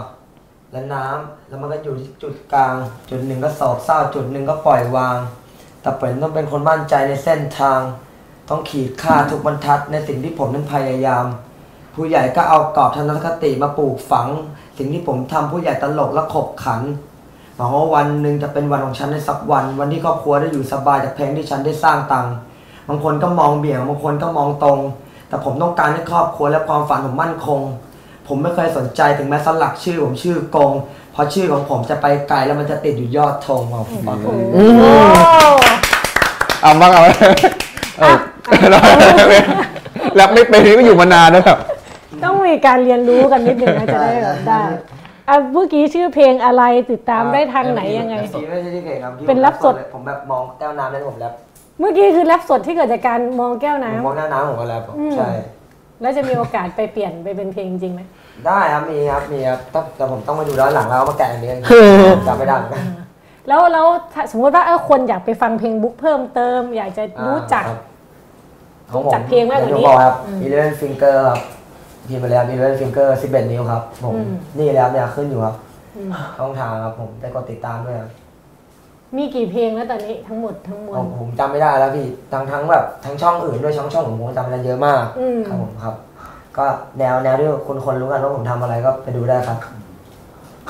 [0.73, 2.75] แล้วน้ำแล้วมันก็อยู่ที่จุดกลาง
[3.11, 5.19] จุดหนึ่งก็โศกเศร้าจุดหนึ่งก็ปล่อยวาง
[5.83, 7.81] แต่เป็นต้องเป็นคนมั่นใจในเส้นทาง
[8.49, 11.25] ต้องขีดค่าทุกบรรทัดในสิ่งที่ผมนั้นพยายาม
[11.95, 14.29] ผู้ใหญ่ก็เอากรอบทัศนคติมาปลูกฝัง
[14.79, 16.83] สิ่งที่ผมทำผู้ใหญ่ตลกและขบขัน
[17.61, 22.35] หวังว่าวันหนึ่งจะเป็นวันของฉันในสักวัน วันที่ครอบครัวได้อยู่สบายจากเพลงที่ฉันได้สร้างตังค์
[22.89, 24.79] บางคนก็มองเบี่ยงบางคนก็มองตรง
[25.29, 27.61] แต่ผมต้องการให้ครอบครัวและความฝันผมมั่นคง
[28.29, 30.73] ผมไม่เคยสนใจถึงแม้สลักชื่อผมชื่อกง
[31.13, 34.65] เพราะชื่อของผมจะไปไกลแล้วมันจะติดอยู่ยอดธงของผมโอ้
[36.63, 37.03] เอาบ้างเอา
[37.99, 38.17] เออ
[40.17, 41.59] แล้วไม่เป็นนี่ก็อยู่มานานแล้วแบบ
[42.25, 44.61] ต้องมีการเรียนรู้กันนิดนึงนะจะได้แบบได้
[45.31, 51.33] อะเมื่อกี้ชื่อเพลงอะไรติดตามได้ทางไหนยังไงไม่ใช่ที่เพลงครับที่เป็นรับสดผมแบบมองแก้วน้ำแล้วผมแรป
[51.81, 55.29] เมื่อกี้คือแรปสดที่เกิดจากการมองแก้วผมน้ำ มองหน้าน้ำผมก็แรปอืม ใช่
[56.01, 58.01] แล้วจะมีโอกาสไปเปลี่ยนไปเป็นเพลงจริงไหม
[58.47, 61.51] ได้ครับมีครับมีครับแต่แต่ผมต้องมาดูย้อนหลังแล้วเอามาแกะอันนี้
[62.15, 62.83] ผมจำไม่ได้เหมือนกัน
[63.49, 67.81] แล้วแล้วถ้าสมมติว่าเออคนอยากไปฟังเพลงบุ๊กเพิ่มเติม อยากจะรู้จัก อ่าครับ
[68.93, 71.41] ของผมจัดเพลงมากกว่านี้อย่ที่ผมบอกครับ อืม Eleven Finger ครับ
[72.09, 75.55] พิมพ์มาเลยครับ Eleven Finger 11นิ้วครับผมอืมนี่แล้วเนี่ยขึ้นอยู่ครับ
[75.97, 78.11] อืมช่องทางครับ ผมได้กดติดตามด้วยครับ
[79.17, 85.95] มีกี่เพลงแล้วตอนนี้ทั้งหมดทั้งมวผลมผมจำไม่ได้แล้วพี่ทั้งทั้งแบบทั้งช่องอื่นด้วยช่องช่องของผมจำไม่ได้เยอะมากอืมครับผมครับ
[86.59, 86.67] ก็
[86.99, 89.59] แนวแนวที่คนคนรู้กันว่าผมทำอะไรก็ไปดูได้ครับ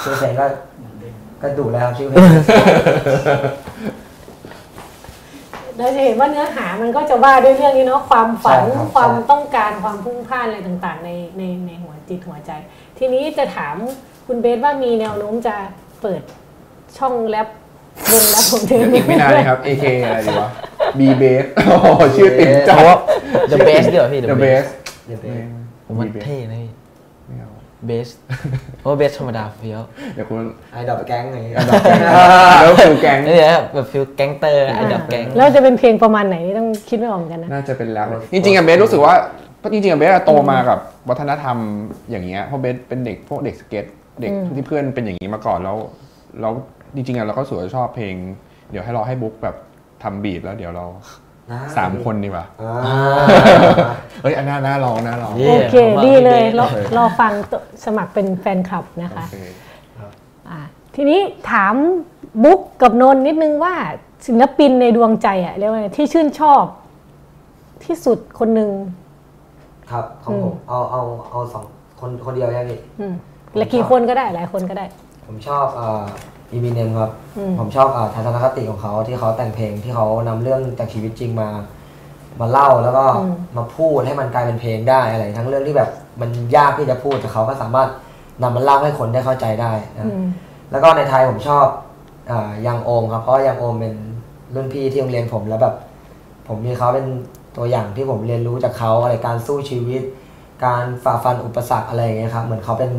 [0.03, 0.47] ชื่อเพลงก็
[1.43, 2.21] ก็ดูแล้วครับชื่อเพลง
[5.81, 12.51] เราจะเห็นว่าเนื้อหามันก็จะว่าด้วยเรื่องนี้เนาะความฝันใช่ครับความใช่ต้องการความพุ่งพล่านอะไรต่างๆ ในในในหัวจิตหัวใจ
[12.99, 13.75] ทีนี้จะถาม
[14.27, 15.55] คุณเบสว่ามีแนวโน้มจะ
[16.03, 16.23] เปิด
[16.99, 17.49] ช่องแรป
[18.13, 20.51] วงแรปผมเทนอีกไม่นานเลยครับ AK อะไรดีวะ
[20.99, 22.97] B Base โอ้โหชื่อติดจัเพราะว่า
[23.51, 24.69] ด The Best เดี๋ยวพี่ The The Base Best
[25.87, 26.80] ผมมันเท่นะพี่ไม่
[27.81, 28.09] เอาเบส
[28.79, 29.83] เพราะว่าเบสธรรมดาเฟี้ยว
[30.15, 30.37] เดี๋ยวคุณ
[30.73, 32.01] ไอดอปแก๊งอะไรอย่างเงี้ยไอดอปแก๊ง
[32.63, 39.15] แล้วฟิลแก๊งนี่แหละครับแบบฟิลแก๊งเตอร์ไอดอปแก๊งแล้วจะเป็นเพลงประมาณไหนนี่ต้องคิดไม่ออกเหมือนกันนะน่าจะเป็นแล้วจริงๆอะเบสรู้สึกว่า
[39.73, 40.79] จริงๆอะเบสอะโตมากับ
[41.09, 41.57] วัฒนธรรม
[42.11, 43.85] อย่างเงี้ยเพราะเบสเป็นเด็กพวกเด็กสเก็ต
[44.21, 45.77] เด็กอืมที่เพื่อนเป็นอย่างนี้มาก่อนแล้ว
[46.41, 46.53] แล้ว
[46.95, 48.15] จริงๆอะเราก็สวยชอบเพลง
[48.71, 49.57] เดี๋ยวให้เราให้บุ๊กแบบ
[50.03, 51.30] ทำบีทแล้วเดี๋ยวเราได้
[51.77, 52.73] สามคนดีกว่าอ่า
[54.23, 59.37] เฮ้ยอันน่าน่าลองน่าลองเย่โอเคผมว่าดีเลยพี่เบสรอโอเครอฟังตัวสมัครเป็นแฟนคลับนะคะโอเค
[60.49, 60.59] อ่า
[60.95, 61.21] ทีนี้
[61.51, 61.75] ถาม
[62.45, 63.75] บุ๊กกับนนท์นิดนึงว่า
[64.27, 66.65] ศิลปินในดวงใจอะเรียกว่าไงที่ชื่นชอบ
[67.85, 68.71] ที่สุดคนหนึ่ง
[69.91, 71.65] ครับของผมเอาเอาเอาสอง
[72.01, 73.15] คนคนเดียวแค่พี่อืม
[73.57, 74.85] และกี่คนก็ได้หลายคนก็ได้
[75.27, 81.49] ผมชอบเอ่ออีมิเนมครับอืมผมชอบเอ่อทัศนคติของเขาที่เขาแต่งเพลงที่เขานำเรื่องจากชีวิตจริงมา
[82.41, 83.05] มาเล่าแล้วก็
[83.57, 85.91] มาพูดให้มันกลายเป็นเพลงได้อะไร ทั้งเรื่องที่แบบ
[86.21, 87.89] มันยากที่จะพูดแต่เขาก็สามารถ
[88.43, 90.27] นำมาเล่าให้คนได้เข้าใจได้นะอืม
[90.71, 91.67] แล้วก็ในไทยผมชอบ
[92.29, 93.95] เอ่อยังโอมครับเพราะว่ายังโอมเป็น
[94.55, 95.75] รุ่นพี่ที่โรงเรียนผมแล้วแบบ
[96.49, 97.07] ผมมีเขาเป็น
[97.57, 100.03] ตัวอย่างที่ผมเรียนรู้จากเขาอะไรการสู้ชีวิต
[100.65, 102.93] การฝ่าฟันอุปสรรคอะไรอย่างเงี้ยครับเหมือนเขาเป็น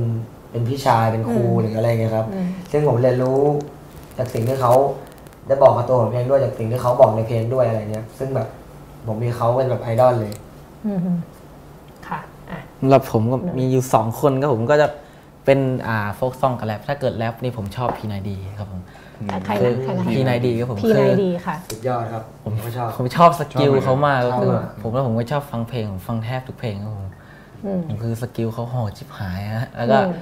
[0.51, 3.39] เป็นพี่ชายเป็นครูอืมหรืออะไรอย่างเงี้ยครับอืมซึ่งผมเรียนรู้
[4.17, 4.73] จากสิ่งที่เขา
[5.47, 8.47] ได้บอกกับตัวผมเองด้วยจากสิ่งที่เขาบอกในเพลงด้วยอะไรเงี้ย ซึ่งแบบ
[9.07, 10.33] ผมมีเขาเป็นแบบไอดอลเลย
[10.85, 10.99] อืม
[12.07, 12.19] ค่ะ
[12.51, 14.87] อะสำหรับผมก็มีอยู่สองคนก็ผมก็จะ
[15.45, 18.81] เป็นอ่าโฟกซองกับแรปถ้าเกิดแรปนี่ผมชอบพีนายดีครับผม
[19.45, 27.09] ใครนะใครนะ P9d ครับผม P9dค่ะสุดยอดครับผมก็ชอบผมชอบสกิลชอบเลยเขามากก็คือชอบมากผมแล้วผมก็ชอบฟังเพลงผมฟังแทบทุกเพลงครับผม
[27.65, 30.13] อืมผมคือ skill เขาโหดชิบหายฮะแล้วก็อืม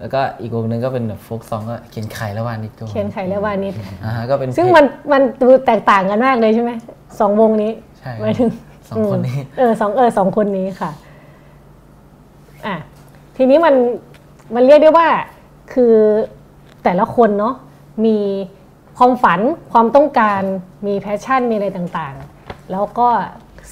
[0.00, 3.74] แล้วก็อีกวงหนึงก็เป็นแบบ folk song ก็เขียนไขและวานิชก็เขียนไขและวานิช
[4.04, 6.72] อ่าฮะก็เป็นซึ่งเพลงมันมันดูแตกต่างกันมากเลยใช่ไหม
[7.20, 8.50] สองวงนี้ใช่หมายถึง
[8.90, 10.90] สองคนนี้มเออสองเออสองคนนี้ค่ะ
[12.66, 12.76] อะ
[13.36, 13.74] ทีนี้มัน
[14.54, 15.08] มันเรียกได้ว่า
[15.72, 15.94] คือ
[16.84, 17.54] แต่ละคนเนาะ
[18.04, 18.16] มี
[18.98, 19.40] ความฝัน
[19.72, 20.42] ความต้องการ
[20.86, 23.08] มี passion มีอะไรต่างๆ แล้วก็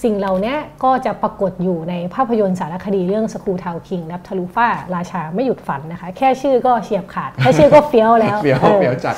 [0.02, 9.16] สิ่งเหล่านี้ก็จะปรากฏอยู่ในภาพยนตร์สารคดีเรื่องสกูทาวคิงนับทะลุฟ้าราชาไม่หยุดฝันนะคะ แค่ชื่อก็เฉียบขาด แค่ชื่อก็เฟี้ยวแล้วเฟี้ยวออเฟี้ยวจัด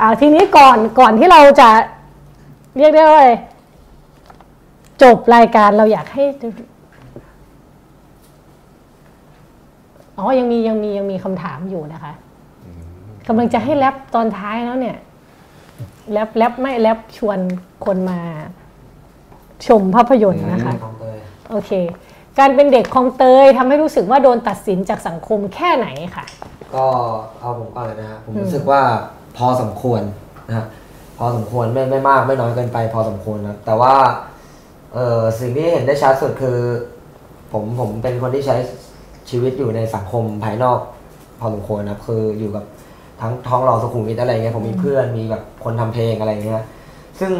[0.00, 1.68] อ่าทีนี้ก่อนก่อนที่เราจะ
[2.78, 3.32] เรียกได้ว่าอะไร
[5.02, 6.24] จบรายการเราอยากให้
[10.18, 12.12] อ๋อยังมียังมียังมีคำถามอยู่นะคะ
[13.28, 14.96] กำลังจะให้แรปตอนท้ายแล้วเนี่ย
[16.12, 17.38] แรปแรปไม่แรปชวน
[17.84, 18.20] คนมา
[19.68, 21.18] ชมภาพยนตร์นะคะของเตย
[21.50, 21.70] โอเค
[22.38, 25.86] การเป็นเด็กคลองเตยทำให้รู้สึกว่าโดนตัดสินจากสังคมแค่ไหน
[26.16, 26.24] ค่ะ
[26.74, 26.86] ก็
[27.40, 28.80] เอาผมก่อนเลยนะฮะผมอืมรู้สึกว่า
[29.36, 30.02] พอสมควร
[30.48, 30.66] นะฮะ
[31.18, 33.94] พอสมควรไม่ไม่มากไม่น้อยเกินไป พอสมควรนะแต่ว่า
[34.94, 36.58] เออสิ่งที่เห็นได้ชัดสุดคือ
[37.52, 38.56] ผมผมเป็นคนที่ใช้
[39.30, 40.78] ชีวิตอยู่ในสังคมภายนอก
[41.40, 42.64] พอสมควรนะครับคืออยู่กับ
[43.20, 46.62] ทั้งท้องหล่อสุขุมวิทอะไรเงี้ยผมมีเพื่อนมีแบบคนทำเพลงอะไรเงี้ย
[47.20, 47.32] ซึ่ง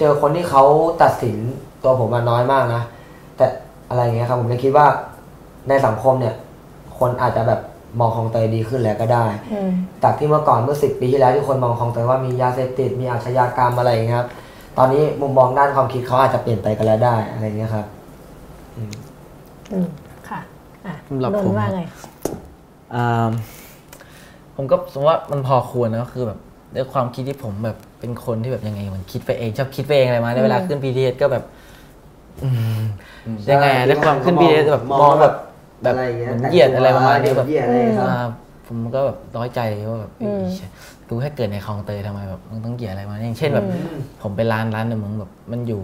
[0.00, 0.64] เจอคนที่เขา
[1.02, 1.36] ตัดสิน
[1.82, 2.82] ตัวผมมาน้อยมากนะ
[3.36, 3.46] แต่
[3.88, 4.86] อะไรเงี้ยครับผมเลยคิดว่า
[5.68, 6.34] ในสังคมเนี่ย
[6.98, 7.60] คนอาจจะแบบ
[8.00, 9.70] มองคลองเตยดีขึ้นแล้วก็ได้อืม
[10.02, 14.28] จากที่เมื่อก่อนเมื่อสิบปีที่แล้วที่คนมองคลองเตยว่ามียาเสพติดมีอาชญากรรมอะไรอย่างเงี้ยครับ
[14.78, 17.86] ตอนนี้มุมมองด้านความคิดเขาอาจจะเปลี่ยนไปกันแล้วได้อะไรเงี้ยครับ
[18.76, 18.82] อื
[19.84, 19.86] ม
[20.28, 20.40] ค่ะ
[20.86, 21.82] อะสำหรับนนผมท์ว่านะไง
[22.94, 23.30] อ่า
[24.56, 26.38] ผมก็สมมติว่ามันพอควรนะก็คือแบบ
[26.74, 31.44] ด้วยความคิดที่ผมแบบเป็นคนที่แบบยังไงมันคิดไปเองชอบคิดไปเองอะไรมาในเวลาขึ้น BTS ก็แบบ
[32.42, 32.48] อื
[32.78, 32.80] ม
[33.50, 35.34] ยังไงอะด้วยความขึ้น BTS แบบมองแบบ
[35.82, 38.26] แบบอะไรอย่างเงี้ยเหมือนเหยียดอะไรประมาณนี้แบบเหยียดอะไรครับอ่า
[38.66, 39.60] ผผมก็แบบน้อยใจ
[39.90, 40.70] ว่าแบบอืมเอ้ย
[41.08, 45.80] กูแค่เกิดในคลองเตยทำไมแบบมึงต้องเกลียดอะไรมาอย่างเช่นแบบอืมผมไปร้านร้านหนึ่งมึงแบบมันอยู่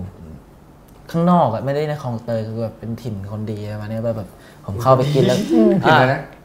[1.11, 4.29] ข้างนอกอะไม่ได้ในคลองเตยคือแบบเป็นถิ่นคนดีอะไรมาเนี่ยแบบแบบ
[4.67, 5.97] ผมเข้าไปกินแล้วอืมอ่า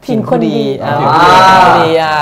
[0.06, 2.16] ถิ่นคนดีอ่าอ๋อถิ่นคนดีอ่า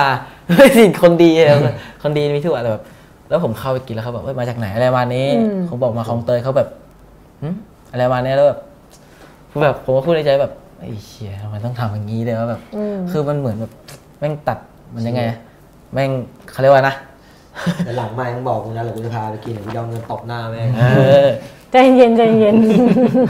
[0.56, 1.58] ไม่ถิ่นคนดีอะ
[2.02, 2.82] คนดีมีทั่วแต่แบบ
[3.28, 6.68] แล้วผมเข้าไปกินแล้วเขาแบบเอ้ยมาจากไหนอะไรประมาณนี้อืมผมบอกมาคลองเตยเขาแบบ
[7.42, 7.48] หึ
[7.92, 8.58] อะไรประมาณนี้แล้วแบบ
[9.50, 13.72] คือแบบผมก็พูดในใจแบบไอ้เชี่ยทำไมต้องทำอย่างนี้เลยว่าแบบอืมคือมันเหมือนแบบ
[14.18, 14.58] แม่งตัด
[14.94, 15.38] มันยังไงอะ
[15.92, 16.10] แม่ง
[16.52, 16.94] เขาเรียกว่านะ
[17.84, 20.84] แต่หลังไม่มึงบอกกูนะเดี๋ยวกูจะพาไปกินเดี๋ยวกูจะเอาเงินตบหน้าแม่งเอ
[21.26, 21.28] อ
[21.70, 22.56] ใจเย็นใจเย็น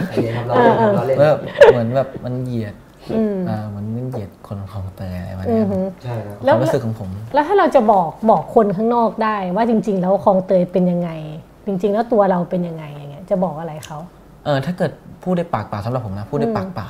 [0.09, 1.39] ใจเย็นครับเราเล่นครับเราเล่นแบบ
[1.73, 2.75] เหมือนแบบมันเหยียด
[3.13, 11.11] อืมอ่ามันมัน เหยียดคนของเตยอะไรประมาณอืนี้อหือใช่ครับคแล้ววามรู้สึกของผม แล้วถ้าเราจะบอกบอกคนข้างนอกได้ว่าจริง ๆ แล้วคลองเตยเป็นยังไง
[11.67, 13.99] จริง ๆ แล้วตัวเราเป็นยังไงอย่างเงี้ยจะบอกอะไรเขา
[14.45, 14.93] เออถ้าเกิด
[15.23, 16.89] พูดด้วยปากเปล่าสำหรับผมนะพูดด้วยอืมปากเปล่า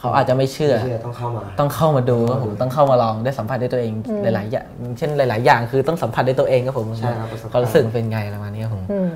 [0.00, 4.66] เขาอาจจะไม่เชื่อไม่เชื่อต้องเข้ามาต้องเข้ามาดูครับผมต้องเข้ามาลองได้สัมผัสด้วยตัวเองอืมหลาย ๆ อย่าง
[4.98, 9.10] เช่นหลาย ๆ อย่างคือต้องสัมผัสด้วยตัวเองครับผมใช่ครับประสบการณ์ความรู้สึกเป็นไงอะไรประมาณนี้ครับผมอืม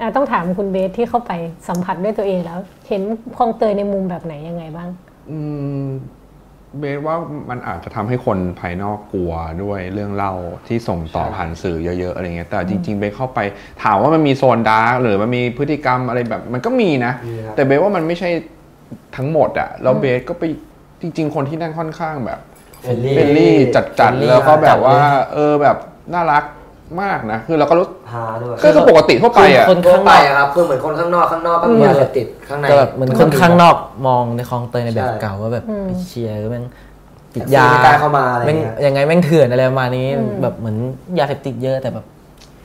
[0.00, 1.32] อะต้องถามคุณเบสที่เข้าไป
[1.68, 3.02] สัมผัสด้วยตัวเองแล้ว เห็น
[3.36, 4.88] คลองเตยในมุมแบบไหนยังไงบ้าง
[5.30, 5.38] อื
[5.84, 5.86] ม
[6.78, 7.16] เบสว่า
[7.50, 10.32] มันอาจจะทำให้คนภายนอกกลัวด้วยเรื่องเล่า
[10.68, 13.38] ที่ส่งต่อผ่านสื่อเยอะๆอะไรเงี้ยแต่จริง ๆ เบสเข้าไป
[13.82, 18.30] ถามว่ามันมีโซน dark หรือมันมีพฤติกรรมอะไรแบบ มันก็มีนะมีครับแต่เบสว่ามันไม่ใช่
[19.16, 20.44] ทั้งหมดอะแล้วเบสก็ไป
[21.00, 22.40] จริง ๆ คนที่นั่นค่อนข้างแบบ
[22.82, 25.76] friendly friendly จัด friendly ๆแล้วก็แบบว่าจัดเลยเออแบบ
[26.14, 26.44] น่ารัก
[27.02, 33.76] มากนะ คือเราก็รู้หาด้วยก็คือปกติทั่วไปอะคนทั่วข้างไปนอกอะครับคือเหมือนคนข้างนอกข้างนอกก็มีอืมยาเสพติดข้างใน ก็แบบเหมือนคนข้างนอก
[34.06, 36.64] มองในคลองเตยในแบบใช่ เก่าว่าแบบอืม ไอ้เชี่ยแม่ง
[37.34, 40.76] ติดยายาไม่กล้าเข้ามาอะไรแม่งเงี้ยยังไงแม่งเถื่อนอะไรประมาณนี้อืมแบบเหมือน
[41.18, 42.06] ยาเสพติดเยอะแต่แบบ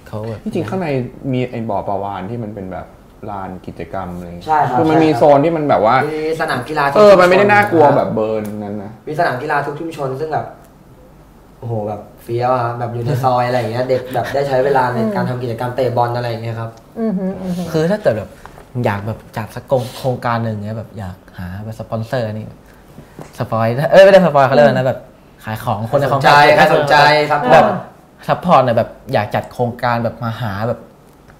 [0.08, 0.88] เขาแบบ จริงๆข้างใน
[1.32, 2.86] มีไอ้บ่อปลาวาฬที่มันเป็นแบบ
[3.30, 10.46] ลานกิจกรรมอะไรอย่างเงี้ยใช่ครับคือมันมีใช่ครับ โซนที่มันแบบว่า มีสนามกีฬาทุกเออชุชมันไม่ได้น่ากลัวแบบเบอร์นั้นนะ มีสนามกีฬาทุกชุมชนซึ่งแบบ
[11.60, 16.70] โอ้โหแบบ เฟี้ยวอะครับแบบอยู่ในซอยอะไรอย่างเงี้ยเด็กแบบได้ใช้เวลาในการทำกิจกรรมเตะบอลอะไรอย่างเงี้ยครับ
[17.00, 18.30] อือหืออือหือคือถ้าเกิดแบบ
[18.86, 19.64] อยากแบบจัดสัก
[19.98, 22.46] โครงการหนึ่งเนี้ยแบบอยากหาแบบสปอนเซอร์นี่
[23.40, 25.00] spoil เอ้ยไม่ได้ spoil เขาเรียกว่านะแบบ
[25.46, 26.96] ขายของคนในคลองสนใจใครสนใจ
[27.30, 27.66] ครับแบบ
[28.28, 30.80] support เนี่ยแบบอยากจัดโครงการแบบมาหาแบบ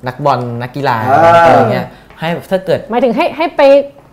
[0.08, 1.88] นักบอลนักกีฬาอ่าอะไรเงี้ย
[2.20, 3.62] ให้แบบถ้าเกิดหมายถึงให้ให้ไป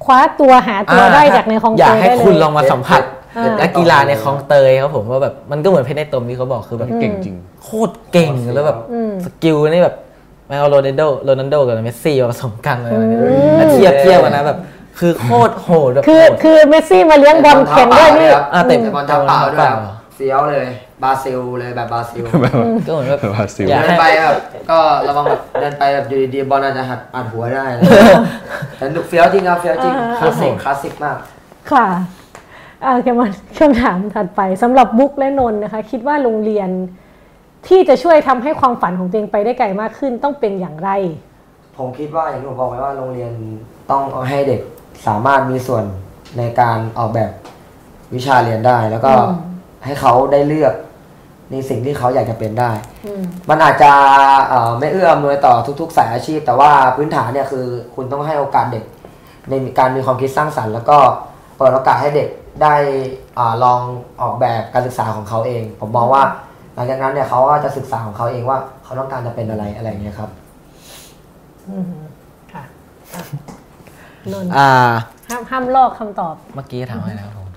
[0.04, 3.12] คว้าตัวหาตัวได้จากในคลองเตยอยากให้ได้เลยคุณลองมาสัมผัสอ่า
[3.60, 9.96] นักกีฬาในคลองเตยครับผมว่าแบบมันก็เหมือนเพชรในตมที่เขาบอกคือแบบเก่งจริง โคตรเก่งแล้วแบบอืม skill นี่แบบ
[10.46, 14.58] ไม่เอาโรนัลโดโรนัลโดกับเมสซี่มาผสมกันอะไรแบบนี้อืมแล้วเทียบเทียบกันนะแบบ
[14.98, 19.78] คือโคตรโหดแบบคือโหดคือเมสซี่มาเลี้ยงบอลเข็นด้วยนี่อะเตะบอลเท้าเปล่าด้วยครับ
[20.14, 20.68] เฟี้ยวเลย
[21.02, 22.24] บราซิลเลยแบบบราซิล
[22.86, 24.38] ก็เหมือนแบบบราซิลอยากให้เดิให้นไปแบบ
[24.70, 27.82] ก็ระวังแบบเดินไปแบบอยู่ดีๆบอลอาจจะหัดอัดหัวได้เลย
[28.78, 31.16] แต่เฟี้ยวจริงครับเฟี้ยวจริงอ่าคลาสสิกคลาสสิกมาก
[31.70, 31.86] ค่ะ
[32.84, 33.26] อ่าแกมา
[33.58, 36.68] คำถามถัดไปสำหรับบุ๊กและนนท์นะคะ คิดว่าโรงเรียน
[37.68, 40.90] ที่จะช่วยทำให้ความฝันของตัวเองไปได้ไกลมากขึ้นต้องเป็นอย่างไร
[41.78, 43.32] ผมคิดว่าอย่างที่ผมบอกไว้ว่าโรงเรียน
[43.90, 44.60] ต้องเอาให้เด็ก
[45.06, 45.84] สามารถมีส่วน
[46.38, 47.30] ในการออกแบบ
[48.14, 49.52] วิชาเรียนได้ แล้วก็อืม
[49.84, 50.74] ให้เขาได้เลือก
[51.50, 52.70] ในสิ่งที่เขาอยากจะเป็นได้
[53.06, 53.92] อืมมันอาจจะ
[54.48, 58.84] เอ่อไม่เอื้ออำนวยต่อทุก ๆ สายอาชีพ แต่ว่าพื้นฐานเนี่ยคือคุณต้องให้โอกาสเด็ก
[59.48, 60.98] ในการมีความคิดสร้างสรรค์ แล้วก็
[61.58, 62.28] เปิดโอกาสให้เด็ก
[62.60, 62.74] ได้
[63.38, 63.80] อาลอง
[64.22, 66.22] ออกแบบการศึกษาของเขาเอง ผมมองว่า
[66.74, 70.30] หลังจากนั้นเนี่ยเขาก็จะศึกษาของเขาเองว่าเขาต้องการจะเป็นอะไรอะไรอย่างเงี้ยครับ
[71.68, 71.92] อืม
[72.52, 72.64] ค่ะ
[73.14, 73.22] อะ
[74.32, 74.70] นนท์อ่า
[75.28, 77.48] ห้ามห้ามลอกคำตอบ เมื่อกี้ถามอะไรนะครับผม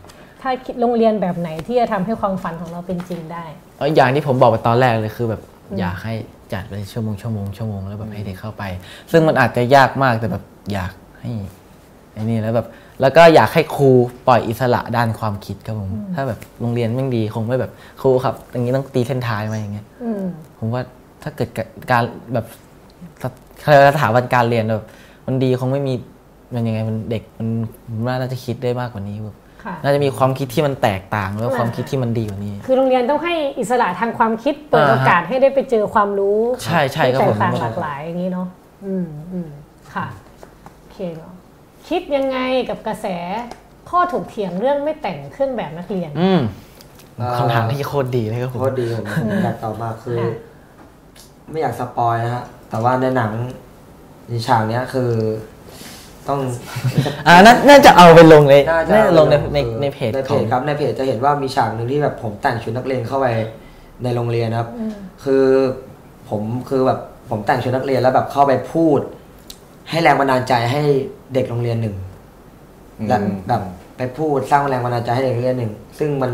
[0.42, 3.46] ถ้าคิดโรงเรียนแบบไหนที่จะทำให้ความฝันของเราเป็นจริงได้
[3.78, 6.14] เอ้ยอย่างที่ผมบอกไปตอนแรกเลยคือแบบอืมอยากให้
[6.54, 8.64] จัดเป็นชั่วโมงชั่วโมงชั่วโมงแล้วแบบให้เด็กเข้าไป
[9.12, 10.44] ซึ่งมันอาจจะยากมากแต่แบบ
[10.74, 11.32] อยากให้
[12.14, 12.68] ไอ้นี่แล้วแบบ
[13.02, 13.90] แล้วก็อยากให้ครู
[14.28, 17.72] ปล่อยอิสระด้านความคิดครับผม ถ้าแบบโรงเรียนแม่งดีคงไม่แบบ
[18.02, 20.24] ครูครับ อย่างนี้ต้องตีเส้นท้ายมาอย่างเงี้ยอืม
[20.60, 20.82] ผมว่า
[21.24, 21.50] ถ้าเกิด
[21.92, 22.46] การแบบ
[23.60, 24.86] เขาเรียกว่าสถาบันการเรียนแบบ
[25.28, 25.94] มันดีคงไม่มี
[26.54, 27.48] มันยังไงมันเด็กมัน
[27.90, 38.48] ผมว่าน่าจะคิดได้มากกว่านี้แบบค่ะน่าจะมีความคิดที่มันแตกต่างแล้วอ่าความคิดที่มันดีกว่านี้ คือโรงเรียนต้องให้อิสระทางความคิดเปิดอ่าฮะโอกาสให้ได้ไปเจอความรู้ใช่ใช่ครับที่ผแตมกต่างหลากหลายอย่างนี้เนาะ
[38.86, 39.50] อืมอืม
[39.94, 40.06] ค่ะ
[40.80, 41.34] โอเคเนาะ
[41.90, 42.38] คิดยังไง
[42.70, 43.08] กับกระแส
[43.90, 46.40] ข้อถกเถียงเรื่องไม่แต่งเครื่องแบบนักเรียน อืม
[47.18, 50.34] เอ่อคำถามที่โคตรดีเลยครับผมโคตรดีผมผมอยากตอบมากคือค่ะ
[51.52, 53.32] ไม่อยากสปอยนะฮะแต่ว่าในหนัง
[54.30, 55.12] ในฉากเนี้ยคือ
[56.28, 56.40] ต้อง
[57.28, 63.28] อ่าน่าน่าจะเอาไปลงในน่าจะน่าจะลงในในคือในเพจในขเพองจครับในเพจจะเห็นว่ามีฉากหนึ่งที่แบบผมแต่งชุดนักเรียนเข้าไป
[64.04, 64.92] ในโรงเรียนนะครับอืม
[65.24, 65.46] คือ
[66.30, 69.00] ผมคือแบบผมแต่งชุดนักเรียนแล้วแบบเข้าไปพูด
[69.90, 70.82] ให้แรงบันดาลใจให้
[71.34, 71.96] เด็กโรงเรียนหนึ่ง
[73.08, 73.62] และอืมแบบ
[73.98, 76.32] ไปพูดสร้างแรงบันดาลใจให้เด็กโรงเรียนหนึ่ง ซึ่งมัน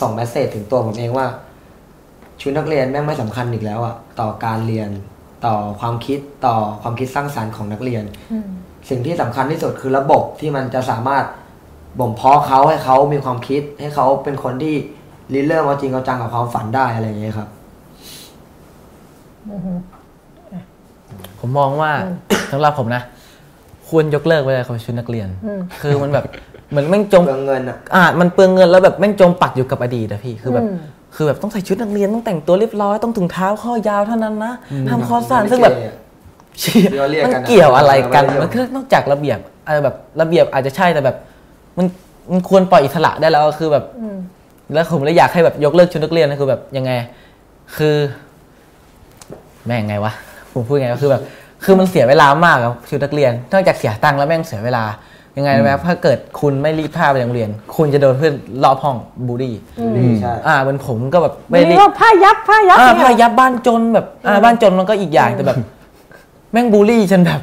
[0.00, 1.26] ส่งเมสเซจถึงตัวผมเองว่า
[2.40, 4.90] ชุดนักเรียนแม่งไม่สำคัญอีกแล้วอะต่อการเรียน
[5.46, 8.48] ต่อความคิดต่อความคิดสร้างสรรค์ของนักเรียนอืม
[8.90, 11.24] สิ่งที่สำคัญที่สุดคือระบบที่มันจะสามารถ
[11.98, 14.74] บ่มเพาะเขาให้เขามีความคิด ให้เขาเป็นคนที่
[15.32, 17.48] ริเริ่มเอาจริงเอาจังกับความฝันได้อะไรอย่างเงี้ยครับ
[19.50, 19.72] อือฮึ
[21.38, 21.92] ผมมองว่า
[22.52, 23.02] สำหรับผมนะ
[23.88, 26.24] ควรยกเลิกไปเลยคำว่าชุดนักเรียนอืมคือมันแบบ
[26.70, 30.76] เหมือนแม่งจมเปลืองเงินอะอ่ามันเปลืองเงินแล้วแบบแม่งจมปักอยู่กับอดีตอะพี่คือแบบอืม
[31.16, 35.74] คือแบบต้องใส่ชุดนักเรียนต้องแต่งตัวเรียบร้อยต้องถุงเท้าข้อยาวเท่านั้นนะอืมทำคอสั้นซึ่งแบบ
[36.60, 41.16] เชี่ยที่เราเรียกมันกันอะเกี่ยวอะไรกันเออมันคือนอกจากระเบียบเออแบบระเบียบอาจจะใช่แต่แบบ
[41.78, 41.86] มัน
[42.32, 44.16] มันควรปล่อยอิสระได้แล้วคือแบบอืม
[44.74, 46.92] แล้วผมเลยอยากให้แบบยกเลิกชุดนักเรียนนะคือแบบยังไง
[47.76, 47.96] คือ
[49.66, 50.12] แม่งไงวะ
[50.52, 51.22] ผมพูดไงวะคือแบบ
[51.64, 54.84] คือมันเสียเวลามากครับชุดนักเรียน นอกจากเสียตังค์แล้วแม่งเสียเวลา
[55.36, 58.34] ยังไงรู้ไหมครับถ้าเกิดคุณไม่รีดผ้าไปโรงเรียน คุณจะโดนเพื่อน
[58.64, 58.96] รอบห้อง
[59.26, 65.58] บูลลี่อืมอืมใช่ อ่าเหมันผมก็แบบไม่ไม่รีได้ดว่าผ้ายับผ้ายับอ่าเนี่ย พายับบ้านจนแบบอ่าบ้านจนมันก็อีกอย่างแต่แบบ
[66.52, 67.40] แม่งบูลลี่จนแบบ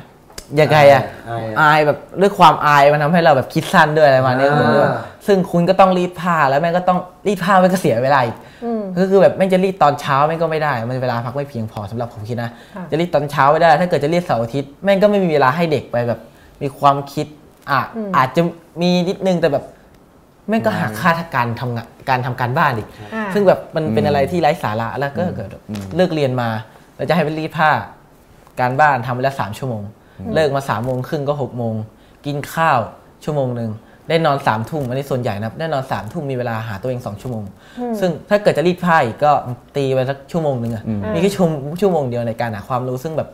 [0.61, 4.89] ยังไงอะอายอะอายแบบด้วยความอายมันทำให้เราแบบคิดสั้นด้วยอะไรประมาณนี้อ่า ผมด้วย
[5.29, 16.19] ซึ่งคุณก็ต้องรีดผ้าแล้วแม่งก็ต้องรีดผ้ามันก็เสียเวลาอีกอืมก็คือแบบแม่งจะรีดตอนเช้าแม่งก็ไม่ได้ มันเวลาพักไม่เพียงพอสำหรับผมคิดนะค่ะจะรีดตอนเช้าไม่ได้ ถ้าเกิดจะรีดเสาร์อาทิตย์แม่งก็ไม่มีเวลาให้เด็กไปแบบ
[16.61, 17.27] มีความคิด
[17.71, 17.79] อะ
[18.17, 18.41] อาจจะ
[18.81, 19.63] มีนิดนึงแต่แบบ
[20.49, 25.49] แม่งก็หักค่าการทำงานการทำการบ้านอีกอ่าซึ่งแบบมันเป็นอะไรที่ไร้สาระแล้วก็เกิด
[25.95, 26.49] เลิกเรียนมา
[26.95, 27.69] เราจะให้ไปรีดผ้า
[28.59, 29.83] การบ้านทำไปแล้วสามชั่วโมง
[30.35, 31.75] เลิกมาสามโมงครึ่งก็หกโมง
[32.25, 32.79] กินข้าว
[33.23, 33.71] ชั่วโมงหนึ่ง
[34.09, 37.43] ได้นอนสามทุ่มอันนี้ส่วนใหญ่นะได้นอนสามทุ่มมีเวลาหาตัวเองสองชั่วโมง
[37.79, 39.31] อืมซึ่งถ้าเกิดจะรีดผ้าอีกก็
[39.75, 43.29] ตีไปสักชั่วโมงหนึ่งอะอืมมีแค่ชั่วโมงชั่วโมงเดียวในการหาความรู้ซึ่งแบบ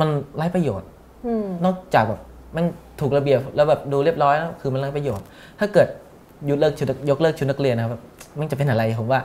[0.00, 0.88] มันไร้ประโยชน์
[1.26, 2.20] อืมนอกจากแบบ
[2.56, 2.64] มัน
[3.00, 5.26] ถูกระเบียบแล้วแบบดูเรียบร้อยแล้วคือมันไร้ประโยชน์
[5.60, 5.88] ถ้าเกิด
[6.48, 8.02] ยุดเลิกชุดยกเลิกชุดนักเรียนนะครับแบบ
[8.38, 9.20] มันจะเป็นอะไรผมว่า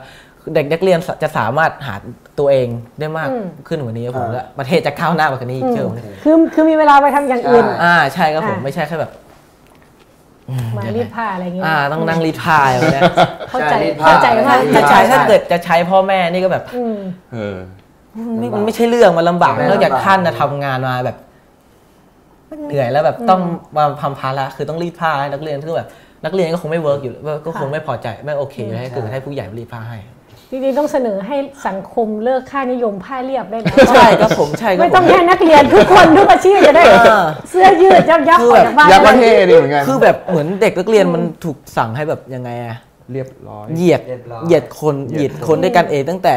[0.54, 1.94] เด็กนักเรียนจะสามารถหา
[2.38, 2.68] ตัวเอง
[3.00, 9.10] ได้มากอืมขึ้นกว่านี้ครับผมและประเทศจะก้าวหน้ากว่านี้อีกเชื่อผมเลยคือคือมีเวลาไปทำอย่างอื่นอ่าใช่ครับผมอ่าไม่ใช่แค่แบบ
[10.76, 13.02] มารีดผ้าอะไรอย่างเงี้ยอ่าต้องนั่งรีดผ้าอะไรแบบเนี้ย
[13.50, 16.98] เข้าใจใช่รีดผ้าเข้าใจมากถ้าใช้ถ้าเกิดจะใช้พ่อแม่นี่ก็แบบอืม
[17.32, 17.56] เออ
[18.38, 21.16] ไม่มันไม่ใช่เรื่องมันลำบากไม่นอกจากลำบากท่านนะทำงานมาแบบ
[22.66, 23.40] เหนื่อยแล้วแบบต้อง
[23.76, 25.88] มาทำภาระคือต้องรีดผ้าให้นักเรียนคือแบบ
[26.24, 27.14] นักเรียนก็คงไม่ work อยู่
[27.46, 29.98] ก็คงไม่พอใจไม่โอเคให้คือให้ผู้ใหญ่รีดผ้าให้
[30.50, 31.36] จริงๆต้องเสนอให้
[31.66, 42.76] สังคมเลิกค่านิยมผ้าเรียบได้แล้วใช่ครับผมใช่ครับไม่ต้องผแค่นักเรียนทุกคนทุกอาชีพจะได้เออเสื้อยืดยับยับคือออกแบบจากบ้านยับประเทได้ศดีเหมือนกันคือแบบเหมือนเด็กนักเรียนมันถูกสั่งให้แบบยังไงอะ
[43.12, 46.36] เรียบร้อยเหยียดเรียบร้อยเหยียดคนเหเหยียียยดดคนด้วยกันเองตั้งแต่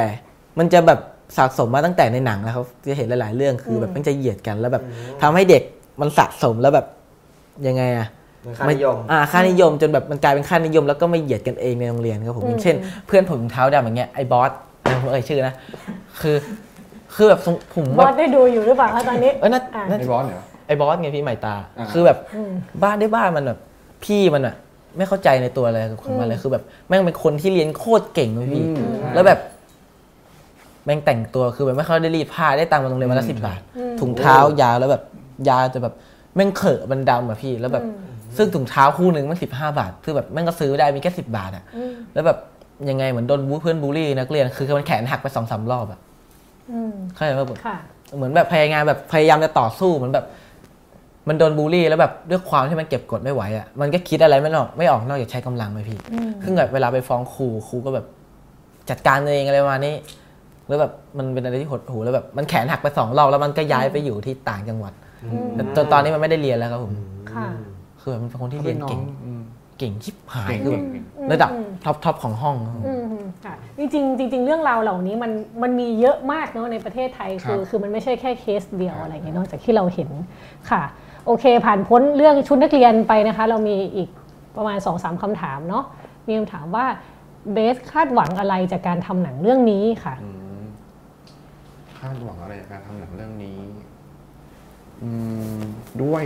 [0.59, 0.99] มันจะแบบ
[1.37, 4.83] สะสมมาตั้งแต่ในหนังแล้วครับจะเห็นหลาย ๆ เรื่องคือแบบมันจะเหยียดกันแล้วแบบ
[5.21, 5.63] ทำให้เด็ก
[6.01, 6.87] มันสะสมแล้วแบบ
[7.67, 8.20] ยังไงอะเหมือน
[8.57, 12.75] ค่านิยมอ่าค่านิยมจนแบบมันกลายเป็นค่านิยม แล้วก็ไม่เหยียดกันเองในโรงเรียนครับผมอย่างเช่น
[13.07, 14.51] เพื่อนผมเท้าดำอย่างเงี้ยไอ้บอส
[15.01, 15.53] ผมเอ่ยชื่อนะ
[16.21, 16.35] คือ
[17.15, 17.39] คือแบบ
[17.73, 22.51] ผมบว่าอสได้ดูอยู่หรือเปล่าคะตอนนี้เออน่าอะน่าไอ้บอสเหรอไอ้บอสไงพี่ใหม่ตาอ่าคือแบบอืม
[22.83, 23.59] บ้านได้บ้านมันแบบ
[24.03, 24.55] พี่มันอะ
[24.97, 29.39] ไม่เข้าใจในตัวอะไรของมันเลยคือแบบแม่งเป็นคนที่เรียนโคตรเก่งเลยพี่อืมแล้วแบบ
[30.85, 35.03] แม่งแต่งตัวคือแบบไม่ค่อยได้รีดผ้าได้ตังค์มาโรงเรียนวันละสิบบาทอืมถุงเท้ายาวแล้วแบบ
[35.49, 35.93] ยาวจะแบบ
[36.35, 37.83] แม่งเขอะมันดำอะพี่แล้วแบบ
[38.37, 42.37] ซึ่งถุงเท้าคู่หนึ่งมันสิบห้าบาท คือแบบแม่งก็ซื้อได้มีแค่สิบบาทอะอืมแล้วแบบ
[42.89, 45.99] ยังไงเหมือนโดนบูเพื่อนบูลลี่นักเรียน คือมันแขนหักไปสองสามรอบอะ
[46.71, 47.77] อืมเข้าใจไหมแบบค่ะ
[48.17, 50.25] เหมือนแบบพยายามแบบพยายามจะต่อสู้เหมือนแบบ
[51.27, 58.05] มันโดนบูลลี่แล้วแบบด้วยความที่มันเก็บกดไม่ไหวอะมันก็คิดอะไรไม่ออกไม่ออกนอกจากใช้กำลังไปพี่อืมคือแบบเวลาไปฟ้องครูครูก็แบบ
[58.89, 59.95] จัดการเองอะไรประมาณนี้
[60.67, 64.93] แล้วแบบมันเป็นอะไรที่หดหูแล้วแบบมันแขนหักไปสองรอบแล้วมันก็ย้ายไปอยู่ที่ต่างจังหวัด
[65.53, 66.93] แต่จนตอนนี้มันไม่ได้เรียนแล้วครับผม
[67.31, 67.47] ค่ะ
[68.01, 69.41] คือแบบมันเป็นคนที่เรียนเก่งอืม
[69.77, 80.09] เก่งชิบหายเก่งคือแบบเก่งระดับอืม top top ของห้องครับผมอืมค่ะจริงๆจริงๆเรื่องราวเหล่านี้มันมันมีเยอะมากเนาะในประเทศไทยคือครับคือมันไม่ใช่แค่เคสเดียวอะไรอย่างเงี้ยเนอกจากที่เราเห็น
[80.69, 80.81] ค่ะ
[81.25, 84.09] โอเค ผ่านพ้นเรื่องชุดนักเรียนไปนะคะ เรามีอีก
[84.57, 85.83] ประมาณ2อสามคำถามเนาะ
[86.27, 86.85] มีคำถามว่า
[87.53, 90.29] เบสคาดหวังอะไรจากการทำหนังเรื่องนี้ค่ะอื
[90.59, 90.63] ม
[91.99, 93.59] คาดหวังอะไรจากการทำหนังเรื่องนี้
[95.01, 95.09] อื
[95.57, 95.59] ม
[96.03, 96.25] ด้วย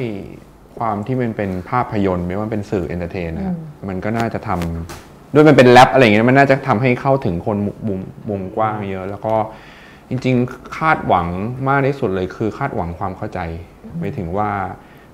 [0.79, 3.57] ความที่มันเป็นภาพยนตร์ไม่ว่าเป็นสื่อ entertain นะครับ
[3.89, 7.99] มันก็น่าจะทำด้วยมันเป็นแรปอะไรอย่างเงี้ยมันน่าจะทำให้เข้าถึงคนมุม
[8.29, 9.35] มุมกว้างเยอะ แล้วก็
[10.09, 11.27] จริง ๆ คาดหวัง
[11.69, 13.39] มากที่สุดเลยคือคาดหวังความเข้าใจ
[13.99, 14.49] ไปถึงว่า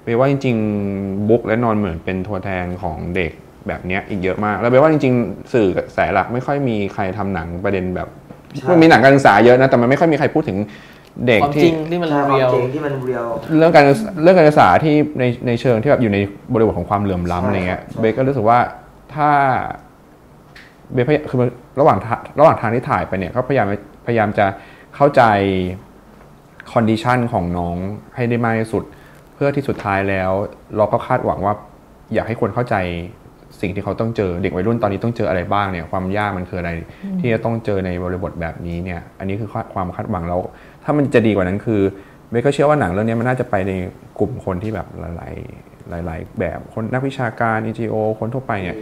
[0.04, 0.58] เปว่าจริง
[0.94, 3.32] ๆ บุ๊กและนอนเหมือนเป็นตัวแทนของเด็ก
[3.68, 8.08] แบบเนี้ยอีกเยอะมาก แล้วเปว่าจริง ๆ สื่อกระแสหลักไม่ค่อยมีใครทำหนังประเด็นแบบ
[8.58, 10.58] ใช่มันมีหนังการศึกษาเยอะนะแต่มันไม่ค่อยมีใครพูดถึง
[11.28, 13.26] เด็กความที่จริงที่มันใช่ควาเรีมยวจริงที่มันเรียว
[13.58, 13.84] เรื่องการ
[14.24, 16.18] เรื่องการศึกษาที่ในในเชิงที่แบบอยู่ใน
[16.54, 18.60] บริบทของความเหลื่อมล้ำใช่อะไรเงี้ย ใช่ เบสก็รู้สึกว่า
[19.14, 19.30] ถ้า
[20.94, 21.38] เบสพยคือ
[21.80, 23.68] ระหว่างทางระหว่างทางที่ถ่ายไปเนี่ยก็พยายาม
[24.06, 24.46] พยายามจะ
[24.96, 25.22] เข้าใจ
[26.72, 27.78] condition ของน้อง
[28.16, 28.84] ให้ได้มากที่สุด
[29.34, 30.32] เพื่อที่สุดท้ายแล้ว
[30.78, 31.54] เราก็คาดหวังว่า
[32.14, 32.76] อยากให้คนเข้าใจ
[33.62, 36.70] สิ่งที่เขาต้องเจอเด็กวัยรุ่นตอนนี้ต้องเจออะไรบ้างเนี่ยความยากมันคืออะไร
[37.04, 40.40] อืมที่จะต้องเจอในบริบทแบบนี้เนี่ย อันนี้คือความคาดหวังแล้ว
[40.84, 41.82] ถ้ามันจะดีกว่านั้นคือ
[42.30, 43.72] เบสก็เชื่อว่าหนังเรื่องนี้มันน่าจะไปใน
[44.20, 48.78] กลุ่มคนที่แบบหลายๆหลาย ๆ แบบคนนักวิชาการ NGO คนทั่วไปเนี่ย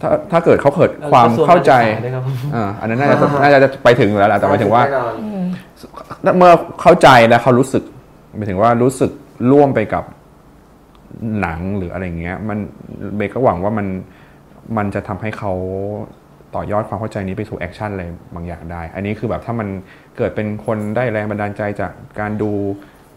[0.00, 7.82] ถ้าถ้าเกิดเขาเกิดความเข้าใจกระทรวงการศึกษาด้วยครับอ่าอันนั้นน่าจะน่าจะไปถึงแล้วแหละแต่หมายถึงว่าแน่นอนเมื่อเข้าใจแล้วเขารู้สึก
[8.36, 9.10] หมายถึงว่ารู้สึก
[9.52, 10.04] ร่วมไปกับ
[11.40, 12.58] หนังหรืออะไรเงี้ย มัน
[13.16, 13.86] เบสก็หวังว่ามัน
[14.76, 15.52] มันจะทำให้เขา
[16.54, 18.04] ต่อยอดความเข้าใจนี้ไปสู่ action อะไร
[18.34, 19.68] บางอย่างได้ อันนี้คือแบบถ้ามัน
[20.16, 22.50] เกิดเป็นคนได้แรงบันดาลใจจากการดู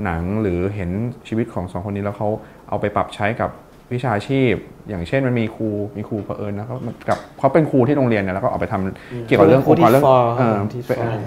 [0.04, 0.92] หนังหรือเห็น
[1.28, 2.30] ชีวิตของสองคนนี้แล้วเขา
[2.70, 3.50] เอาไปปรับใช้กับ
[3.94, 4.54] วิชาชีพ
[4.90, 6.78] อย่างเช่นมันมีครูมีครูเผอิญนะเขา
[7.10, 11.20] กับเขาเป็นครูที่โรงเรียนเนี่ยแล้วก็เอาไปทำเกี่ยวกับเรื่องครูที่เรื่องฟอร์เออที่ไปฟอร์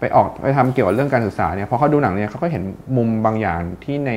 [0.00, 2.62] ไปออกไปทำเกี่ยวกับเรื่องการศึกษาเนี่ยพอเขาดูหนังเนี่ยเขาก็เห็น
[2.96, 4.12] มุมบางอย่างที่ใน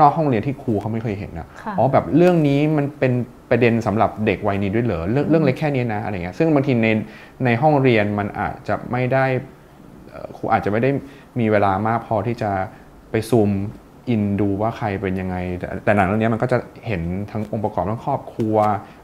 [0.00, 3.12] นอกห้องเรียนที่ครูเขาไม่เคยเห็นนะค่ะอ๋อแบบเรื่องนี้มันเป็น
[3.50, 6.88] ประเด็นสำหรับเด็กวัยนี้ด้วยเหรอเรื่องเรื่องเล็กแค่นี้นะอะไรเงี้ยซึ่งบางทีใน
[7.44, 9.57] ในห้องเรียนมันอาจจะไม่ได้เอ่อ
[10.36, 10.90] ครูอาจจะไม่ได้
[11.40, 12.50] มีเวลามากพอที่จะ
[13.10, 13.50] ไปซูม
[14.08, 18.56] อินดูว่าใครเป็นยังไง แต่แต่หนังเรื่องนี้มันก็จะเห็นทั้งองค์ประกอบทั้งครอบครัว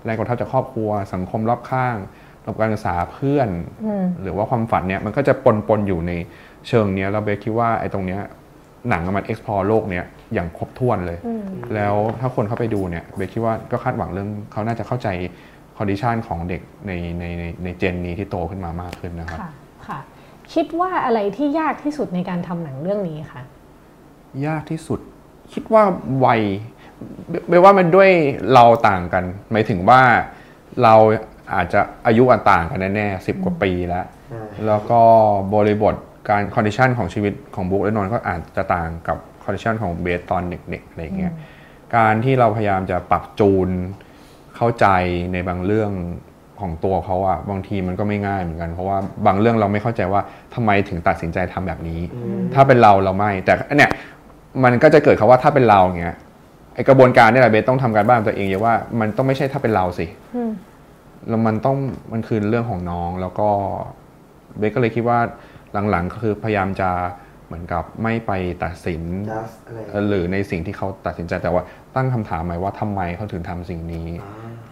[0.05, 1.97] แรงกดทับจากครอบครัว สังคมรอบข้าง
[2.45, 3.49] ระบบการศึกษาเพื่อน
[3.85, 6.12] อืมหรือว่าความฝันเนี่ยมันก็จะปนปนๆอยู่ใน
[6.69, 8.20] เชิงเนี้ยแล้วเบสคิดว่าไอ้ตรงเนี้ย
[8.89, 10.05] หนังมัน explore โลกเนี้ย
[10.35, 15.09] อย่างครบถ้วนเลยอืมแล้วถ้าคนเข้าไปดูเนี่ยเบสคิดว่าก็คาดหวังเรื่องเขาน่าจะเข้าใจ
[15.76, 19.41] condition ของเด็กในในในใน gen นี้ที่โตขึ้นมามากขึ้นนะครับ
[20.55, 23.43] ค่ะค่ะคิดว่าอะไรที่ยากที่สุดในการทำหนังเรื่องนี้คะ
[24.47, 25.01] ยากที่สุด
[25.52, 25.82] คิดว่า
[26.24, 26.43] วัย
[27.31, 28.10] เบเบสว่ามันด้วย
[28.55, 30.02] เราต่างกันหมายถึงว่า
[30.82, 30.94] เรา
[31.55, 35.01] อาจจะอายุอันต่างกันแน่ๆสิบกว่าปีแล้วใช่แล้วก็
[35.55, 35.94] บริบท
[36.31, 41.32] การ condition ของชีวิตของบุ๊กและนนท์ก็อาจจะต่างกับ condition ของเบสตอนเด็กๆอะไรอย่างเงี้ย
[41.97, 43.68] การที่เราพยายามจะปรับจูน
[44.56, 44.86] เข้าใจ
[45.32, 45.93] ในบางเรื่อง
[46.60, 50.20] ของตัวเขาอะบางทีมันก็ไม่ง่ายเหมือนกัน เพราะว่าบางเรื่องเราไม่เข้าใจว่า
[50.55, 52.01] ทำไมถึงตัดสินใจทำแบบนี้
[52.55, 53.90] ถ้าเป็นเราเราไม่ แต่อันเนี่ย
[54.64, 56.16] มันก็จะเกิดคาว่าถ้าเป็นเราเงี้ย
[56.74, 60.51] ไอกระบวนการเนี่ยแหละเบสต้องทำการบ้านตัวเองเยอะว่ามันต้องไม่ใช่ถ้าเป็นเราสิอืม
[61.28, 61.76] แล้วมันต้อง
[62.12, 63.48] มันคือเรื่องของน้องแล้วก็
[64.59, 65.18] เบสก็เลยคิดว่า
[65.90, 66.90] หลังๆก็คือพยายามจะ
[67.47, 68.32] เหมือนกับไม่ไป
[68.64, 71.62] ตัดสิน Just อะไรเอ่อหรือในสิ่งที่เขาตัดสินใจแต่ว่า
[71.97, 74.09] ตั้งคำถามใหม่ว่าทำไมเขาถึงทำสิ่งนี้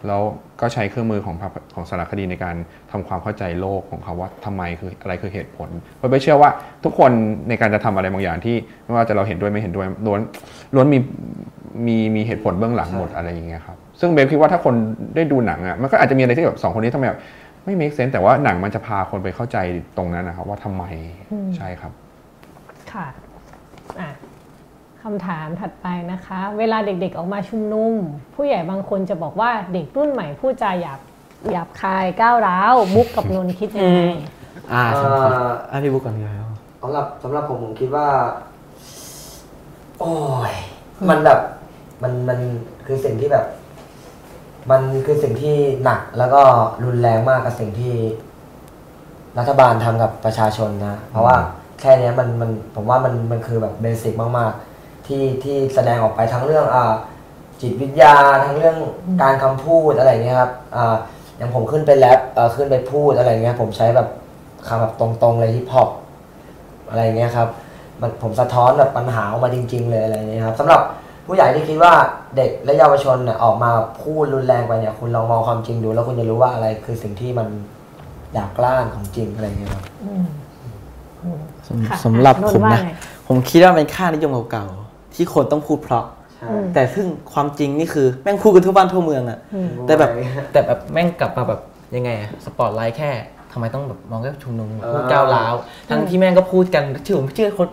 [0.07, 0.23] แล้ว
[0.61, 2.57] ก็ใช้เครื่องมือของภาพของสารคดีในการ
[2.93, 6.51] ทำความเข้าใจโลกของเขาว่าทำไมคืออะไรคือเหตุผลเพราะเบสเชื่อว่า
[6.85, 7.11] ทุกคน
[7.49, 10.21] ในการจะทำอะไรบางอย่างที่ไม่ว่าจะเราเห็นด้วยไม่เห็นด้วยล้วน
[10.75, 10.99] ล้วนมี
[11.87, 14.75] มีมีเหตุผลเบื้องหลังหมดอะไรอย่างเงี้ยครับซึ่งเบสคิดว่าถ้าคน
[15.17, 17.21] ได้ดูหนังอะมันก็อาจจะมีอะไรที่แบบสองคนนี้ทำไมแบบ
[17.65, 19.59] ไม่ make sense แต่ว่าหนังมันจะพาคนไปเข้าใจ
[19.97, 20.85] ตรงนั้นนะครับว่าทำไม
[21.33, 21.93] อืมใช่ครับ
[22.93, 23.07] ค่ะ
[24.01, 24.11] อะ
[25.03, 27.95] คำถามถัดไปนะคะ เวลาเด็กๆออกมาชุมนุม
[28.35, 31.01] ผู้ใหญ่บางคนจะบอกว่าเด็กรุ่นใหม่พูดจาหยาบ
[31.51, 34.01] หยาบคายก้าวร้าวบุ๊กกับนนท์คิดยังไง
[34.73, 35.21] อ่าเอ่อสำหรับ
[35.71, 36.49] อะพี่บุ๊กก่อนดีกว่าครับ
[36.83, 38.07] สำหรับสำหรับผมผมคิดว่า
[40.01, 40.15] โอ้
[40.51, 40.53] ย
[41.09, 41.41] มันแบบ
[42.03, 42.39] มันมัน
[42.87, 43.47] คือสิ่งที่แบบ
[44.71, 46.43] มันคือสิ่งที่หนักแล้วก็
[46.85, 47.95] รุนแรงมากกับสิ่งที่
[49.39, 51.37] รัฐบาลทำกับประชาชนนะ เพราะว่า
[51.81, 54.72] แค่เนี้ยมันมันผมว่ามันมันคือแบบเบสิกมากๆ
[55.07, 56.93] ที่ที่แสดงออกไปทั้งเรื่องอ่า
[57.61, 58.15] จิตวิทยา
[58.45, 58.77] ทั้งเรื่อง
[59.23, 60.97] การคำพูดอะไรเงี้ยครับอ่า
[61.37, 64.09] อย่างผมขึ้นไปแรปเอ่อขึ้นไปพูดอะไรเงี้ยผมใช้แบบ
[64.67, 65.89] คำแบบตรงๆเลยที่พอป
[66.91, 67.49] อะไรเงี้ยครับ
[68.01, 70.81] มันผมสะท้อนแบบปัญหาออกมาจริง ๆ เลยอะไรเงี้ยครับสำหรับ
[71.27, 71.95] ผู้ใหญ่ที่คิดว่า
[72.37, 73.71] เด็กและเยาวชนเนี่ยออกมา
[74.03, 77.49] พูดรุนแรงไปเนี่ยคุณลองมองความจริงดู แล้วคุณจะรู้ว่าอะไรคือสิ่งที่มัน
[78.35, 80.25] อยากกล้านของจริงอะไรเงี้ยครับอืม
[81.23, 82.91] อืมสำค่ะสำหรับนนท์ผมว่านะไง
[83.29, 84.82] ผมคิดว่าเป็นค่านิยมเก่าๆ
[85.15, 86.07] ที่คนต้องพูดเพราะ
[86.51, 90.11] อืมแต่ซึ่งความจริงนี่คือแม่งพูดกันทั่วบ้านทั่วเมืองอะอืมแต่แบบ
[90.53, 91.61] แต่แบบแม่งกลับมาแบบ
[91.97, 93.11] ยังไงอะสปอตไลท์แค่
[93.53, 95.55] ทำไมต้องแบบมองแค่ชุมนุมพูดก้าวร้าว
[95.89, 97.69] ทั้งที่แม่งก็พูดกันเชื่อผมเชื่อคน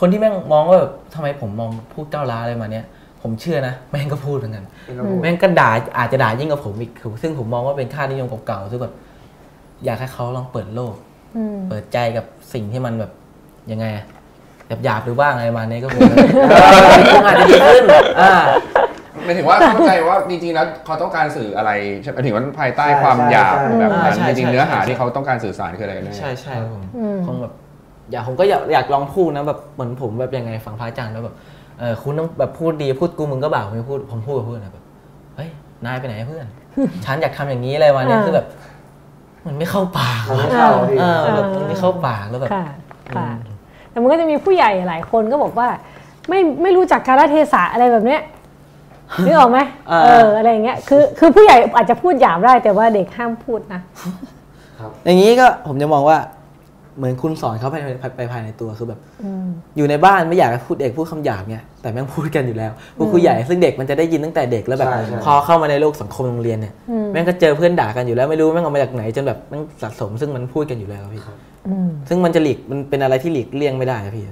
[0.00, 2.86] คนที่แม่งมองว่าแบบทำไมผมมองพูดก้าวร้าวอะไรมาเนี้ย
[3.22, 4.64] ผมเชื่อนะแม่งก็พูดเหมือนกัน
[5.22, 8.94] แม่งก็ด่าอาจจะด่ายิ่งกว่าผมอีกคือซึ่งผมมองว่าเป็นค่านิยมเก่าๆซึ่งแบบ
[9.84, 10.94] อยากให้เขาลองเปิดโลก
[11.36, 13.12] อืมเปิดใจกับสิ่งที่มันแบบ
[13.70, 14.04] ยังไงอะ
[14.84, 16.00] หยาบๆหรือบ้างอะไรมาเนี้ยก็คง
[17.14, 17.84] คงอาจจะดีขึ้น
[18.20, 18.32] อ่า
[19.24, 21.70] หมายถึงว่าเข้าใจว่าจริงๆแล้วเขาต้องการสื่ออะไร
[22.02, 27.52] ใช่หมายถึงว่าภายใต้ความหยาบแบบนั้นใช่จใช่ริงๆเนื้อหาใช่ที่เขาต้องการสื่อสารคืออะไรกันแน่ ใช่ใช่ครับผมอืมคงแบบ
[28.10, 31.34] อยากผมก็อยากอยากลองพูดนะแบบเหมือนผมแบบยังไงฟังพระอาจารย์แล้วแบบ
[31.80, 34.84] เออคุณต้องแบบพูดดีพูดกูมึงก็บ่าผมไม่พูดผมพูดกับเพื่อนนะแบบ
[35.36, 35.50] เฮ้ย
[35.84, 36.46] นายไปไหนเพื่อน
[37.04, 38.46] ฉันอยากทำอย่างนี้อะไรมาเนี่ยอ่าคือแบบ
[39.46, 42.66] มันไม่เข้าปากมันไม่เข้าพี่เออแบบมันไม่เข้าปากแล้วแบบ ค่ะ
[43.16, 43.28] ค่ะ
[43.94, 45.68] แต่มันก็จะมีผู้ใหญ่หลายคนก็บอกว่า
[46.28, 48.20] ไม่ไม่รู้จักกาลเทศะอะไรแบบเนี้ย
[49.26, 49.58] นึกออกไหม
[49.90, 53.80] อ่าเอออะไรอย่างเงี้ยคือคือผู้ใหญ่อาจจะพูดหยาบได้แต่ว่าเด็กห้ามพูดนะ
[55.04, 56.18] อย่างนี้ก็ผมจะมองว่า
[56.96, 59.46] เหมือนคุณสอนเขาไปไปไปภายในตัวคือแบบอืม
[59.76, 71.38] อยู่ในบ้านไม่อยากให้พูดเด็กพูดคำหยาบเนี่ยแต่แม่งพูดกันอยู่แล้วพวกอืมผู้ใหญ่ซึ่งเด็กมันจะได้ยินตั้งแต่เด็กแล้วแบบใช่ใช่พอเข้ามาในโลกสังคมโรงเรียนเนี่ยอืมแม่งก็เจอเพื่อนด่ากันอยู่แล้วไม่รู้แม่งเอามาจากไหนจนแบบแม่งสะสมซึ่งมันพูดกันอยู่แล้วพี่อืม
[72.08, 74.24] ซึ่งมันจะหลีกมันเป็นอะไรที่หลีกเลี่ยงไม่ได้อะพี่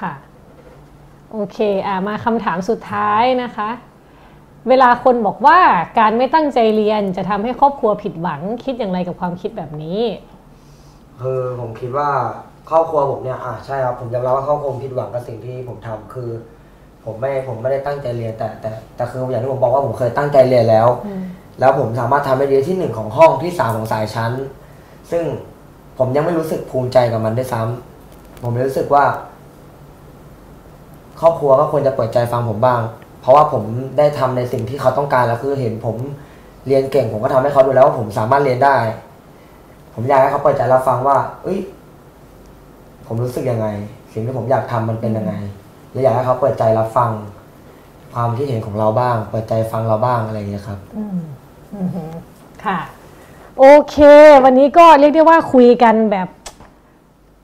[0.00, 0.14] ค่ะ
[1.32, 3.70] โอเคอ่ามาคำถามสุดท้ายนะคะ
[4.68, 5.58] เวลาคนบอกว่า
[5.98, 10.00] การไม่ตั้งใจเรียนจะทำให้ครอบครัวผิดหวังคิดอย่างไรกับความคิดแบบนี้
[11.20, 12.08] คือผมคิดว่า
[12.70, 16.30] ครอบครัวผมเนี่ยอะใช่ครับผมยอมรับว่าครอบครัวผมผิดหวังกับสิ่งที่ผมทำคือ
[17.04, 21.22] ผมไม่ผมไม่ได้ตั้งใจเรียนแต่แต่แต่คืออย่างที่ผมบอกว่าผมเคยตั้งใจเรียนแล้วอืม
[21.60, 24.32] แล้วผมสามารถทำได้ดีที่หนึ่งของห้องที่สามของสายชั้น
[25.10, 25.24] ซึ่ง
[25.98, 29.04] ผมยังไม่รู้สึกภูมิใจกับมันด้วยซ้ำผมรู้สึกว่า
[31.20, 32.80] ครอบครัวก็ควรจะเปิดใจฟังผมบ้าง
[33.20, 33.62] เพราะว่าผม
[33.98, 35.96] ได้ทำในสิ่งที่เขาต้องการแล้วคือเห็นผม
[36.66, 38.76] เรียนเก่ง ผมก็ทำให้เขาดูแล้วว่าผมสามารถเรียนได้
[39.94, 41.58] ผมอยากให้เขาเปิดใจรับฟังว่า เอ้ย
[43.06, 43.66] ผมรู้สึกยังไง
[44.12, 45.34] สิ่งที่ผมอยากทำมันเป็นยังไง
[45.92, 47.10] และอยากให้เขาเปิดใจรับฟัง
[48.12, 51.18] ความที่เห็นของเราบ้าง เปิดใจฟังเราบ้างอะไรอย่างเงี้ครับ อืม
[51.74, 52.10] อือ
[52.64, 52.78] ค่ะ
[53.58, 53.96] โอเค
[54.44, 56.28] วันนี้ก็เรียกได้ว่าคุยกันแบบ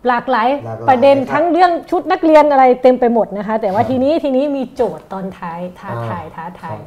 [0.09, 6.79] หลากหลายหลากหลายประเด็นครับ ทั้งเรื่องชุดนักเรียนอะไรเต็มไปหมดนะคะ แต่ว่าทีนี้ทีนี้มีโจทย์ตอนท้ายท้าทายท้าทาย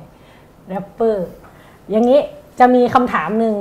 [0.68, 1.28] แรปเปอร์
[1.90, 2.20] อย่างนี้
[2.60, 3.56] จะมีคำถามหนึ่ง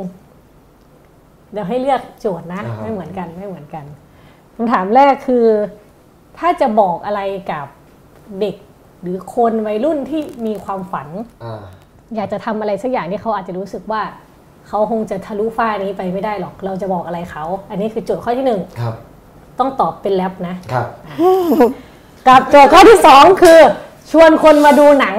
[1.53, 3.85] เดี๋ยวให้เลือกโจทย์นะ อ่าฮะไม่เหมือนกันไม่เหมือนกัน
[4.57, 5.47] คำถามแรกคือ
[6.39, 7.21] ถ้าจะบอกอะไร
[7.51, 7.67] กับ
[8.41, 8.57] เด็ก
[9.03, 11.09] หรือคนวัยรุ่นที่มีความฝัน
[11.45, 11.63] อ่า
[12.15, 14.03] อยากจะทำอะไรสักอย่างที่เขาอาจจะรู้สึกว่า
[14.69, 18.95] เขาคงจะทะลุฟ้านี้ไปไม่ได้หรอก เราจะบอกอะไรเขา อันนี้คือโจทย์ข้อที่หนึ่งครับ
[19.59, 20.87] ต้องตอบเป็นแรปนะครับ
[22.29, 23.59] กับโจทย์ข้อที่สองคือ
[24.11, 25.17] ชวนคนมาดูหนัง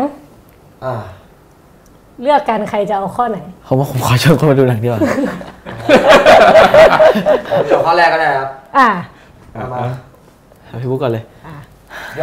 [0.85, 0.95] อ่า
[2.21, 5.01] เลือกกันใครจะเอาข้อไหนผมว่าผมขอชวนคนมาดูหนังดีกว่า
[7.51, 8.89] ผมจบข้อแรกก็ได้ครับ อ่า
[9.53, 9.79] เอามา
[10.65, 11.23] เอาพี่บุ๊กก่อนเลย
[12.17, 12.21] โย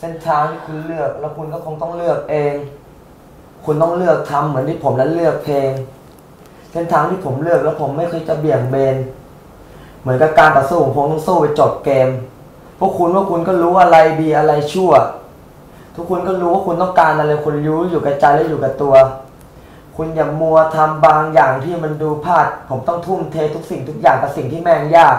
[0.00, 2.54] เส้นทางที่คุณเลือกแล้วคุณก็คงต้องเลือกเอง
[3.64, 5.70] คุณต้องเลือกทำเหมือนที่ผมนั้นเลือกเพลง
[6.72, 8.96] เส้นทางที่ผมเลือกแล้วผมไม่เคยจะเบี่ยงเบน
[10.00, 12.08] เหมือนกับการต่อสู้ผมต้องสู้ไปจบเกม
[12.78, 14.92] พวกคุณว่าคุณก็รู้อะไรดีอะไรชั่ว
[15.96, 18.94] ทุกคนก็รู้ว่าคุณต้องการอะไรคุณรู้อยู่กับใจและอยู่กับตัว
[19.96, 25.16] คุณอย่ามัวทำบางอย่างที่มันดูพลาด ผมต้องทุ่มเททุกสิ่งทุกอย่างกับสิ่งที่แม่งยาก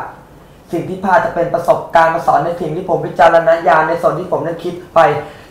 [0.71, 4.99] สิ่งที่พลาดจะเป็นประสบการณ์มาสอนในสิ่งที่ผมพิจารณญาณในส่วนที่ผมนั้นคิดไป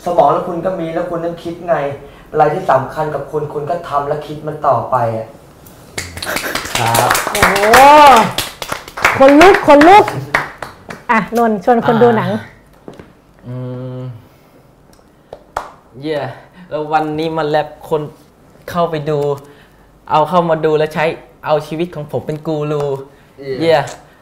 [0.05, 1.77] สมองแล้วคุณก็มีแล้วคุณนั้นคิดไง
[2.31, 5.27] อะไรที่สำคัญกับคุณคุณก็ทำและคิดมันต่อไปอะ
[6.79, 7.57] ครับโอ้โห
[9.19, 10.05] คนลุกคนลุก
[11.11, 12.31] อะนนท์ชวนคนดูหนัง
[13.49, 13.57] อื
[13.97, 13.99] ม
[16.01, 16.19] เย่
[16.71, 18.03] แล้ววันนี้มันแลบคน
[18.71, 19.19] เข้าไปดู
[20.11, 21.05] เอาเข้ามาดูแล้วใช้
[21.47, 22.83] เอาชีวิตของผมเป็นกูรู
[23.41, 23.75] เย่เย่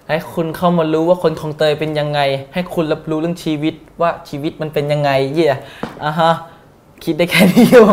[0.08, 2.20] ให้คุณเข้ามารู้ว่าคนของเตยเป็นยังไง
[2.54, 5.48] ให้คุณรับรู้เรื่องชีวิตว่าชีวิตมันเป็นยังไง เย่
[6.04, 6.32] อะฮะ
[7.04, 7.88] คิดได้แค่นี้อยู่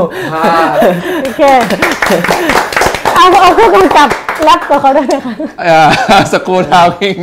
[1.23, 1.41] โอเค
[3.15, 4.09] เอาเอาผู้กำกับ
[4.43, 5.33] แรปกับเขาด้วยนะคะ
[6.31, 7.17] สกูทาวคิง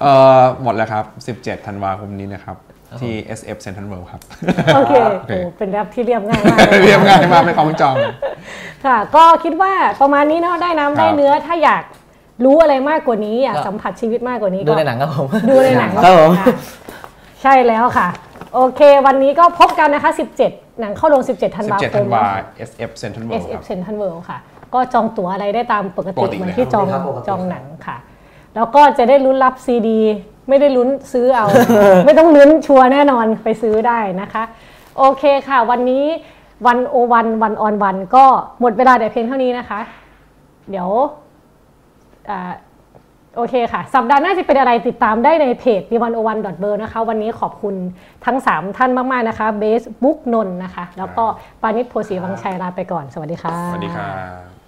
[0.00, 1.04] เอ่อหมดแล้วครับ
[1.40, 2.56] 17 ธันวาคมนี้นะครับ
[3.00, 4.20] ที่ SF Central World ครับ
[4.74, 7.96] โอเคโอเคโอ้เป็นแรปที่เรียบง่ายมากลเรียบง่ายมากไม่ของจอง
[8.84, 11.82] ค่ะ ก็คิดว่าประมาณนี้เนาะได้น้ำได้เนื้อถ้าอยาก
[12.44, 16.54] รู้อะไรมากกว่านี้อยากก็สัมผัสชีวิตมากกว่านี้ ดูก็ในหนังครับผม ดูในหนังครับผมค่ะ
[17.42, 18.08] ใช่แล้วค่ะ
[18.54, 20.12] โอเค วันนี้ก็พบกันนะคะ
[20.44, 22.24] 17 หนังเข้าโรง 17 ธันวา17คธัมนวา
[22.68, 24.38] SF Central World ค SF รับ Central World ค่ะ
[24.74, 27.96] ก็จองตั๋วอะไรได้ตามปกปติกติเหมือนเลยที่จองครับปกติจองหนังค่ะ
[28.54, 30.00] แล้วก็จะได้ลุ้นรับซีดี
[30.48, 31.46] ไม่ได้ลุ้นซื้อเอา
[32.06, 34.42] ไม่ต้องลุ้นชัวร์แน่นอนไปซื้อได้นะคะ
[34.98, 36.04] โอเคค่ะ วันนี้
[36.66, 38.24] วันโอวันวันออนวันก็
[38.60, 39.80] หมดเวลาแต่เพียงเท่านี้นะคะ
[40.70, 40.88] เดี๋ยว
[42.30, 42.52] อ่า
[43.36, 47.74] โอเคค่ะ สัปดาห์หน้าจะเป็นอะไรติดตามได้ในเพจ d 1 0 1 b e r นะคะ วันนี้ขอบคุณ
[48.24, 51.24] ทั้ง 3 ท่านมาก ๆ นะคะ เบสบุ๊กนนท์นะคะ แล้วก็
[51.62, 54.08] ปานิชโพสีวังชัยลาไปก่อน สวัสดีค่ะ สวัสดีครั
[54.54, 54.59] บ